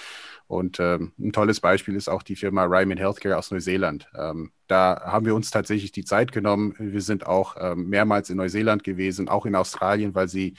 Und 0.47 0.79
ähm, 0.79 1.13
ein 1.19 1.31
tolles 1.31 1.59
Beispiel 1.61 1.95
ist 1.95 2.09
auch 2.09 2.23
die 2.23 2.35
Firma 2.35 2.63
Ryman 2.65 2.97
Healthcare 2.97 3.37
aus 3.37 3.51
Neuseeland. 3.51 4.07
Ähm, 4.17 4.51
da 4.67 5.01
haben 5.05 5.25
wir 5.25 5.35
uns 5.35 5.51
tatsächlich 5.51 5.91
die 5.91 6.05
Zeit 6.05 6.31
genommen. 6.31 6.75
Wir 6.77 7.01
sind 7.01 7.25
auch 7.25 7.55
ähm, 7.59 7.87
mehrmals 7.87 8.29
in 8.29 8.37
Neuseeland 8.37 8.83
gewesen, 8.83 9.29
auch 9.29 9.45
in 9.45 9.55
Australien, 9.55 10.15
weil 10.15 10.27
sie 10.27 10.55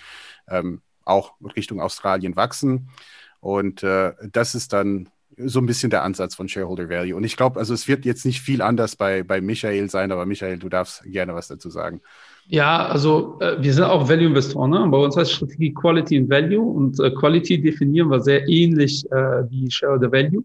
ähm, 0.48 0.80
auch 1.04 1.34
Richtung 1.56 1.80
Australien 1.80 2.36
wachsen. 2.36 2.88
Und 3.40 3.82
äh, 3.82 4.12
das 4.30 4.54
ist 4.54 4.72
dann 4.72 5.08
so 5.46 5.60
ein 5.60 5.66
bisschen 5.66 5.90
der 5.90 6.02
Ansatz 6.02 6.34
von 6.34 6.48
Shareholder 6.48 6.88
Value. 6.88 7.16
Und 7.16 7.24
ich 7.24 7.36
glaube, 7.36 7.58
also 7.58 7.74
es 7.74 7.88
wird 7.88 8.04
jetzt 8.04 8.24
nicht 8.24 8.40
viel 8.40 8.62
anders 8.62 8.96
bei, 8.96 9.22
bei 9.22 9.40
Michael 9.40 9.90
sein, 9.90 10.12
aber 10.12 10.26
Michael, 10.26 10.58
du 10.58 10.68
darfst 10.68 11.02
gerne 11.04 11.34
was 11.34 11.48
dazu 11.48 11.70
sagen. 11.70 12.00
Ja, 12.46 12.86
also 12.86 13.38
äh, 13.40 13.62
wir 13.62 13.72
sind 13.72 13.84
auch 13.84 14.08
Value-Investoren. 14.08 14.70
Ne? 14.70 14.86
Bei 14.88 14.98
uns 14.98 15.16
heißt 15.16 15.32
Strategie 15.32 15.72
Quality 15.72 16.20
und 16.20 16.30
Value 16.30 16.62
und 16.62 16.98
äh, 17.00 17.10
Quality 17.10 17.60
definieren 17.60 18.08
wir 18.08 18.20
sehr 18.20 18.46
ähnlich 18.48 19.04
äh, 19.12 19.48
wie 19.50 19.70
Shareholder 19.70 20.10
Value. 20.10 20.42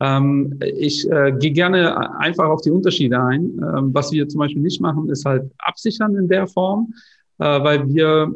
Ähm, 0.00 0.58
ich 0.60 1.10
äh, 1.10 1.32
gehe 1.38 1.52
gerne 1.52 2.18
einfach 2.18 2.46
auf 2.46 2.62
die 2.62 2.70
Unterschiede 2.70 3.20
ein. 3.20 3.60
Ähm, 3.62 3.90
was 3.92 4.10
wir 4.12 4.28
zum 4.28 4.40
Beispiel 4.40 4.62
nicht 4.62 4.80
machen, 4.80 5.08
ist 5.10 5.24
halt 5.24 5.50
absichern 5.58 6.16
in 6.16 6.28
der 6.28 6.46
Form, 6.46 6.94
äh, 7.38 7.44
weil 7.44 7.88
wir 7.88 8.34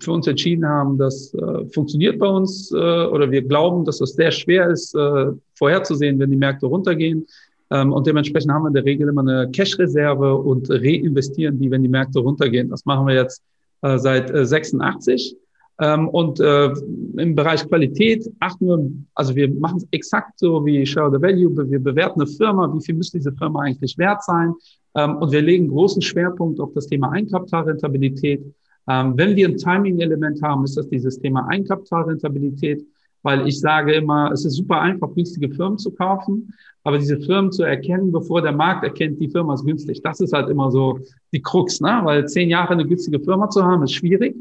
für 0.00 0.12
uns 0.12 0.26
entschieden 0.26 0.66
haben, 0.66 0.98
das 0.98 1.32
äh, 1.34 1.64
funktioniert 1.66 2.18
bei 2.18 2.28
uns 2.28 2.70
äh, 2.72 2.76
oder 2.76 3.30
wir 3.30 3.42
glauben, 3.42 3.84
dass 3.84 4.00
es 4.00 4.14
sehr 4.14 4.30
schwer 4.30 4.68
ist, 4.68 4.94
äh, 4.94 5.26
vorherzusehen, 5.54 6.18
wenn 6.18 6.30
die 6.30 6.36
Märkte 6.36 6.66
runtergehen. 6.66 7.26
Ähm, 7.70 7.92
und 7.92 8.06
dementsprechend 8.06 8.52
haben 8.52 8.62
wir 8.62 8.68
in 8.68 8.74
der 8.74 8.84
Regel 8.84 9.08
immer 9.08 9.22
eine 9.22 9.50
Cash-Reserve 9.50 10.36
und 10.36 10.70
reinvestieren 10.70 11.58
die, 11.58 11.70
wenn 11.70 11.82
die 11.82 11.88
Märkte 11.88 12.20
runtergehen. 12.20 12.68
Das 12.68 12.84
machen 12.84 13.06
wir 13.06 13.14
jetzt 13.14 13.42
äh, 13.82 13.98
seit 13.98 14.30
äh, 14.30 14.44
86. 14.44 15.36
Ähm, 15.80 16.08
und 16.08 16.40
äh, 16.40 16.72
im 17.16 17.34
Bereich 17.34 17.66
Qualität 17.68 18.28
achten 18.40 18.66
wir, 18.66 18.90
also 19.14 19.36
wir 19.36 19.48
machen 19.54 19.78
es 19.78 19.86
exakt 19.92 20.38
so 20.38 20.64
wie 20.66 20.84
Share 20.84 21.10
the 21.10 21.22
Value. 21.22 21.70
Wir 21.70 21.78
bewerten 21.78 22.20
eine 22.20 22.30
Firma, 22.30 22.72
wie 22.74 22.84
viel 22.84 22.96
müsste 22.96 23.18
diese 23.18 23.32
Firma 23.32 23.60
eigentlich 23.60 23.96
wert 23.96 24.24
sein. 24.24 24.54
Ähm, 24.96 25.16
und 25.16 25.30
wir 25.30 25.40
legen 25.40 25.68
großen 25.68 26.02
Schwerpunkt 26.02 26.58
auf 26.58 26.72
das 26.74 26.88
Thema 26.88 27.12
Eigenkapitalrentabilität. 27.12 28.42
Ähm, 28.88 29.12
wenn 29.16 29.36
wir 29.36 29.48
ein 29.48 29.56
Timing-Element 29.56 30.42
haben, 30.42 30.64
ist 30.64 30.76
das 30.76 30.88
dieses 30.88 31.18
Thema 31.18 31.46
Eigenkapitalrentabilität, 31.48 32.86
weil 33.22 33.46
ich 33.46 33.60
sage 33.60 33.92
immer, 33.94 34.30
es 34.32 34.44
ist 34.44 34.54
super 34.54 34.80
einfach, 34.80 35.12
günstige 35.14 35.50
Firmen 35.50 35.78
zu 35.78 35.90
kaufen, 35.90 36.54
aber 36.84 36.98
diese 36.98 37.18
Firmen 37.18 37.52
zu 37.52 37.64
erkennen, 37.64 38.12
bevor 38.12 38.40
der 38.40 38.52
Markt 38.52 38.84
erkennt, 38.84 39.20
die 39.20 39.28
Firma 39.28 39.54
ist 39.54 39.66
günstig, 39.66 40.00
das 40.02 40.20
ist 40.20 40.32
halt 40.32 40.48
immer 40.48 40.70
so 40.70 41.00
die 41.32 41.42
Krux, 41.42 41.80
ne? 41.80 42.00
weil 42.04 42.26
zehn 42.26 42.48
Jahre 42.48 42.70
eine 42.70 42.86
günstige 42.86 43.20
Firma 43.20 43.50
zu 43.50 43.62
haben, 43.62 43.82
ist 43.82 43.92
schwierig, 43.92 44.34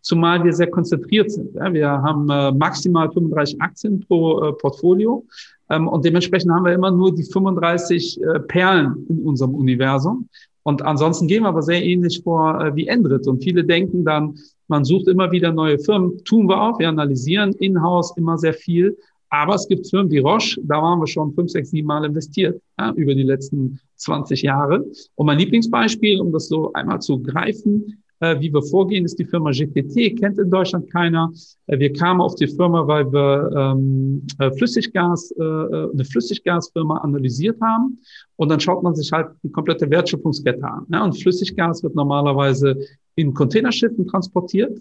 zumal 0.00 0.42
wir 0.42 0.52
sehr 0.54 0.70
konzentriert 0.70 1.30
sind. 1.30 1.54
Ja? 1.54 1.70
Wir 1.72 1.90
haben 1.90 2.30
äh, 2.30 2.52
maximal 2.52 3.10
35 3.10 3.60
Aktien 3.60 4.00
pro 4.00 4.40
äh, 4.42 4.52
Portfolio 4.54 5.26
ähm, 5.68 5.88
und 5.88 6.04
dementsprechend 6.04 6.52
haben 6.52 6.64
wir 6.64 6.72
immer 6.72 6.90
nur 6.90 7.14
die 7.14 7.24
35 7.24 8.22
äh, 8.22 8.40
Perlen 8.40 9.06
in 9.08 9.22
unserem 9.22 9.54
Universum. 9.54 10.28
Und 10.62 10.82
ansonsten 10.82 11.26
gehen 11.26 11.44
wir 11.44 11.48
aber 11.48 11.62
sehr 11.62 11.82
ähnlich 11.82 12.20
vor 12.22 12.60
äh, 12.60 12.74
wie 12.74 12.86
Endrit. 12.86 13.26
Und 13.26 13.42
viele 13.42 13.64
denken 13.64 14.04
dann, 14.04 14.36
man 14.68 14.84
sucht 14.84 15.08
immer 15.08 15.32
wieder 15.32 15.52
neue 15.52 15.78
Firmen. 15.78 16.22
Tun 16.24 16.48
wir 16.48 16.60
auch. 16.60 16.78
Wir 16.78 16.88
analysieren 16.88 17.52
in-house 17.52 18.16
immer 18.16 18.38
sehr 18.38 18.54
viel. 18.54 18.96
Aber 19.30 19.54
es 19.54 19.68
gibt 19.68 19.88
Firmen 19.88 20.10
wie 20.10 20.18
Roche, 20.18 20.60
da 20.64 20.82
waren 20.82 20.98
wir 20.98 21.06
schon 21.06 21.32
fünf, 21.32 21.52
sechs, 21.52 21.70
sieben 21.70 21.86
Mal 21.86 22.04
investiert 22.04 22.60
ja, 22.78 22.92
über 22.94 23.14
die 23.14 23.22
letzten 23.22 23.78
20 23.96 24.42
Jahre. 24.42 24.84
Und 25.14 25.26
mein 25.26 25.38
Lieblingsbeispiel, 25.38 26.20
um 26.20 26.32
das 26.32 26.48
so 26.48 26.72
einmal 26.72 27.00
zu 27.00 27.22
greifen, 27.22 27.99
wie 28.20 28.52
wir 28.52 28.62
vorgehen, 28.62 29.04
ist 29.04 29.18
die 29.18 29.24
Firma 29.24 29.50
GTT, 29.50 30.18
kennt 30.20 30.38
in 30.38 30.50
Deutschland 30.50 30.90
keiner. 30.92 31.32
Äh, 31.66 31.78
wir 31.78 31.92
kamen 31.92 32.20
auf 32.20 32.34
die 32.34 32.46
Firma, 32.46 32.86
weil 32.86 33.10
wir 33.12 33.50
ähm, 33.56 34.26
äh, 34.38 34.50
Flüssiggas, 34.52 35.32
äh, 35.38 35.42
äh, 35.42 35.90
eine 35.92 36.04
Flüssiggasfirma 36.04 36.98
analysiert 36.98 37.60
haben. 37.60 37.98
Und 38.36 38.50
dann 38.50 38.60
schaut 38.60 38.82
man 38.82 38.94
sich 38.94 39.10
halt 39.10 39.28
die 39.42 39.50
komplette 39.50 39.88
Wertschöpfungskette 39.88 40.64
an. 40.64 40.86
Ja? 40.92 41.04
Und 41.04 41.20
Flüssiggas 41.20 41.82
wird 41.82 41.94
normalerweise 41.94 42.78
in 43.14 43.32
Containerschiffen 43.32 44.06
transportiert. 44.06 44.80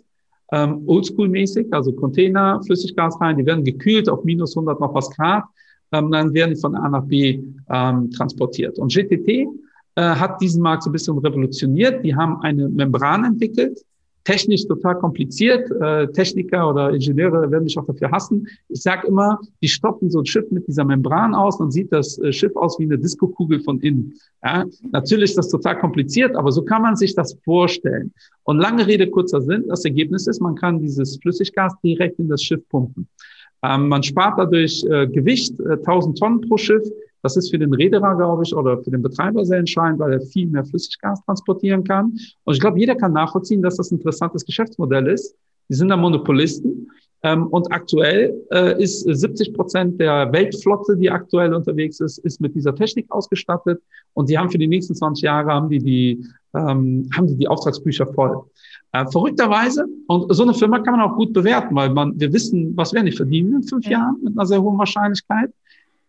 Ähm, 0.51 0.83
Oldschool-mäßig, 0.87 1.67
also 1.71 1.93
Container, 1.93 2.61
Flüssiggas 2.65 3.21
rein, 3.21 3.37
die 3.37 3.45
werden 3.45 3.63
gekühlt 3.63 4.09
auf 4.09 4.23
minus 4.23 4.57
100 4.57 4.79
noch 4.79 4.93
was 4.95 5.09
Grad, 5.11 5.43
ähm, 5.91 6.11
dann 6.11 6.33
werden 6.33 6.55
die 6.55 6.59
von 6.59 6.75
A 6.75 6.89
nach 6.89 7.05
B 7.05 7.43
ähm, 7.69 8.09
transportiert. 8.11 8.79
Und 8.79 8.91
GTT 8.91 9.47
äh, 9.99 10.15
hat 10.15 10.39
diesen 10.39 10.61
Markt 10.61 10.83
so 10.83 10.89
ein 10.89 10.93
bisschen 10.93 11.17
revolutioniert. 11.17 12.05
Die 12.05 12.15
haben 12.15 12.39
eine 12.41 12.69
Membran 12.69 13.25
entwickelt, 13.25 13.83
technisch 14.23 14.65
total 14.65 14.97
kompliziert. 14.97 15.69
Äh, 15.71 16.07
Techniker 16.13 16.69
oder 16.69 16.91
Ingenieure 16.91 17.51
werden 17.51 17.65
mich 17.65 17.77
auch 17.77 17.85
dafür 17.85 18.09
hassen. 18.09 18.47
Ich 18.69 18.81
sage 18.81 19.07
immer, 19.07 19.39
die 19.61 19.67
stoppen 19.67 20.09
so 20.09 20.19
ein 20.19 20.25
Schiff 20.25 20.49
mit 20.51 20.65
dieser 20.69 20.85
Membran 20.85 21.35
aus, 21.35 21.57
dann 21.57 21.69
sieht 21.69 21.91
das 21.91 22.17
äh, 22.19 22.31
Schiff 22.31 22.55
aus 22.55 22.79
wie 22.79 22.85
eine 22.85 22.97
Diskokugel 22.97 23.59
von 23.59 23.81
innen. 23.81 24.13
Ja, 24.41 24.63
natürlich 24.93 25.31
ist 25.31 25.37
das 25.37 25.49
total 25.49 25.77
kompliziert, 25.77 26.33
aber 26.37 26.53
so 26.53 26.63
kann 26.63 26.81
man 26.81 26.95
sich 26.95 27.13
das 27.13 27.37
vorstellen. 27.43 28.13
Und 28.43 28.57
lange 28.57 28.87
Rede, 28.87 29.09
kurzer 29.09 29.41
Sinn, 29.41 29.65
das 29.67 29.83
Ergebnis 29.83 30.27
ist, 30.27 30.39
man 30.39 30.55
kann 30.55 30.79
dieses 30.79 31.17
Flüssiggas 31.17 31.73
direkt 31.83 32.19
in 32.19 32.29
das 32.29 32.41
Schiff 32.41 32.61
pumpen. 32.69 33.05
Ähm, 33.63 33.89
man 33.89 34.01
spart 34.03 34.39
dadurch 34.39 34.85
äh, 34.89 35.07
Gewicht, 35.07 35.59
äh, 35.59 35.73
1000 35.73 36.17
Tonnen 36.17 36.41
pro 36.41 36.55
Schiff. 36.55 36.87
Das 37.21 37.35
ist 37.37 37.49
für 37.51 37.59
den 37.59 37.73
Reederer, 37.73 38.15
glaube 38.15 38.43
ich, 38.43 38.55
oder 38.55 38.81
für 38.81 38.91
den 38.91 39.01
Betreiber 39.01 39.45
sehr 39.45 39.59
entscheidend, 39.59 39.99
weil 39.99 40.13
er 40.13 40.21
viel 40.21 40.47
mehr 40.47 40.65
Flüssiggas 40.65 41.23
transportieren 41.25 41.83
kann. 41.83 42.17
Und 42.43 42.53
ich 42.53 42.59
glaube, 42.59 42.79
jeder 42.79 42.95
kann 42.95 43.13
nachvollziehen, 43.13 43.61
dass 43.61 43.77
das 43.77 43.91
ein 43.91 43.95
interessantes 43.95 44.45
Geschäftsmodell 44.45 45.07
ist. 45.07 45.35
Die 45.69 45.75
sind 45.75 45.89
da 45.89 45.97
Monopolisten. 45.97 46.87
Ähm, 47.21 47.47
und 47.47 47.69
aktuell 47.71 48.33
äh, 48.51 48.81
ist 48.81 49.01
70 49.01 49.53
Prozent 49.53 49.99
der 49.99 50.31
Weltflotte, 50.31 50.95
die 50.95 51.11
aktuell 51.11 51.53
unterwegs 51.53 51.99
ist, 51.99 52.19
ist 52.19 52.39
mit 52.39 52.55
dieser 52.55 52.73
Technik 52.73 53.11
ausgestattet. 53.11 53.81
Und 54.13 54.29
die 54.29 54.37
haben 54.37 54.49
für 54.49 54.57
die 54.57 54.67
nächsten 54.67 54.95
20 54.95 55.23
Jahre 55.23 55.51
haben 55.51 55.69
die 55.69 55.79
die, 55.79 56.25
ähm, 56.53 57.09
haben 57.13 57.27
die, 57.27 57.35
die 57.35 57.47
Auftragsbücher 57.49 58.07
voll. 58.07 58.43
Äh, 58.93 59.05
verrückterweise, 59.11 59.85
und 60.07 60.33
so 60.33 60.43
eine 60.43 60.53
Firma 60.53 60.79
kann 60.79 60.95
man 60.97 61.11
auch 61.11 61.17
gut 61.17 61.33
bewerten, 61.33 61.75
weil 61.75 61.89
man, 61.89 62.17
wir 62.17 62.31
wissen, 62.31 62.75
was 62.77 62.93
werden 62.93 63.07
die 63.07 63.11
verdienen 63.11 63.55
in 63.55 63.63
fünf 63.63 63.85
ja. 63.85 63.91
Jahren 63.91 64.15
mit 64.23 64.37
einer 64.37 64.45
sehr 64.45 64.61
hohen 64.61 64.77
Wahrscheinlichkeit 64.77 65.51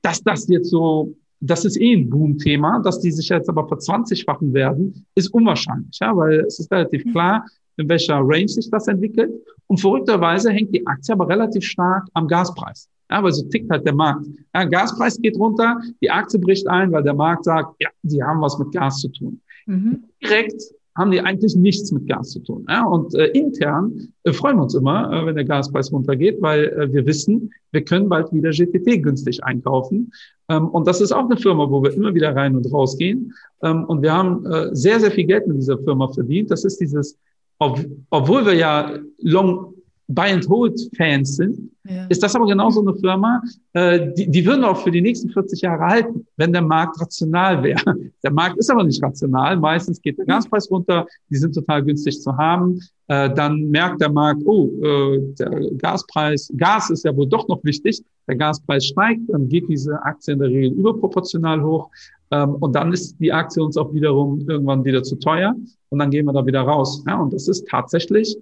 dass 0.03 0.23
das 0.23 0.49
jetzt 0.49 0.71
so, 0.71 1.15
das 1.41 1.65
ist 1.65 1.81
eh 1.81 1.95
ein 1.95 2.09
Boom-Thema, 2.09 2.81
dass 2.81 3.01
die 3.01 3.11
sich 3.11 3.29
jetzt 3.29 3.49
aber 3.49 3.67
verzwanzigfachen 3.67 4.53
werden, 4.53 5.07
ist 5.15 5.29
unwahrscheinlich, 5.29 5.99
ja, 6.01 6.17
weil 6.17 6.41
es 6.41 6.59
ist 6.59 6.71
relativ 6.71 7.05
mhm. 7.07 7.13
klar, 7.13 7.45
in 7.77 7.89
welcher 7.89 8.21
Range 8.23 8.49
sich 8.49 8.71
das 8.71 8.89
entwickelt. 8.89 9.33
Und 9.67 9.81
verrückterweise 9.81 10.51
hängt 10.51 10.75
die 10.75 10.87
Aktie 10.87 11.15
aber 11.15 11.29
relativ 11.29 11.65
stark 11.65 12.07
am 12.15 12.29
Gaspreis. 12.29 12.89
Ja, 13.11 13.23
weil 13.23 13.33
so 13.33 13.43
tickt 13.49 13.71
halt 13.71 13.85
der 13.85 13.95
Markt. 13.95 14.27
Ja, 14.55 14.65
Gaspreis 14.65 15.21
geht 15.21 15.37
runter, 15.37 15.81
die 16.01 16.11
Aktie 16.11 16.39
bricht 16.39 16.69
ein, 16.69 16.93
weil 16.93 17.03
der 17.03 17.15
Markt 17.15 17.45
sagt, 17.45 17.75
ja, 17.81 17.89
die 18.03 18.23
haben 18.23 18.41
was 18.41 18.59
mit 18.59 18.73
Gas 18.73 19.01
zu 19.01 19.09
tun. 19.09 19.41
Mhm. 19.67 20.05
Direkt 20.23 20.63
haben 21.01 21.11
die 21.11 21.21
eigentlich 21.21 21.57
nichts 21.57 21.91
mit 21.91 22.07
Gas 22.07 22.31
zu 22.31 22.41
tun. 22.41 22.67
Ja, 22.69 22.85
und 22.85 23.15
äh, 23.15 23.29
intern 23.29 24.13
äh, 24.25 24.33
freuen 24.33 24.59
wir 24.59 24.65
uns 24.65 24.75
immer, 24.75 25.11
äh, 25.11 25.27
wenn 25.27 25.35
der 25.35 25.47
Gaspreis 25.47 25.91
runtergeht, 25.91 26.41
weil 26.41 26.65
äh, 26.67 26.93
wir 26.93 27.07
wissen, 27.07 27.51
wir 27.73 27.83
können 27.83 28.09
bald 28.09 28.33
wieder 28.33 28.51
GTT 28.51 29.03
günstig 29.03 29.43
einkaufen. 29.43 30.13
Ähm, 30.49 30.69
und 30.69 30.87
das 30.87 31.01
ist 31.01 31.13
auch 31.13 31.25
eine 31.25 31.39
Firma, 31.39 31.71
wo 31.71 31.83
wir 31.83 31.93
immer 31.95 32.15
wieder 32.15 32.37
rein 32.37 32.55
und 32.55 32.71
raus 32.73 32.99
gehen. 32.99 33.33
Ähm, 33.63 33.85
und 33.87 34.03
wir 34.03 34.13
haben 34.13 34.45
äh, 34.45 34.69
sehr, 34.77 35.01
sehr 35.01 35.11
viel 35.11 35.25
Geld 35.25 35.47
mit 35.47 35.57
dieser 35.57 35.79
Firma 35.79 36.09
verdient. 36.09 36.51
Das 36.51 36.65
ist 36.65 36.79
dieses, 36.81 37.19
ob, 37.59 37.81
obwohl 38.11 38.45
wir 38.45 38.55
ja 38.55 38.99
Long 39.19 39.75
Buy-and-Hold-Fans 40.11 41.37
sind, 41.37 41.71
ja. 41.85 42.07
ist 42.09 42.23
das 42.23 42.35
aber 42.35 42.47
genauso 42.47 42.81
eine 42.81 42.95
Firma, 42.99 43.43
äh, 43.75 44.13
die, 44.17 44.29
die 44.31 44.45
würden 44.45 44.65
auch 44.65 44.79
für 44.79 44.91
die 44.91 45.01
nächsten 45.01 45.31
40 45.31 45.61
Jahre 45.61 45.85
halten, 45.85 46.27
wenn 46.37 46.53
der 46.53 46.63
Markt 46.63 47.01
rational 47.01 47.63
wäre. 47.63 47.81
Der 48.23 48.33
Markt 48.33 48.59
ist 48.59 48.71
aber 48.71 48.85
nicht 48.85 49.03
rational. 49.03 49.57
Meistens 49.57 50.03
geht 50.03 50.19
der 50.19 50.27
Gaspreis 50.27 50.71
runter, 50.71 51.07
die 51.31 51.37
sind 51.37 51.55
total 51.55 51.83
günstig 51.83 52.21
zu 52.21 52.37
haben. 52.37 52.79
Äh, 53.09 53.33
dann 53.33 53.71
merkt 53.71 54.01
der 54.03 54.11
Markt, 54.11 54.43
oh, 54.45 54.71
äh, 54.83 55.21
der 55.39 55.51
Gaspreis, 55.79 56.53
Gas 56.57 56.91
ist 56.91 57.05
ja 57.05 57.17
wohl 57.17 57.27
doch 57.27 57.49
noch 57.49 57.65
wichtig. 57.65 58.03
Der 58.29 58.37
Gaspreis 58.37 58.85
steigt, 58.85 59.23
dann 59.29 59.49
geht 59.49 59.69
diese 59.69 60.03
Aktie 60.03 60.35
in 60.35 60.41
der 60.41 60.49
Regel 60.49 60.73
überproportional 60.73 61.63
hoch. 61.63 61.91
Ähm, 62.31 62.57
und 62.57 62.75
dann 62.75 62.93
ist 62.93 63.19
die 63.19 63.33
Aktie 63.33 63.63
uns 63.63 63.77
auch 63.77 63.93
wiederum 63.95 64.47
irgendwann 64.47 64.85
wieder 64.85 65.03
zu 65.03 65.17
teuer. 65.17 65.55
Und 65.89 65.99
dann 65.99 66.11
gehen 66.11 66.27
wir 66.27 66.33
da 66.33 66.45
wieder 66.45 66.61
raus. 66.61 67.03
Ja, 67.07 67.21
und 67.21 67.33
das 67.33 67.49
ist 67.49 67.67
tatsächlich 67.69 68.37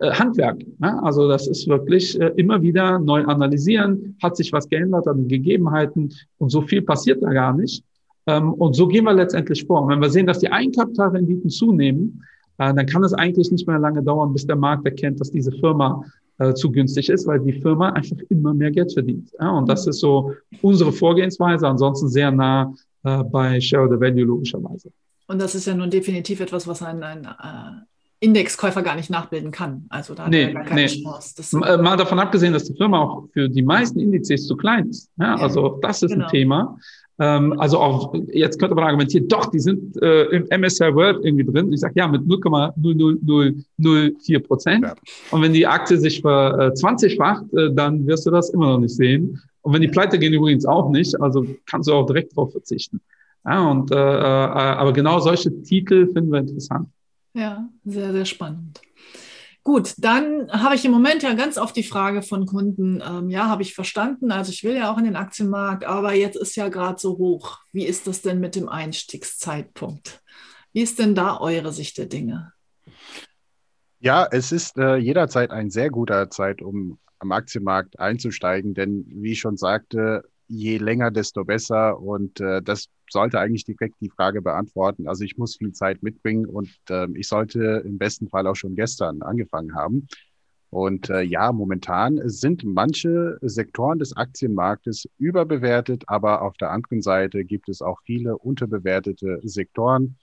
Handwerk. 0.00 0.64
Ne? 0.78 1.02
Also 1.02 1.28
das 1.28 1.46
ist 1.46 1.68
wirklich 1.68 2.18
äh, 2.20 2.32
immer 2.36 2.62
wieder 2.62 2.98
neu 2.98 3.24
analysieren, 3.24 4.16
hat 4.22 4.36
sich 4.36 4.52
was 4.52 4.68
geändert 4.68 5.06
an 5.06 5.18
den 5.18 5.28
Gegebenheiten 5.28 6.12
und 6.38 6.50
so 6.50 6.62
viel 6.62 6.82
passiert 6.82 7.22
da 7.22 7.32
gar 7.32 7.54
nicht. 7.54 7.84
Ähm, 8.26 8.54
und 8.54 8.74
so 8.74 8.88
gehen 8.88 9.04
wir 9.04 9.12
letztendlich 9.12 9.64
vor. 9.66 9.82
Und 9.82 9.90
wenn 9.90 10.00
wir 10.00 10.10
sehen, 10.10 10.26
dass 10.26 10.38
die 10.38 10.50
Eigenkapitalrenditen 10.50 11.50
zunehmen, 11.50 12.24
äh, 12.58 12.72
dann 12.72 12.86
kann 12.86 13.04
es 13.04 13.12
eigentlich 13.12 13.50
nicht 13.50 13.66
mehr 13.66 13.78
lange 13.78 14.02
dauern, 14.02 14.32
bis 14.32 14.46
der 14.46 14.56
Markt 14.56 14.86
erkennt, 14.86 15.20
dass 15.20 15.30
diese 15.30 15.52
Firma 15.52 16.02
zu 16.56 16.72
günstig 16.72 17.10
ist, 17.10 17.28
weil 17.28 17.38
die 17.38 17.52
Firma 17.52 17.90
einfach 17.90 18.16
immer 18.28 18.52
mehr 18.52 18.72
Geld 18.72 18.92
verdient. 18.92 19.30
und 19.38 19.68
das 19.68 19.86
ist 19.86 20.00
so 20.00 20.32
unsere 20.62 20.90
Vorgehensweise, 20.90 21.68
ansonsten 21.68 22.08
sehr 22.08 22.32
nah 22.32 22.74
bei 23.04 23.60
Shareholder 23.60 24.00
Value 24.00 24.24
logischerweise. 24.24 24.90
Und 25.28 25.40
das 25.40 25.54
ist 25.54 25.68
ja 25.68 25.76
nun 25.76 25.90
definitiv 25.90 26.40
etwas, 26.40 26.66
was 26.66 26.82
ein, 26.82 27.04
ein 27.04 27.28
Indexkäufer 28.24 28.82
gar 28.82 28.96
nicht 28.96 29.10
nachbilden 29.10 29.50
kann. 29.50 29.86
Also 29.88 30.14
da 30.14 30.28
nee, 30.28 30.44
hat 30.44 30.48
er 30.48 30.54
gar 30.54 30.64
keine 30.64 30.82
nee. 30.82 30.86
Chance. 30.86 31.34
Das 31.36 31.52
äh, 31.52 31.76
Mal 31.76 31.96
davon 31.96 32.18
abgesehen, 32.18 32.52
dass 32.52 32.64
die 32.64 32.74
Firma 32.74 33.00
auch 33.00 33.28
für 33.32 33.48
die 33.48 33.62
meisten 33.62 34.00
Indizes 34.00 34.46
zu 34.46 34.56
klein 34.56 34.88
ist. 34.88 35.10
Ja, 35.18 35.36
also 35.36 35.78
das 35.82 36.02
ist 36.02 36.12
genau. 36.12 36.24
ein 36.24 36.30
Thema. 36.30 36.78
Ähm, 37.20 37.58
also 37.60 37.78
auch, 37.78 38.12
jetzt 38.32 38.58
könnte 38.58 38.74
man 38.74 38.84
argumentieren, 38.84 39.28
doch, 39.28 39.46
die 39.46 39.60
sind 39.60 39.96
äh, 40.02 40.24
im 40.24 40.48
MSCI 40.60 40.94
World 40.94 41.24
irgendwie 41.24 41.44
drin. 41.44 41.72
Ich 41.72 41.80
sage, 41.80 41.94
ja, 41.96 42.08
mit 42.08 42.22
0,00004 42.22 44.40
Prozent. 44.40 44.84
Ja. 44.84 44.94
Und 45.30 45.42
wenn 45.42 45.52
die 45.52 45.64
Aktie 45.66 45.96
sich 45.96 46.20
verzwanzigfacht, 46.20 47.44
äh, 47.52 47.66
äh, 47.66 47.74
dann 47.74 48.04
wirst 48.06 48.26
du 48.26 48.30
das 48.30 48.50
immer 48.50 48.72
noch 48.72 48.80
nicht 48.80 48.96
sehen. 48.96 49.40
Und 49.62 49.72
wenn 49.72 49.82
die 49.82 49.88
pleite 49.88 50.18
gehen 50.18 50.34
übrigens 50.34 50.66
auch 50.66 50.90
nicht, 50.90 51.18
also 51.20 51.46
kannst 51.66 51.88
du 51.88 51.94
auch 51.94 52.06
direkt 52.06 52.36
drauf 52.36 52.52
verzichten. 52.52 53.00
Ja, 53.46 53.70
und, 53.70 53.92
äh, 53.92 53.94
äh, 53.94 53.98
aber 53.98 54.92
genau 54.92 55.20
solche 55.20 55.62
Titel 55.62 56.12
finden 56.12 56.32
wir 56.32 56.40
interessant. 56.40 56.88
Ja, 57.34 57.68
sehr, 57.84 58.12
sehr 58.12 58.24
spannend. 58.24 58.80
Gut, 59.64 59.94
dann 59.96 60.50
habe 60.52 60.74
ich 60.74 60.84
im 60.84 60.92
Moment 60.92 61.22
ja 61.22 61.32
ganz 61.34 61.56
oft 61.56 61.74
die 61.74 61.82
Frage 61.82 62.22
von 62.22 62.44
Kunden, 62.44 63.02
ähm, 63.04 63.30
ja, 63.30 63.48
habe 63.48 63.62
ich 63.62 63.74
verstanden, 63.74 64.30
also 64.30 64.52
ich 64.52 64.62
will 64.62 64.76
ja 64.76 64.92
auch 64.92 64.98
in 64.98 65.04
den 65.04 65.16
Aktienmarkt, 65.16 65.84
aber 65.84 66.12
jetzt 66.12 66.36
ist 66.36 66.54
ja 66.54 66.68
gerade 66.68 67.00
so 67.00 67.16
hoch. 67.16 67.58
Wie 67.72 67.86
ist 67.86 68.06
das 68.06 68.20
denn 68.20 68.40
mit 68.40 68.56
dem 68.56 68.68
Einstiegszeitpunkt? 68.68 70.20
Wie 70.74 70.82
ist 70.82 70.98
denn 70.98 71.14
da 71.14 71.40
eure 71.40 71.72
Sicht 71.72 71.96
der 71.98 72.06
Dinge? 72.06 72.52
Ja, 74.00 74.28
es 74.30 74.52
ist 74.52 74.76
äh, 74.76 74.96
jederzeit 74.96 75.50
ein 75.50 75.70
sehr 75.70 75.88
guter 75.88 76.28
Zeit, 76.28 76.60
um 76.60 76.98
am 77.18 77.32
Aktienmarkt 77.32 77.98
einzusteigen, 77.98 78.74
denn 78.74 79.06
wie 79.08 79.32
ich 79.32 79.40
schon 79.40 79.56
sagte, 79.56 80.24
je 80.48 80.78
länger, 80.78 81.10
desto 81.10 81.44
besser. 81.44 82.00
Und 82.00 82.40
äh, 82.40 82.62
das 82.62 82.88
sollte 83.10 83.38
eigentlich 83.38 83.64
direkt 83.64 84.00
die 84.00 84.10
Frage 84.10 84.42
beantworten. 84.42 85.08
Also 85.08 85.24
ich 85.24 85.36
muss 85.36 85.56
viel 85.56 85.72
Zeit 85.72 86.02
mitbringen 86.02 86.46
und 86.46 86.70
äh, 86.90 87.06
ich 87.14 87.28
sollte 87.28 87.82
im 87.84 87.98
besten 87.98 88.28
Fall 88.28 88.46
auch 88.46 88.56
schon 88.56 88.74
gestern 88.74 89.22
angefangen 89.22 89.74
haben. 89.74 90.08
Und 90.70 91.08
äh, 91.08 91.22
ja, 91.22 91.52
momentan 91.52 92.20
sind 92.24 92.64
manche 92.64 93.38
Sektoren 93.42 94.00
des 94.00 94.16
Aktienmarktes 94.16 95.08
überbewertet, 95.18 96.02
aber 96.08 96.42
auf 96.42 96.56
der 96.56 96.72
anderen 96.72 97.00
Seite 97.00 97.44
gibt 97.44 97.68
es 97.68 97.80
auch 97.80 98.00
viele 98.04 98.36
unterbewertete 98.36 99.38
Sektoren. 99.44 100.16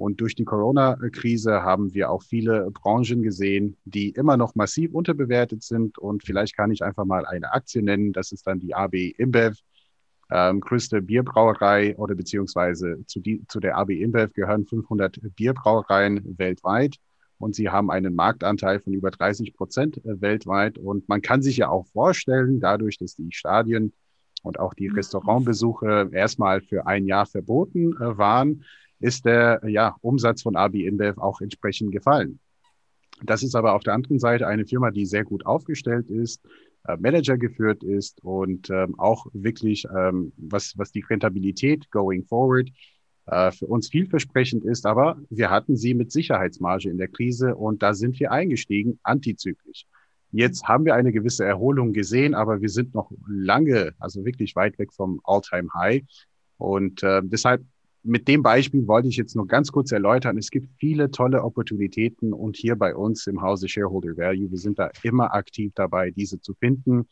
Und 0.00 0.18
durch 0.22 0.34
die 0.34 0.46
Corona-Krise 0.46 1.62
haben 1.62 1.92
wir 1.92 2.10
auch 2.10 2.22
viele 2.22 2.70
Branchen 2.70 3.22
gesehen, 3.22 3.76
die 3.84 4.08
immer 4.08 4.38
noch 4.38 4.54
massiv 4.54 4.94
unterbewertet 4.94 5.62
sind. 5.62 5.98
Und 5.98 6.24
vielleicht 6.24 6.56
kann 6.56 6.70
ich 6.70 6.82
einfach 6.82 7.04
mal 7.04 7.26
eine 7.26 7.52
Aktie 7.52 7.82
nennen. 7.82 8.14
Das 8.14 8.32
ist 8.32 8.46
dann 8.46 8.60
die 8.60 8.74
AB 8.74 8.94
InBev, 9.18 9.58
ähm, 10.30 10.60
größte 10.60 11.02
Bierbrauerei 11.02 11.98
oder 11.98 12.14
beziehungsweise 12.14 13.04
zu, 13.08 13.20
die, 13.20 13.44
zu 13.46 13.60
der 13.60 13.76
AB 13.76 13.90
InBev 13.90 14.32
gehören 14.32 14.64
500 14.64 15.18
Bierbrauereien 15.36 16.38
weltweit. 16.38 16.96
Und 17.36 17.54
sie 17.54 17.68
haben 17.68 17.90
einen 17.90 18.14
Marktanteil 18.14 18.80
von 18.80 18.94
über 18.94 19.10
30 19.10 19.52
Prozent 19.52 19.98
äh, 19.98 20.18
weltweit. 20.22 20.78
Und 20.78 21.10
man 21.10 21.20
kann 21.20 21.42
sich 21.42 21.58
ja 21.58 21.68
auch 21.68 21.86
vorstellen, 21.88 22.58
dadurch, 22.58 22.96
dass 22.96 23.16
die 23.16 23.32
Stadien 23.32 23.92
und 24.42 24.58
auch 24.60 24.72
die 24.72 24.88
Restaurantbesuche 24.88 26.08
erstmal 26.10 26.62
für 26.62 26.86
ein 26.86 27.04
Jahr 27.04 27.26
verboten 27.26 27.92
äh, 27.96 28.16
waren, 28.16 28.64
ist 29.00 29.24
der 29.24 29.60
ja, 29.66 29.96
Umsatz 30.00 30.42
von 30.42 30.56
AB 30.56 30.74
InBev 30.76 31.18
auch 31.18 31.40
entsprechend 31.40 31.92
gefallen. 31.92 32.38
Das 33.22 33.42
ist 33.42 33.54
aber 33.54 33.74
auf 33.74 33.82
der 33.82 33.94
anderen 33.94 34.18
Seite 34.18 34.46
eine 34.46 34.66
Firma, 34.66 34.90
die 34.90 35.06
sehr 35.06 35.24
gut 35.24 35.44
aufgestellt 35.44 36.08
ist, 36.10 36.42
äh, 36.86 36.96
Manager 36.96 37.36
geführt 37.36 37.82
ist 37.82 38.22
und 38.24 38.70
ähm, 38.70 38.98
auch 38.98 39.26
wirklich, 39.32 39.86
ähm, 39.94 40.32
was, 40.36 40.74
was 40.76 40.92
die 40.92 41.04
Rentabilität 41.08 41.90
going 41.90 42.24
forward 42.24 42.70
äh, 43.26 43.50
für 43.50 43.66
uns 43.66 43.88
vielversprechend 43.88 44.64
ist. 44.64 44.86
Aber 44.86 45.18
wir 45.28 45.50
hatten 45.50 45.76
sie 45.76 45.94
mit 45.94 46.12
Sicherheitsmarge 46.12 46.88
in 46.88 46.98
der 46.98 47.08
Krise 47.08 47.56
und 47.56 47.82
da 47.82 47.92
sind 47.92 48.18
wir 48.18 48.32
eingestiegen, 48.32 48.98
antizyklisch. 49.02 49.84
Jetzt 50.32 50.68
haben 50.68 50.84
wir 50.84 50.94
eine 50.94 51.12
gewisse 51.12 51.44
Erholung 51.44 51.92
gesehen, 51.92 52.34
aber 52.34 52.62
wir 52.62 52.68
sind 52.68 52.94
noch 52.94 53.10
lange, 53.28 53.94
also 53.98 54.24
wirklich 54.24 54.54
weit 54.54 54.78
weg 54.78 54.92
vom 54.92 55.20
All-Time-High. 55.24 56.04
Und 56.56 57.02
äh, 57.02 57.20
deshalb 57.24 57.64
mit 58.02 58.28
dem 58.28 58.42
Beispiel 58.42 58.86
wollte 58.86 59.08
ich 59.08 59.16
jetzt 59.16 59.36
nur 59.36 59.46
ganz 59.46 59.72
kurz 59.72 59.92
erläutern. 59.92 60.38
Es 60.38 60.50
gibt 60.50 60.68
viele 60.78 61.10
tolle 61.10 61.42
Opportunitäten 61.42 62.32
und 62.32 62.56
hier 62.56 62.76
bei 62.76 62.94
uns 62.94 63.26
im 63.26 63.42
Hause 63.42 63.68
Shareholder 63.68 64.16
Value, 64.16 64.50
wir 64.50 64.58
sind 64.58 64.78
da 64.78 64.90
immer 65.02 65.34
aktiv 65.34 65.72
dabei, 65.74 66.10
diese 66.10 66.40
zu 66.40 66.54
finden. 66.54 67.06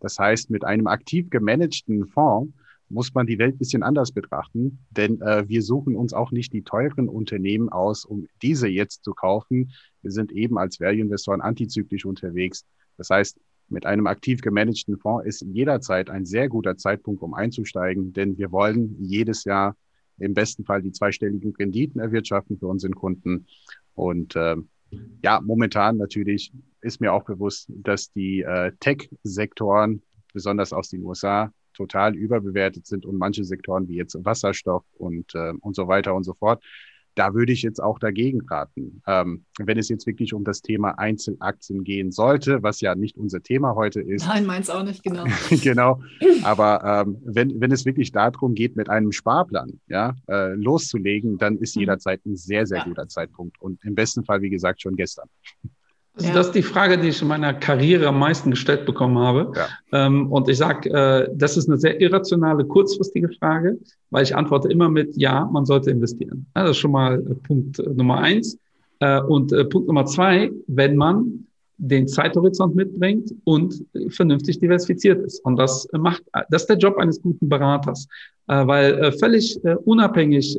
Das 0.00 0.18
heißt, 0.18 0.50
mit 0.50 0.64
einem 0.64 0.86
aktiv 0.86 1.28
gemanagten 1.30 2.06
Fonds 2.06 2.52
muss 2.88 3.12
man 3.14 3.26
die 3.26 3.38
Welt 3.38 3.56
ein 3.56 3.58
bisschen 3.58 3.82
anders 3.82 4.12
betrachten, 4.12 4.78
denn 4.90 5.20
äh, 5.20 5.46
wir 5.46 5.62
suchen 5.62 5.96
uns 5.96 6.14
auch 6.14 6.30
nicht 6.30 6.52
die 6.52 6.62
teuren 6.62 7.08
Unternehmen 7.08 7.68
aus, 7.68 8.04
um 8.04 8.26
diese 8.40 8.68
jetzt 8.68 9.04
zu 9.04 9.12
kaufen. 9.12 9.72
Wir 10.02 10.10
sind 10.10 10.32
eben 10.32 10.56
als 10.56 10.80
Value-Investoren 10.80 11.40
antizyklisch 11.40 12.06
unterwegs. 12.06 12.64
Das 12.96 13.10
heißt, 13.10 13.38
mit 13.68 13.84
einem 13.84 14.06
aktiv 14.06 14.40
gemanagten 14.40 14.96
Fonds 14.96 15.26
ist 15.26 15.42
jederzeit 15.42 16.08
ein 16.08 16.24
sehr 16.24 16.48
guter 16.48 16.78
Zeitpunkt, 16.78 17.22
um 17.22 17.34
einzusteigen, 17.34 18.14
denn 18.14 18.38
wir 18.38 18.50
wollen 18.52 18.96
jedes 18.98 19.44
Jahr 19.44 19.76
im 20.18 20.34
besten 20.34 20.64
Fall 20.64 20.82
die 20.82 20.92
zweistelligen 20.92 21.54
Renditen 21.54 22.00
erwirtschaften 22.00 22.58
für 22.58 22.66
unseren 22.66 22.94
Kunden. 22.94 23.46
Und 23.94 24.36
äh, 24.36 24.56
ja, 25.22 25.40
momentan 25.40 25.96
natürlich 25.96 26.52
ist 26.80 27.00
mir 27.00 27.12
auch 27.12 27.24
bewusst, 27.24 27.70
dass 27.70 28.12
die 28.12 28.42
äh, 28.42 28.72
Tech-Sektoren, 28.80 30.02
besonders 30.32 30.72
aus 30.72 30.88
den 30.88 31.02
USA, 31.02 31.52
total 31.74 32.14
überbewertet 32.16 32.86
sind 32.86 33.06
und 33.06 33.16
manche 33.16 33.44
Sektoren 33.44 33.88
wie 33.88 33.96
jetzt 33.96 34.16
Wasserstoff 34.24 34.84
und, 34.94 35.34
äh, 35.34 35.52
und 35.60 35.76
so 35.76 35.86
weiter 35.88 36.14
und 36.14 36.24
so 36.24 36.34
fort 36.34 36.62
da 37.18 37.34
würde 37.34 37.52
ich 37.52 37.62
jetzt 37.62 37.82
auch 37.82 37.98
dagegen 37.98 38.40
raten. 38.48 39.02
Ähm, 39.06 39.44
wenn 39.58 39.76
es 39.76 39.88
jetzt 39.88 40.06
wirklich 40.06 40.34
um 40.34 40.44
das 40.44 40.62
Thema 40.62 40.98
Einzelaktien 40.98 41.82
gehen 41.82 42.12
sollte, 42.12 42.62
was 42.62 42.80
ja 42.80 42.94
nicht 42.94 43.18
unser 43.18 43.42
Thema 43.42 43.74
heute 43.74 44.00
ist. 44.00 44.26
Nein, 44.26 44.46
meins 44.46 44.70
auch 44.70 44.84
nicht, 44.84 45.02
genau. 45.02 45.24
genau. 45.62 46.00
Aber 46.44 47.04
ähm, 47.06 47.18
wenn, 47.24 47.60
wenn 47.60 47.72
es 47.72 47.84
wirklich 47.84 48.12
darum 48.12 48.54
geht, 48.54 48.76
mit 48.76 48.88
einem 48.88 49.10
Sparplan 49.10 49.80
ja, 49.88 50.14
äh, 50.28 50.54
loszulegen, 50.54 51.38
dann 51.38 51.58
ist 51.58 51.74
mhm. 51.74 51.80
jederzeit 51.80 52.24
ein 52.24 52.36
sehr, 52.36 52.66
sehr 52.66 52.78
ja. 52.78 52.84
guter 52.84 53.08
Zeitpunkt. 53.08 53.60
Und 53.60 53.84
im 53.84 53.96
besten 53.96 54.24
Fall, 54.24 54.40
wie 54.40 54.50
gesagt, 54.50 54.80
schon 54.80 54.94
gestern. 54.94 55.28
Also 56.18 56.30
ja. 56.30 56.34
das 56.34 56.46
ist 56.48 56.54
die 56.56 56.62
Frage, 56.62 56.98
die 56.98 57.08
ich 57.08 57.22
in 57.22 57.28
meiner 57.28 57.54
Karriere 57.54 58.08
am 58.08 58.18
meisten 58.18 58.50
gestellt 58.50 58.84
bekommen 58.86 59.18
habe. 59.18 59.52
Ja. 59.54 60.06
Ähm, 60.06 60.32
und 60.32 60.48
ich 60.48 60.58
sage, 60.58 60.90
äh, 60.90 61.28
das 61.32 61.56
ist 61.56 61.68
eine 61.68 61.78
sehr 61.78 62.00
irrationale, 62.00 62.64
kurzfristige 62.64 63.28
Frage, 63.38 63.78
weil 64.10 64.24
ich 64.24 64.34
antworte 64.34 64.68
immer 64.68 64.88
mit 64.88 65.16
Ja, 65.16 65.48
man 65.52 65.64
sollte 65.64 65.92
investieren. 65.92 66.46
Ja, 66.56 66.62
das 66.62 66.72
ist 66.72 66.78
schon 66.78 66.90
mal 66.90 67.20
äh, 67.20 67.34
Punkt 67.46 67.78
äh, 67.78 67.88
Nummer 67.90 68.18
eins. 68.18 68.58
Äh, 68.98 69.20
und 69.20 69.52
äh, 69.52 69.64
Punkt 69.64 69.86
Nummer 69.86 70.06
zwei, 70.06 70.50
wenn 70.66 70.96
man 70.96 71.46
den 71.76 72.08
Zeithorizont 72.08 72.74
mitbringt 72.74 73.32
und 73.44 73.84
vernünftig 74.08 74.58
diversifiziert 74.58 75.24
ist. 75.24 75.38
Und 75.44 75.56
das 75.56 75.86
macht, 75.92 76.24
das 76.50 76.62
ist 76.62 76.66
der 76.70 76.78
Job 76.78 76.96
eines 76.98 77.22
guten 77.22 77.48
Beraters, 77.48 78.08
äh, 78.48 78.66
weil 78.66 79.12
völlig 79.12 79.60
unabhängig, 79.84 80.58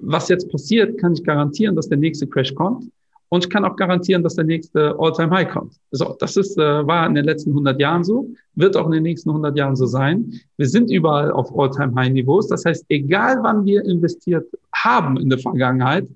was 0.00 0.28
jetzt 0.28 0.50
passiert, 0.50 0.98
kann 0.98 1.12
ich 1.12 1.22
garantieren, 1.22 1.76
dass 1.76 1.88
der 1.88 1.98
nächste 1.98 2.26
Crash 2.26 2.52
kommt. 2.52 2.90
Und 3.34 3.42
ich 3.42 3.50
kann 3.50 3.64
auch 3.64 3.74
garantieren, 3.74 4.22
dass 4.22 4.36
der 4.36 4.44
nächste 4.44 4.94
All-Time-High 4.96 5.48
kommt. 5.48 5.74
So, 5.90 6.14
das 6.20 6.36
ist, 6.36 6.56
äh, 6.56 6.86
war 6.86 7.04
in 7.04 7.16
den 7.16 7.24
letzten 7.24 7.50
100 7.50 7.80
Jahren 7.80 8.04
so, 8.04 8.30
wird 8.54 8.76
auch 8.76 8.86
in 8.86 8.92
den 8.92 9.02
nächsten 9.02 9.28
100 9.30 9.56
Jahren 9.56 9.74
so 9.74 9.86
sein. 9.86 10.32
Wir 10.56 10.68
sind 10.68 10.88
überall 10.88 11.32
auf 11.32 11.50
All-Time-High-Niveaus. 11.58 12.46
Das 12.46 12.64
heißt, 12.64 12.84
egal 12.90 13.38
wann 13.42 13.64
wir 13.64 13.84
investiert 13.86 14.46
haben 14.72 15.16
in 15.16 15.28
der 15.30 15.40
Vergangenheit, 15.40 16.06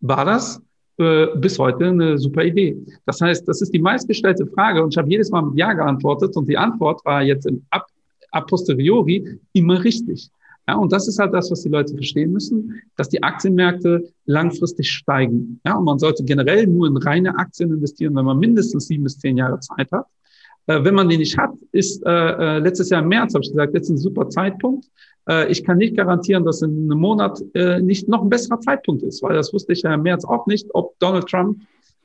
war 0.00 0.24
das 0.24 0.60
äh, 0.98 1.28
bis 1.36 1.60
heute 1.60 1.86
eine 1.86 2.18
super 2.18 2.42
Idee. 2.42 2.76
Das 3.06 3.20
heißt, 3.20 3.46
das 3.46 3.62
ist 3.62 3.72
die 3.72 3.78
meistgestellte 3.78 4.44
Frage 4.44 4.82
und 4.82 4.92
ich 4.92 4.98
habe 4.98 5.08
jedes 5.08 5.30
Mal 5.30 5.42
mit 5.42 5.56
Ja 5.56 5.74
geantwortet 5.74 6.36
und 6.36 6.48
die 6.48 6.58
Antwort 6.58 7.04
war 7.04 7.22
jetzt 7.22 7.46
im 7.46 7.64
Ab 7.70 7.86
a 8.32 8.40
posteriori 8.40 9.38
immer 9.52 9.84
richtig. 9.84 10.28
Ja, 10.66 10.76
und 10.76 10.92
das 10.92 11.08
ist 11.08 11.18
halt 11.18 11.34
das, 11.34 11.50
was 11.50 11.62
die 11.62 11.68
Leute 11.68 11.94
verstehen 11.94 12.32
müssen, 12.32 12.80
dass 12.96 13.10
die 13.10 13.22
Aktienmärkte 13.22 14.08
langfristig 14.24 14.90
steigen. 14.90 15.60
Ja, 15.66 15.76
und 15.76 15.84
man 15.84 15.98
sollte 15.98 16.24
generell 16.24 16.66
nur 16.66 16.86
in 16.86 16.96
reine 16.96 17.36
Aktien 17.38 17.70
investieren, 17.70 18.14
wenn 18.16 18.24
man 18.24 18.38
mindestens 18.38 18.86
sieben 18.86 19.04
bis 19.04 19.18
zehn 19.18 19.36
Jahre 19.36 19.60
Zeit 19.60 19.92
hat. 19.92 20.06
Äh, 20.66 20.82
wenn 20.82 20.94
man 20.94 21.08
die 21.08 21.18
nicht 21.18 21.36
hat, 21.36 21.52
ist 21.72 22.04
äh, 22.06 22.10
äh 22.10 22.58
letztes 22.60 22.88
Jahr 22.88 23.02
im 23.02 23.08
März, 23.08 23.34
habe 23.34 23.44
ich 23.44 23.50
gesagt, 23.50 23.74
jetzt 23.74 23.90
ein 23.90 23.98
super 23.98 24.30
Zeitpunkt. 24.30 24.86
Äh, 25.28 25.50
ich 25.50 25.64
kann 25.64 25.76
nicht 25.76 25.96
garantieren, 25.96 26.44
dass 26.44 26.62
in 26.62 26.90
einem 26.90 26.98
Monat 26.98 27.42
äh, 27.54 27.80
nicht 27.80 28.08
noch 28.08 28.22
ein 28.22 28.30
besserer 28.30 28.60
Zeitpunkt 28.60 29.02
ist, 29.02 29.22
weil 29.22 29.34
das 29.34 29.52
wusste 29.52 29.74
ich 29.74 29.82
ja 29.82 29.92
im 29.92 30.02
März 30.02 30.24
auch 30.24 30.46
nicht, 30.46 30.66
ob 30.72 30.98
Donald 30.98 31.26
Trump 31.28 31.58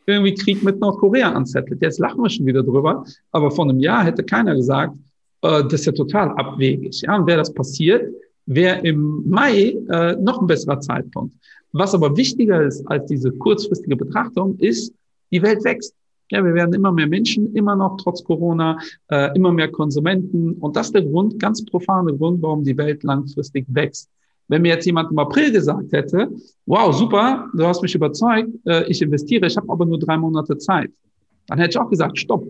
irgendwie 0.06 0.34
Krieg 0.34 0.64
mit 0.64 0.80
Nordkorea 0.80 1.32
anzettelt. 1.32 1.82
Jetzt 1.82 2.00
lachen 2.00 2.22
wir 2.22 2.30
schon 2.30 2.46
wieder 2.46 2.64
drüber, 2.64 3.06
aber 3.32 3.52
vor 3.52 3.66
einem 3.66 3.80
Jahr 3.80 4.04
hätte 4.04 4.24
keiner 4.24 4.56
gesagt, 4.56 4.98
äh, 5.44 5.64
das 5.64 5.74
ist 5.74 5.86
ja 5.86 5.92
total 5.92 6.30
abwegig. 6.32 7.02
Ja, 7.02 7.16
und 7.16 7.28
wäre 7.28 7.38
das 7.38 7.54
passiert, 7.54 8.12
wäre 8.50 8.80
im 8.80 9.30
Mai 9.30 9.78
äh, 9.90 10.16
noch 10.16 10.42
ein 10.42 10.48
besserer 10.48 10.80
Zeitpunkt. 10.82 11.36
Was 11.72 11.94
aber 11.94 12.18
wichtiger 12.18 12.64
ist 12.64 12.86
als 12.88 13.06
diese 13.06 13.32
kurzfristige 13.32 13.96
Betrachtung, 13.96 14.58
ist, 14.58 14.92
die 15.32 15.42
Welt 15.42 15.64
wächst. 15.64 15.94
Ja, 16.32 16.44
wir 16.44 16.54
werden 16.56 16.74
immer 16.74 16.92
mehr 16.92 17.08
Menschen, 17.08 17.56
immer 17.56 17.76
noch 17.76 17.98
trotz 17.98 18.24
Corona, 18.24 18.78
äh, 19.10 19.36
immer 19.36 19.52
mehr 19.52 19.72
Konsumenten. 19.72 20.54
Und 20.54 20.76
das 20.76 20.88
ist 20.88 20.96
der 20.96 21.04
Grund, 21.04 21.40
ganz 21.40 21.64
profane 21.64 22.16
Grund, 22.16 22.42
warum 22.42 22.64
die 22.64 22.76
Welt 22.76 23.04
langfristig 23.04 23.66
wächst. 23.70 24.10
Wenn 24.48 24.64
mir 24.64 24.70
jetzt 24.74 24.86
jemand 24.86 25.12
im 25.12 25.20
April 25.20 25.52
gesagt 25.52 25.92
hätte, 25.92 26.30
wow, 26.66 26.94
super, 26.94 27.48
du 27.54 27.66
hast 27.66 27.84
mich 27.84 27.94
überzeugt, 27.94 28.50
äh, 28.66 28.90
ich 28.90 29.02
investiere, 29.02 29.46
ich 29.46 29.58
habe 29.58 29.72
aber 29.72 29.86
nur 29.86 30.00
drei 30.00 30.18
Monate 30.18 30.58
Zeit, 30.58 30.90
dann 31.48 31.60
hätte 31.60 31.72
ich 31.72 31.78
auch 31.78 31.90
gesagt, 31.90 32.18
stopp, 32.18 32.48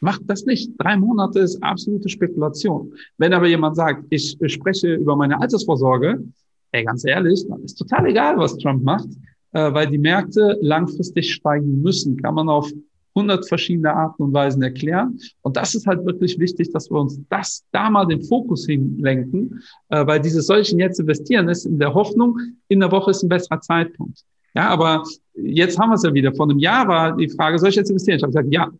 Macht 0.00 0.22
das 0.26 0.46
nicht. 0.46 0.72
Drei 0.78 0.96
Monate 0.96 1.40
ist 1.40 1.62
absolute 1.62 2.08
Spekulation. 2.08 2.92
Wenn 3.18 3.34
aber 3.34 3.46
jemand 3.46 3.76
sagt, 3.76 4.04
ich 4.10 4.36
spreche 4.46 4.94
über 4.94 5.14
meine 5.14 5.40
Altersvorsorge, 5.40 6.24
ey, 6.72 6.84
ganz 6.84 7.04
ehrlich, 7.04 7.46
dann 7.48 7.62
ist 7.62 7.76
total 7.76 8.06
egal, 8.06 8.38
was 8.38 8.56
Trump 8.58 8.82
macht, 8.82 9.08
äh, 9.52 9.72
weil 9.72 9.88
die 9.88 9.98
Märkte 9.98 10.58
langfristig 10.62 11.34
steigen 11.34 11.82
müssen. 11.82 12.16
Kann 12.16 12.34
man 12.34 12.48
auf 12.48 12.70
hundert 13.14 13.46
verschiedene 13.48 13.92
Arten 13.92 14.22
und 14.22 14.32
Weisen 14.32 14.62
erklären. 14.62 15.18
Und 15.42 15.56
das 15.56 15.74
ist 15.74 15.86
halt 15.86 16.06
wirklich 16.06 16.38
wichtig, 16.38 16.70
dass 16.72 16.90
wir 16.90 17.00
uns 17.00 17.20
das 17.28 17.64
da 17.72 17.90
mal 17.90 18.06
den 18.06 18.22
Fokus 18.22 18.66
hinlenken, 18.66 19.60
äh, 19.88 20.06
weil 20.06 20.20
dieses 20.20 20.46
solchen 20.46 20.78
jetzt 20.78 21.00
investieren 21.00 21.48
ist 21.48 21.66
in 21.66 21.78
der 21.78 21.92
Hoffnung, 21.92 22.38
in 22.68 22.80
der 22.80 22.90
Woche 22.92 23.10
ist 23.10 23.22
ein 23.22 23.28
besserer 23.28 23.60
Zeitpunkt. 23.60 24.22
Ja, 24.54 24.68
aber 24.68 25.04
jetzt 25.34 25.78
haben 25.78 25.90
wir 25.90 25.94
es 25.94 26.02
ja 26.02 26.12
wieder. 26.14 26.32
Vor 26.34 26.48
einem 26.48 26.58
Jahr 26.58 26.88
war 26.88 27.16
die 27.16 27.28
Frage, 27.28 27.58
soll 27.58 27.68
ich 27.68 27.76
jetzt 27.76 27.90
investieren? 27.90 28.16
Ich 28.16 28.22
habe 28.22 28.32
gesagt, 28.32 28.52
ja, 28.52 28.70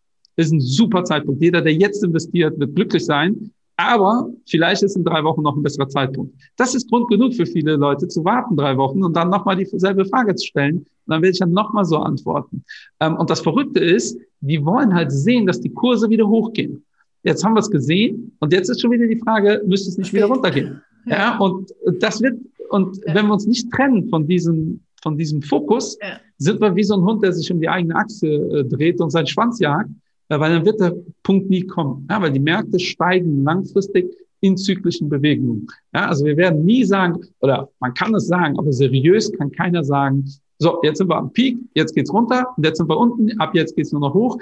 ist 0.46 0.52
ein 0.52 0.60
super 0.60 1.04
Zeitpunkt. 1.04 1.42
Jeder, 1.42 1.62
der 1.62 1.74
jetzt 1.74 2.04
investiert, 2.04 2.58
wird 2.58 2.74
glücklich 2.74 3.04
sein. 3.04 3.52
Aber 3.80 4.28
vielleicht 4.46 4.82
ist 4.82 4.94
in 4.94 5.04
drei 5.04 5.24
Wochen 5.24 5.40
noch 5.40 5.56
ein 5.56 5.62
besserer 5.62 5.88
Zeitpunkt. 5.88 6.34
Das 6.56 6.74
ist 6.74 6.90
Grund 6.90 7.08
genug 7.08 7.32
für 7.32 7.46
viele 7.46 7.76
Leute 7.76 8.08
zu 8.08 8.22
warten 8.26 8.54
drei 8.54 8.76
Wochen 8.76 9.02
und 9.02 9.16
dann 9.16 9.30
nochmal 9.30 9.56
dieselbe 9.56 10.04
Frage 10.04 10.34
zu 10.34 10.46
stellen. 10.46 10.78
Und 10.78 10.86
dann 11.06 11.22
werde 11.22 11.32
ich 11.32 11.38
dann 11.38 11.52
nochmal 11.52 11.86
so 11.86 11.96
antworten. 11.96 12.62
Ähm, 13.00 13.16
und 13.16 13.30
das 13.30 13.40
Verrückte 13.40 13.80
ist, 13.80 14.18
die 14.40 14.62
wollen 14.66 14.94
halt 14.94 15.10
sehen, 15.10 15.46
dass 15.46 15.60
die 15.60 15.72
Kurse 15.72 16.10
wieder 16.10 16.28
hochgehen. 16.28 16.84
Jetzt 17.22 17.42
haben 17.42 17.54
wir 17.54 17.60
es 17.60 17.70
gesehen 17.70 18.36
und 18.40 18.52
jetzt 18.52 18.68
ist 18.68 18.82
schon 18.82 18.90
wieder 18.90 19.06
die 19.06 19.18
Frage, 19.18 19.62
müsste 19.66 19.88
es 19.88 19.96
nicht 19.96 20.12
wieder 20.12 20.26
runtergehen? 20.26 20.82
Ja, 21.06 21.38
und 21.38 21.72
das 22.00 22.20
wird, 22.20 22.38
und 22.68 22.98
ja. 23.06 23.14
wenn 23.14 23.26
wir 23.26 23.32
uns 23.32 23.46
nicht 23.46 23.70
trennen 23.70 24.10
von 24.10 24.26
diesem, 24.26 24.80
von 25.02 25.16
diesem 25.16 25.40
Fokus, 25.40 25.96
ja. 26.02 26.20
sind 26.36 26.60
wir 26.60 26.76
wie 26.76 26.84
so 26.84 26.94
ein 26.94 27.02
Hund, 27.02 27.22
der 27.22 27.32
sich 27.32 27.50
um 27.50 27.60
die 27.60 27.68
eigene 27.68 27.94
Achse 27.96 28.26
äh, 28.26 28.64
dreht 28.64 29.00
und 29.00 29.10
seinen 29.10 29.26
Schwanz 29.26 29.58
jagt 29.58 29.90
weil 30.38 30.52
dann 30.52 30.64
wird 30.64 30.80
der 30.80 30.94
Punkt 31.22 31.50
nie 31.50 31.66
kommen. 31.66 32.06
Ja, 32.08 32.20
weil 32.22 32.32
die 32.32 32.40
Märkte 32.40 32.78
steigen 32.78 33.42
langfristig 33.42 34.06
in 34.40 34.56
zyklischen 34.56 35.08
Bewegungen. 35.08 35.66
Ja, 35.92 36.06
also 36.06 36.24
wir 36.24 36.36
werden 36.36 36.64
nie 36.64 36.84
sagen, 36.84 37.20
oder 37.40 37.68
man 37.80 37.94
kann 37.94 38.14
es 38.14 38.26
sagen, 38.26 38.58
aber 38.58 38.72
seriös 38.72 39.32
kann 39.32 39.50
keiner 39.50 39.82
sagen, 39.84 40.24
so, 40.58 40.78
jetzt 40.82 40.98
sind 40.98 41.08
wir 41.08 41.16
am 41.16 41.32
Peak, 41.32 41.58
jetzt 41.74 41.94
geht's 41.94 42.12
runter, 42.12 42.46
und 42.56 42.64
jetzt 42.64 42.78
sind 42.78 42.88
wir 42.88 42.98
unten, 42.98 43.38
ab 43.40 43.54
jetzt 43.54 43.74
geht's 43.76 43.92
nur 43.92 44.02
noch 44.02 44.14
hoch. 44.14 44.38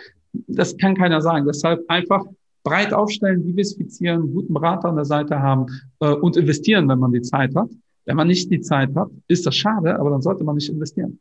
Das 0.48 0.76
kann 0.76 0.96
keiner 0.96 1.20
sagen. 1.20 1.46
Deshalb 1.46 1.84
einfach 1.88 2.24
breit 2.64 2.92
aufstellen, 2.92 3.44
diversifizieren, 3.44 4.32
guten 4.34 4.52
Berater 4.52 4.88
an 4.88 4.96
der 4.96 5.04
Seite 5.04 5.40
haben 5.40 5.66
äh, 6.00 6.12
und 6.12 6.36
investieren, 6.36 6.88
wenn 6.88 6.98
man 6.98 7.12
die 7.12 7.22
Zeit 7.22 7.54
hat. 7.54 7.70
Wenn 8.04 8.16
man 8.16 8.26
nicht 8.26 8.50
die 8.50 8.60
Zeit 8.60 8.94
hat, 8.94 9.10
ist 9.28 9.46
das 9.46 9.54
schade, 9.54 9.98
aber 9.98 10.10
dann 10.10 10.22
sollte 10.22 10.42
man 10.42 10.56
nicht 10.56 10.68
investieren. 10.68 11.18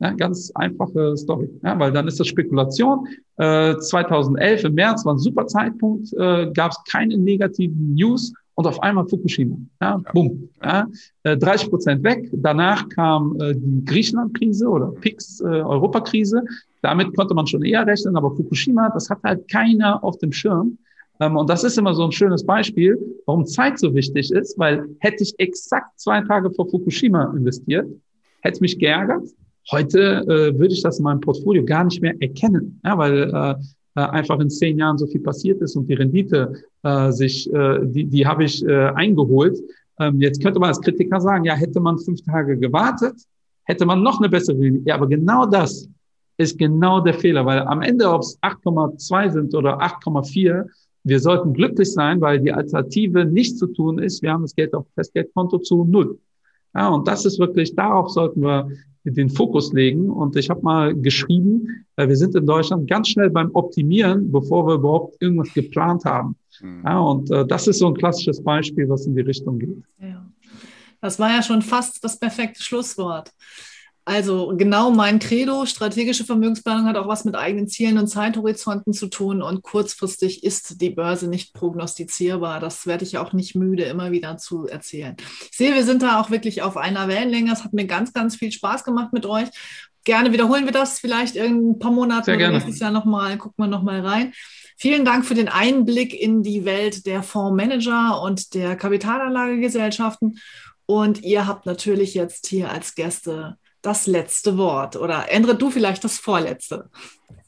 Ja, 0.00 0.12
ganz 0.12 0.52
einfache 0.54 1.16
Story, 1.16 1.50
ja, 1.64 1.76
weil 1.78 1.90
dann 1.90 2.06
ist 2.06 2.20
das 2.20 2.28
Spekulation. 2.28 3.08
Äh, 3.36 3.76
2011 3.78 4.64
im 4.64 4.74
März 4.74 5.04
war 5.04 5.14
ein 5.14 5.18
super 5.18 5.46
Zeitpunkt, 5.48 6.12
äh, 6.12 6.50
gab 6.52 6.70
es 6.70 6.78
keine 6.88 7.18
negativen 7.18 7.94
News 7.94 8.32
und 8.54 8.66
auf 8.66 8.80
einmal 8.82 9.08
Fukushima. 9.08 9.56
Ja, 9.80 10.00
ja. 10.04 10.12
Bumm. 10.12 10.48
Ja, 10.62 10.86
äh, 11.24 11.36
30 11.36 11.70
Prozent 11.70 12.04
weg. 12.04 12.28
Danach 12.32 12.88
kam 12.88 13.36
äh, 13.40 13.54
die 13.56 13.84
Griechenland-Krise 13.84 14.68
oder 14.68 14.92
PIX, 15.00 15.40
äh, 15.40 15.44
Europakrise. 15.44 16.44
Damit 16.82 17.16
konnte 17.16 17.34
man 17.34 17.46
schon 17.46 17.64
eher 17.64 17.86
rechnen, 17.86 18.16
aber 18.16 18.34
Fukushima, 18.36 18.90
das 18.90 19.10
hat 19.10 19.18
halt 19.24 19.48
keiner 19.48 20.02
auf 20.04 20.18
dem 20.18 20.32
Schirm. 20.32 20.78
Ähm, 21.20 21.36
und 21.36 21.50
das 21.50 21.64
ist 21.64 21.78
immer 21.78 21.94
so 21.94 22.04
ein 22.04 22.12
schönes 22.12 22.44
Beispiel, 22.44 22.98
warum 23.26 23.46
Zeit 23.46 23.78
so 23.78 23.94
wichtig 23.94 24.30
ist, 24.30 24.58
weil 24.58 24.84
hätte 25.00 25.22
ich 25.22 25.34
exakt 25.38 25.98
zwei 25.98 26.20
Tage 26.22 26.50
vor 26.50 26.68
Fukushima 26.68 27.32
investiert, 27.36 27.88
hätte 28.40 28.54
es 28.54 28.60
mich 28.60 28.78
geärgert. 28.78 29.28
Heute 29.70 30.22
äh, 30.22 30.58
würde 30.58 30.72
ich 30.72 30.82
das 30.82 30.98
in 30.98 31.04
meinem 31.04 31.20
Portfolio 31.20 31.64
gar 31.64 31.84
nicht 31.84 32.00
mehr 32.00 32.14
erkennen, 32.20 32.80
ja, 32.84 32.96
weil 32.96 33.30
äh, 33.32 33.54
äh, 33.98 34.00
einfach 34.00 34.38
in 34.38 34.48
zehn 34.48 34.78
Jahren 34.78 34.96
so 34.96 35.06
viel 35.06 35.20
passiert 35.20 35.60
ist 35.60 35.76
und 35.76 35.88
die 35.88 35.94
Rendite 35.94 36.52
äh, 36.84 37.10
sich, 37.10 37.52
äh, 37.52 37.80
die, 37.82 38.04
die 38.06 38.26
habe 38.26 38.44
ich 38.44 38.64
äh, 38.64 38.90
eingeholt. 38.94 39.58
Ähm, 39.98 40.20
jetzt 40.20 40.42
könnte 40.42 40.60
man 40.60 40.68
als 40.68 40.80
Kritiker 40.80 41.20
sagen, 41.20 41.44
ja, 41.44 41.54
hätte 41.54 41.80
man 41.80 41.98
fünf 41.98 42.22
Tage 42.22 42.56
gewartet, 42.56 43.14
hätte 43.64 43.84
man 43.84 44.02
noch 44.02 44.20
eine 44.20 44.28
bessere 44.28 44.58
Rendite. 44.58 44.88
Ja, 44.88 44.94
aber 44.94 45.08
genau 45.08 45.46
das 45.46 45.88
ist 46.36 46.56
genau 46.56 47.00
der 47.00 47.14
Fehler, 47.14 47.44
weil 47.44 47.60
am 47.60 47.82
Ende, 47.82 48.08
ob 48.08 48.22
es 48.22 48.38
8,2 48.40 49.30
sind 49.30 49.54
oder 49.54 49.80
8,4, 49.80 50.64
wir 51.02 51.20
sollten 51.20 51.52
glücklich 51.52 51.92
sein, 51.92 52.20
weil 52.20 52.40
die 52.40 52.52
Alternative 52.52 53.24
nicht 53.24 53.58
zu 53.58 53.66
tun 53.66 53.98
ist, 53.98 54.22
wir 54.22 54.32
haben 54.32 54.42
das 54.42 54.54
Geld 54.54 54.74
auf 54.74 54.86
Festgeldkonto 54.94 55.58
zu 55.58 55.84
null. 55.84 56.18
Ja, 56.74 56.88
und 56.88 57.08
das 57.08 57.24
ist 57.24 57.38
wirklich, 57.38 57.74
darauf 57.74 58.10
sollten 58.10 58.42
wir 58.42 58.70
den 59.10 59.30
Fokus 59.30 59.72
legen. 59.72 60.10
Und 60.10 60.36
ich 60.36 60.50
habe 60.50 60.62
mal 60.62 60.94
geschrieben, 60.94 61.86
äh, 61.96 62.08
wir 62.08 62.16
sind 62.16 62.34
in 62.34 62.46
Deutschland 62.46 62.88
ganz 62.88 63.08
schnell 63.08 63.30
beim 63.30 63.50
Optimieren, 63.54 64.30
bevor 64.30 64.66
wir 64.66 64.74
überhaupt 64.74 65.20
irgendwas 65.20 65.52
geplant 65.54 66.04
haben. 66.04 66.36
Mhm. 66.60 66.82
Ja, 66.84 66.98
und 67.00 67.30
äh, 67.30 67.46
das 67.46 67.66
ist 67.66 67.78
so 67.78 67.88
ein 67.88 67.94
klassisches 67.94 68.42
Beispiel, 68.42 68.88
was 68.88 69.06
in 69.06 69.14
die 69.14 69.22
Richtung 69.22 69.58
geht. 69.58 69.82
Ja. 70.00 70.24
Das 71.00 71.18
war 71.18 71.30
ja 71.30 71.42
schon 71.42 71.62
fast 71.62 72.02
das 72.02 72.18
perfekte 72.18 72.62
Schlusswort. 72.62 73.30
Also 74.08 74.54
genau 74.56 74.90
mein 74.90 75.18
Credo, 75.18 75.66
strategische 75.66 76.24
Vermögensplanung 76.24 76.86
hat 76.86 76.96
auch 76.96 77.08
was 77.08 77.26
mit 77.26 77.34
eigenen 77.34 77.68
Zielen 77.68 77.98
und 77.98 78.06
Zeithorizonten 78.06 78.94
zu 78.94 79.08
tun 79.08 79.42
und 79.42 79.62
kurzfristig 79.62 80.44
ist 80.44 80.80
die 80.80 80.88
Börse 80.88 81.28
nicht 81.28 81.52
prognostizierbar. 81.52 82.58
Das 82.58 82.86
werde 82.86 83.04
ich 83.04 83.18
auch 83.18 83.34
nicht 83.34 83.54
müde, 83.54 83.82
immer 83.82 84.10
wieder 84.10 84.38
zu 84.38 84.66
erzählen. 84.66 85.14
Ich 85.50 85.58
sehe, 85.58 85.74
wir 85.74 85.84
sind 85.84 86.00
da 86.00 86.22
auch 86.22 86.30
wirklich 86.30 86.62
auf 86.62 86.78
einer 86.78 87.06
Wellenlänge. 87.06 87.52
Es 87.52 87.64
hat 87.64 87.74
mir 87.74 87.84
ganz, 87.84 88.14
ganz 88.14 88.36
viel 88.36 88.50
Spaß 88.50 88.82
gemacht 88.82 89.12
mit 89.12 89.26
euch. 89.26 89.50
Gerne 90.04 90.32
wiederholen 90.32 90.64
wir 90.64 90.72
das 90.72 91.00
vielleicht 91.00 91.36
in 91.36 91.72
ein 91.72 91.78
paar 91.78 91.92
Monaten 91.92 92.24
Sehr 92.24 92.36
oder 92.36 92.48
nächstes 92.48 92.78
Jahr 92.78 92.90
nochmal, 92.90 93.36
gucken 93.36 93.62
wir 93.62 93.68
nochmal 93.68 94.00
rein. 94.00 94.32
Vielen 94.78 95.04
Dank 95.04 95.26
für 95.26 95.34
den 95.34 95.50
Einblick 95.50 96.18
in 96.18 96.42
die 96.42 96.64
Welt 96.64 97.04
der 97.04 97.22
Fondsmanager 97.22 98.22
und 98.22 98.54
der 98.54 98.74
Kapitalanlagegesellschaften. 98.74 100.38
Und 100.86 101.22
ihr 101.24 101.46
habt 101.46 101.66
natürlich 101.66 102.14
jetzt 102.14 102.46
hier 102.46 102.70
als 102.70 102.94
Gäste 102.94 103.58
das 103.82 104.06
letzte 104.06 104.58
Wort 104.58 104.96
oder 104.96 105.30
ändere 105.30 105.56
du 105.56 105.70
vielleicht 105.70 106.04
das 106.04 106.18
vorletzte. 106.18 106.90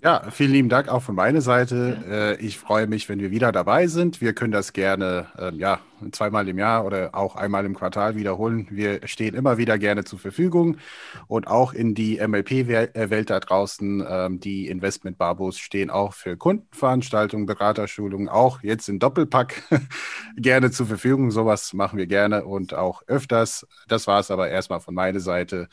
Ja, 0.03 0.31
vielen 0.31 0.53
lieben 0.53 0.69
Dank 0.71 0.89
auch 0.89 1.03
von 1.03 1.15
meiner 1.15 1.43
Seite. 1.43 2.03
Ja. 2.09 2.15
Äh, 2.15 2.37
ich 2.37 2.59
freue 2.59 2.87
mich, 2.87 3.11
wenn 3.11 3.21
wir 3.21 3.31
wieder 3.31 3.53
dabei 3.53 3.87
sind. 3.87 4.23
Wir 4.23 4.33
können 4.33 4.53
das 4.53 4.73
gerne 4.73 5.27
ähm, 5.39 5.59
ja, 5.59 5.81
zweimal 6.13 6.49
im 6.49 6.59
Jahr 6.59 6.87
oder 6.87 7.15
auch 7.15 7.37
einmal 7.37 7.67
im 7.67 7.75
Quartal 7.77 8.17
wiederholen. 8.17 8.67
Wir 8.71 9.07
stehen 9.07 9.35
immer 9.35 9.59
wieder 9.59 9.77
gerne 9.79 10.05
zur 10.05 10.19
Verfügung 10.19 10.79
und 11.27 11.49
auch 11.49 11.75
in 11.75 11.95
die 11.95 12.19
MLP-Welt 12.19 13.29
da 13.29 13.41
draußen. 13.41 14.03
Ähm, 14.09 14.41
die 14.41 14.69
Investment-Barbos 14.69 15.59
stehen 15.59 15.91
auch 15.91 16.15
für 16.15 16.39
Kundenveranstaltungen, 16.39 17.45
Beraterschulungen, 17.45 18.31
auch 18.31 18.63
jetzt 18.63 18.89
in 18.89 19.01
Doppelpack 19.01 19.63
gerne 20.37 20.71
zur 20.71 20.87
Verfügung. 20.87 21.31
Sowas 21.31 21.75
machen 21.75 21.99
wir 21.99 22.07
gerne 22.07 22.47
und 22.47 22.73
auch 22.73 23.03
öfters. 23.07 23.67
Das 23.87 24.07
war 24.07 24.21
es 24.21 24.31
aber 24.31 24.49
erstmal 24.49 24.81
von 24.81 24.95
meiner 24.95 25.21
Seite. 25.21 25.69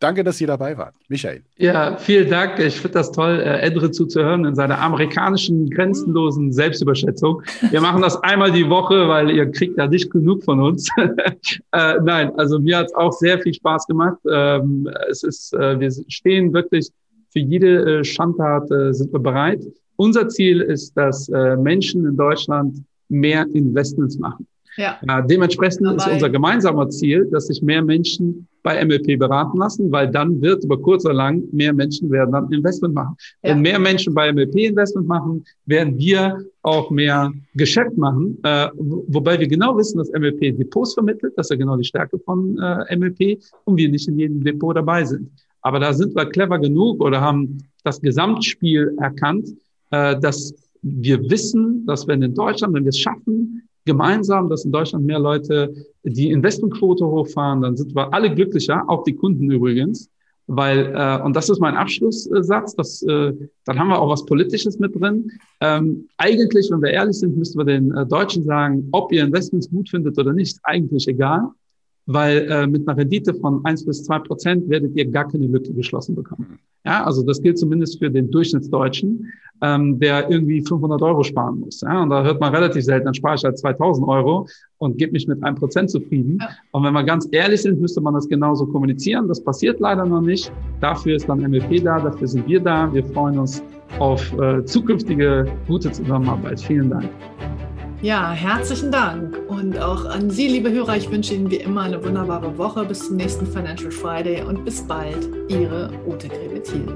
Danke, 0.00 0.24
dass 0.24 0.38
Sie 0.38 0.46
dabei 0.46 0.76
waren. 0.76 0.92
Michael. 1.08 1.42
Ja, 1.56 1.96
vielen 1.96 2.28
Dank. 2.28 2.58
Ich 2.58 2.80
finde 2.80 2.94
das 2.94 3.12
toll, 3.12 3.40
äh, 3.40 3.60
Edre 3.60 3.90
zuzuhören 3.90 4.44
in 4.44 4.54
seiner 4.54 4.78
amerikanischen, 4.80 5.70
grenzenlosen 5.70 6.52
Selbstüberschätzung. 6.52 7.42
Wir 7.70 7.80
machen 7.80 8.02
das 8.02 8.22
einmal 8.22 8.52
die 8.52 8.68
Woche, 8.68 9.08
weil 9.08 9.30
ihr 9.30 9.50
kriegt 9.50 9.78
ja 9.78 9.86
nicht 9.86 10.10
genug 10.10 10.44
von 10.44 10.60
uns. 10.60 10.88
äh, 10.98 11.94
nein, 12.02 12.32
also 12.36 12.58
mir 12.58 12.78
hat 12.78 12.86
es 12.86 12.94
auch 12.94 13.12
sehr 13.12 13.38
viel 13.40 13.54
Spaß 13.54 13.86
gemacht. 13.86 14.18
Ähm, 14.30 14.88
es 15.08 15.22
ist, 15.22 15.54
äh, 15.54 15.78
wir 15.78 15.90
stehen 16.08 16.52
wirklich 16.52 16.90
für 17.34 17.40
jede 17.40 18.00
äh, 18.00 18.04
Schandtat 18.04 18.70
äh, 18.70 18.92
sind 18.92 19.12
wir 19.12 19.20
bereit. 19.20 19.60
Unser 19.96 20.28
Ziel 20.28 20.60
ist, 20.60 20.96
dass 20.96 21.28
äh, 21.28 21.56
Menschen 21.56 22.06
in 22.06 22.16
Deutschland 22.16 22.82
mehr 23.08 23.46
Investments 23.52 24.18
machen. 24.18 24.46
Ja. 24.76 24.98
Äh, 25.06 25.26
dementsprechend 25.26 25.86
Dabei. 25.86 25.96
ist 25.96 26.08
unser 26.08 26.30
gemeinsamer 26.30 26.88
Ziel, 26.90 27.28
dass 27.30 27.46
sich 27.46 27.62
mehr 27.62 27.82
Menschen 27.82 28.48
bei 28.62 28.82
MLP 28.82 29.18
beraten 29.18 29.58
lassen, 29.58 29.92
weil 29.92 30.10
dann 30.10 30.40
wird 30.40 30.64
über 30.64 30.80
kurz 30.80 31.04
oder 31.04 31.14
lang 31.14 31.42
mehr 31.52 31.72
Menschen 31.72 32.10
werden 32.10 32.32
dann 32.32 32.50
Investment 32.50 32.94
machen. 32.94 33.14
Ja. 33.42 33.50
Wenn 33.50 33.60
mehr 33.60 33.78
Menschen 33.78 34.14
bei 34.14 34.32
MLP 34.32 34.56
Investment 34.68 35.06
machen, 35.06 35.44
werden 35.66 35.98
wir 35.98 36.38
auch 36.62 36.90
mehr 36.90 37.32
Geschäft 37.54 37.96
machen, 37.96 38.38
äh, 38.42 38.68
wobei 38.74 39.38
wir 39.38 39.46
genau 39.46 39.76
wissen, 39.76 39.98
dass 39.98 40.10
MLP 40.10 40.56
Depots 40.58 40.94
vermittelt, 40.94 41.34
das 41.36 41.46
ist 41.46 41.50
ja 41.50 41.56
genau 41.56 41.76
die 41.76 41.84
Stärke 41.84 42.18
von 42.18 42.58
äh, 42.58 42.96
MLP 42.96 43.38
und 43.64 43.76
wir 43.76 43.88
nicht 43.88 44.08
in 44.08 44.18
jedem 44.18 44.42
Depot 44.42 44.74
dabei 44.74 45.04
sind. 45.04 45.30
Aber 45.60 45.78
da 45.78 45.92
sind 45.92 46.16
wir 46.16 46.26
clever 46.26 46.58
genug 46.58 47.02
oder 47.02 47.20
haben 47.20 47.58
das 47.84 48.00
Gesamtspiel 48.00 48.96
erkannt, 48.98 49.48
äh, 49.90 50.18
dass 50.18 50.54
wir 50.82 51.30
wissen, 51.30 51.86
dass 51.86 52.06
wenn 52.06 52.22
in 52.22 52.34
Deutschland, 52.34 52.74
wenn 52.74 52.84
wir 52.84 52.90
es 52.90 52.98
schaffen, 52.98 53.68
gemeinsam, 53.84 54.48
dass 54.48 54.64
in 54.64 54.72
Deutschland 54.72 55.04
mehr 55.04 55.18
Leute 55.18 55.74
die 56.02 56.30
Investmentquote 56.30 57.06
hochfahren, 57.06 57.62
dann 57.62 57.76
sind 57.76 57.94
wir 57.94 58.12
alle 58.12 58.34
glücklicher, 58.34 58.84
auch 58.88 59.04
die 59.04 59.14
Kunden 59.14 59.50
übrigens. 59.50 60.10
Weil, 60.46 60.92
äh, 60.94 61.22
und 61.22 61.34
das 61.34 61.48
ist 61.48 61.58
mein 61.58 61.74
Abschlusssatz, 61.74 62.76
das, 62.76 63.02
äh, 63.02 63.32
dann 63.64 63.78
haben 63.78 63.88
wir 63.88 63.98
auch 63.98 64.10
was 64.10 64.26
Politisches 64.26 64.78
mit 64.78 64.94
drin. 64.94 65.30
Ähm, 65.60 66.06
eigentlich, 66.18 66.70
wenn 66.70 66.82
wir 66.82 66.90
ehrlich 66.90 67.18
sind, 67.18 67.38
müssten 67.38 67.58
wir 67.58 67.64
den 67.64 67.90
äh, 67.92 68.04
Deutschen 68.04 68.44
sagen, 68.44 68.86
ob 68.92 69.10
ihr 69.10 69.24
Investments 69.24 69.70
gut 69.70 69.88
findet 69.88 70.18
oder 70.18 70.34
nicht, 70.34 70.58
eigentlich 70.64 71.08
egal 71.08 71.48
weil 72.06 72.50
äh, 72.50 72.66
mit 72.66 72.86
einer 72.86 72.98
Rendite 72.98 73.34
von 73.34 73.64
eins 73.64 73.84
bis 73.84 74.04
zwei 74.04 74.18
Prozent 74.18 74.68
werdet 74.68 74.94
ihr 74.96 75.10
gar 75.10 75.28
keine 75.28 75.46
Lücke 75.46 75.72
geschlossen 75.72 76.14
bekommen. 76.14 76.58
Ja, 76.84 77.04
also 77.04 77.22
das 77.22 77.40
gilt 77.40 77.58
zumindest 77.58 77.98
für 77.98 78.10
den 78.10 78.30
Durchschnittsdeutschen, 78.30 79.32
ähm, 79.62 79.98
der 79.98 80.30
irgendwie 80.30 80.60
500 80.60 81.00
Euro 81.00 81.22
sparen 81.22 81.60
muss. 81.60 81.80
Ja, 81.80 82.02
und 82.02 82.10
da 82.10 82.22
hört 82.22 82.40
man 82.40 82.54
relativ 82.54 82.84
selten, 82.84 83.06
dann 83.06 83.14
spare 83.14 83.36
ich 83.36 83.44
halt 83.44 83.58
2000 83.58 84.06
Euro 84.06 84.46
und 84.78 84.98
gebe 84.98 85.12
mich 85.12 85.26
mit 85.26 85.42
einem 85.42 85.56
Prozent 85.56 85.90
zufrieden. 85.90 86.38
Und 86.72 86.84
wenn 86.84 86.92
wir 86.92 87.04
ganz 87.04 87.26
ehrlich 87.32 87.62
sind, 87.62 87.80
müsste 87.80 88.02
man 88.02 88.12
das 88.12 88.28
genauso 88.28 88.66
kommunizieren. 88.66 89.28
Das 89.28 89.42
passiert 89.42 89.80
leider 89.80 90.04
noch 90.04 90.20
nicht. 90.20 90.52
Dafür 90.80 91.16
ist 91.16 91.28
dann 91.28 91.40
MLP 91.40 91.82
da, 91.82 92.00
dafür 92.00 92.28
sind 92.28 92.46
wir 92.46 92.60
da. 92.60 92.92
Wir 92.92 93.04
freuen 93.04 93.38
uns 93.38 93.62
auf 93.98 94.32
äh, 94.38 94.62
zukünftige 94.64 95.46
gute 95.66 95.90
Zusammenarbeit. 95.90 96.60
Vielen 96.60 96.90
Dank. 96.90 97.08
Ja, 98.04 98.32
herzlichen 98.32 98.92
Dank. 98.92 99.34
Und 99.48 99.78
auch 99.78 100.04
an 100.04 100.28
Sie, 100.28 100.46
liebe 100.46 100.70
Hörer, 100.70 100.94
ich 100.94 101.10
wünsche 101.10 101.32
Ihnen 101.32 101.50
wie 101.50 101.56
immer 101.56 101.84
eine 101.84 102.04
wunderbare 102.04 102.58
Woche. 102.58 102.84
Bis 102.84 103.06
zum 103.06 103.16
nächsten 103.16 103.46
Financial 103.46 103.90
Friday 103.90 104.42
und 104.42 104.62
bis 104.62 104.86
bald. 104.86 105.26
Ihre 105.48 105.90
Ute 106.06 106.28
Grebetil. 106.28 106.86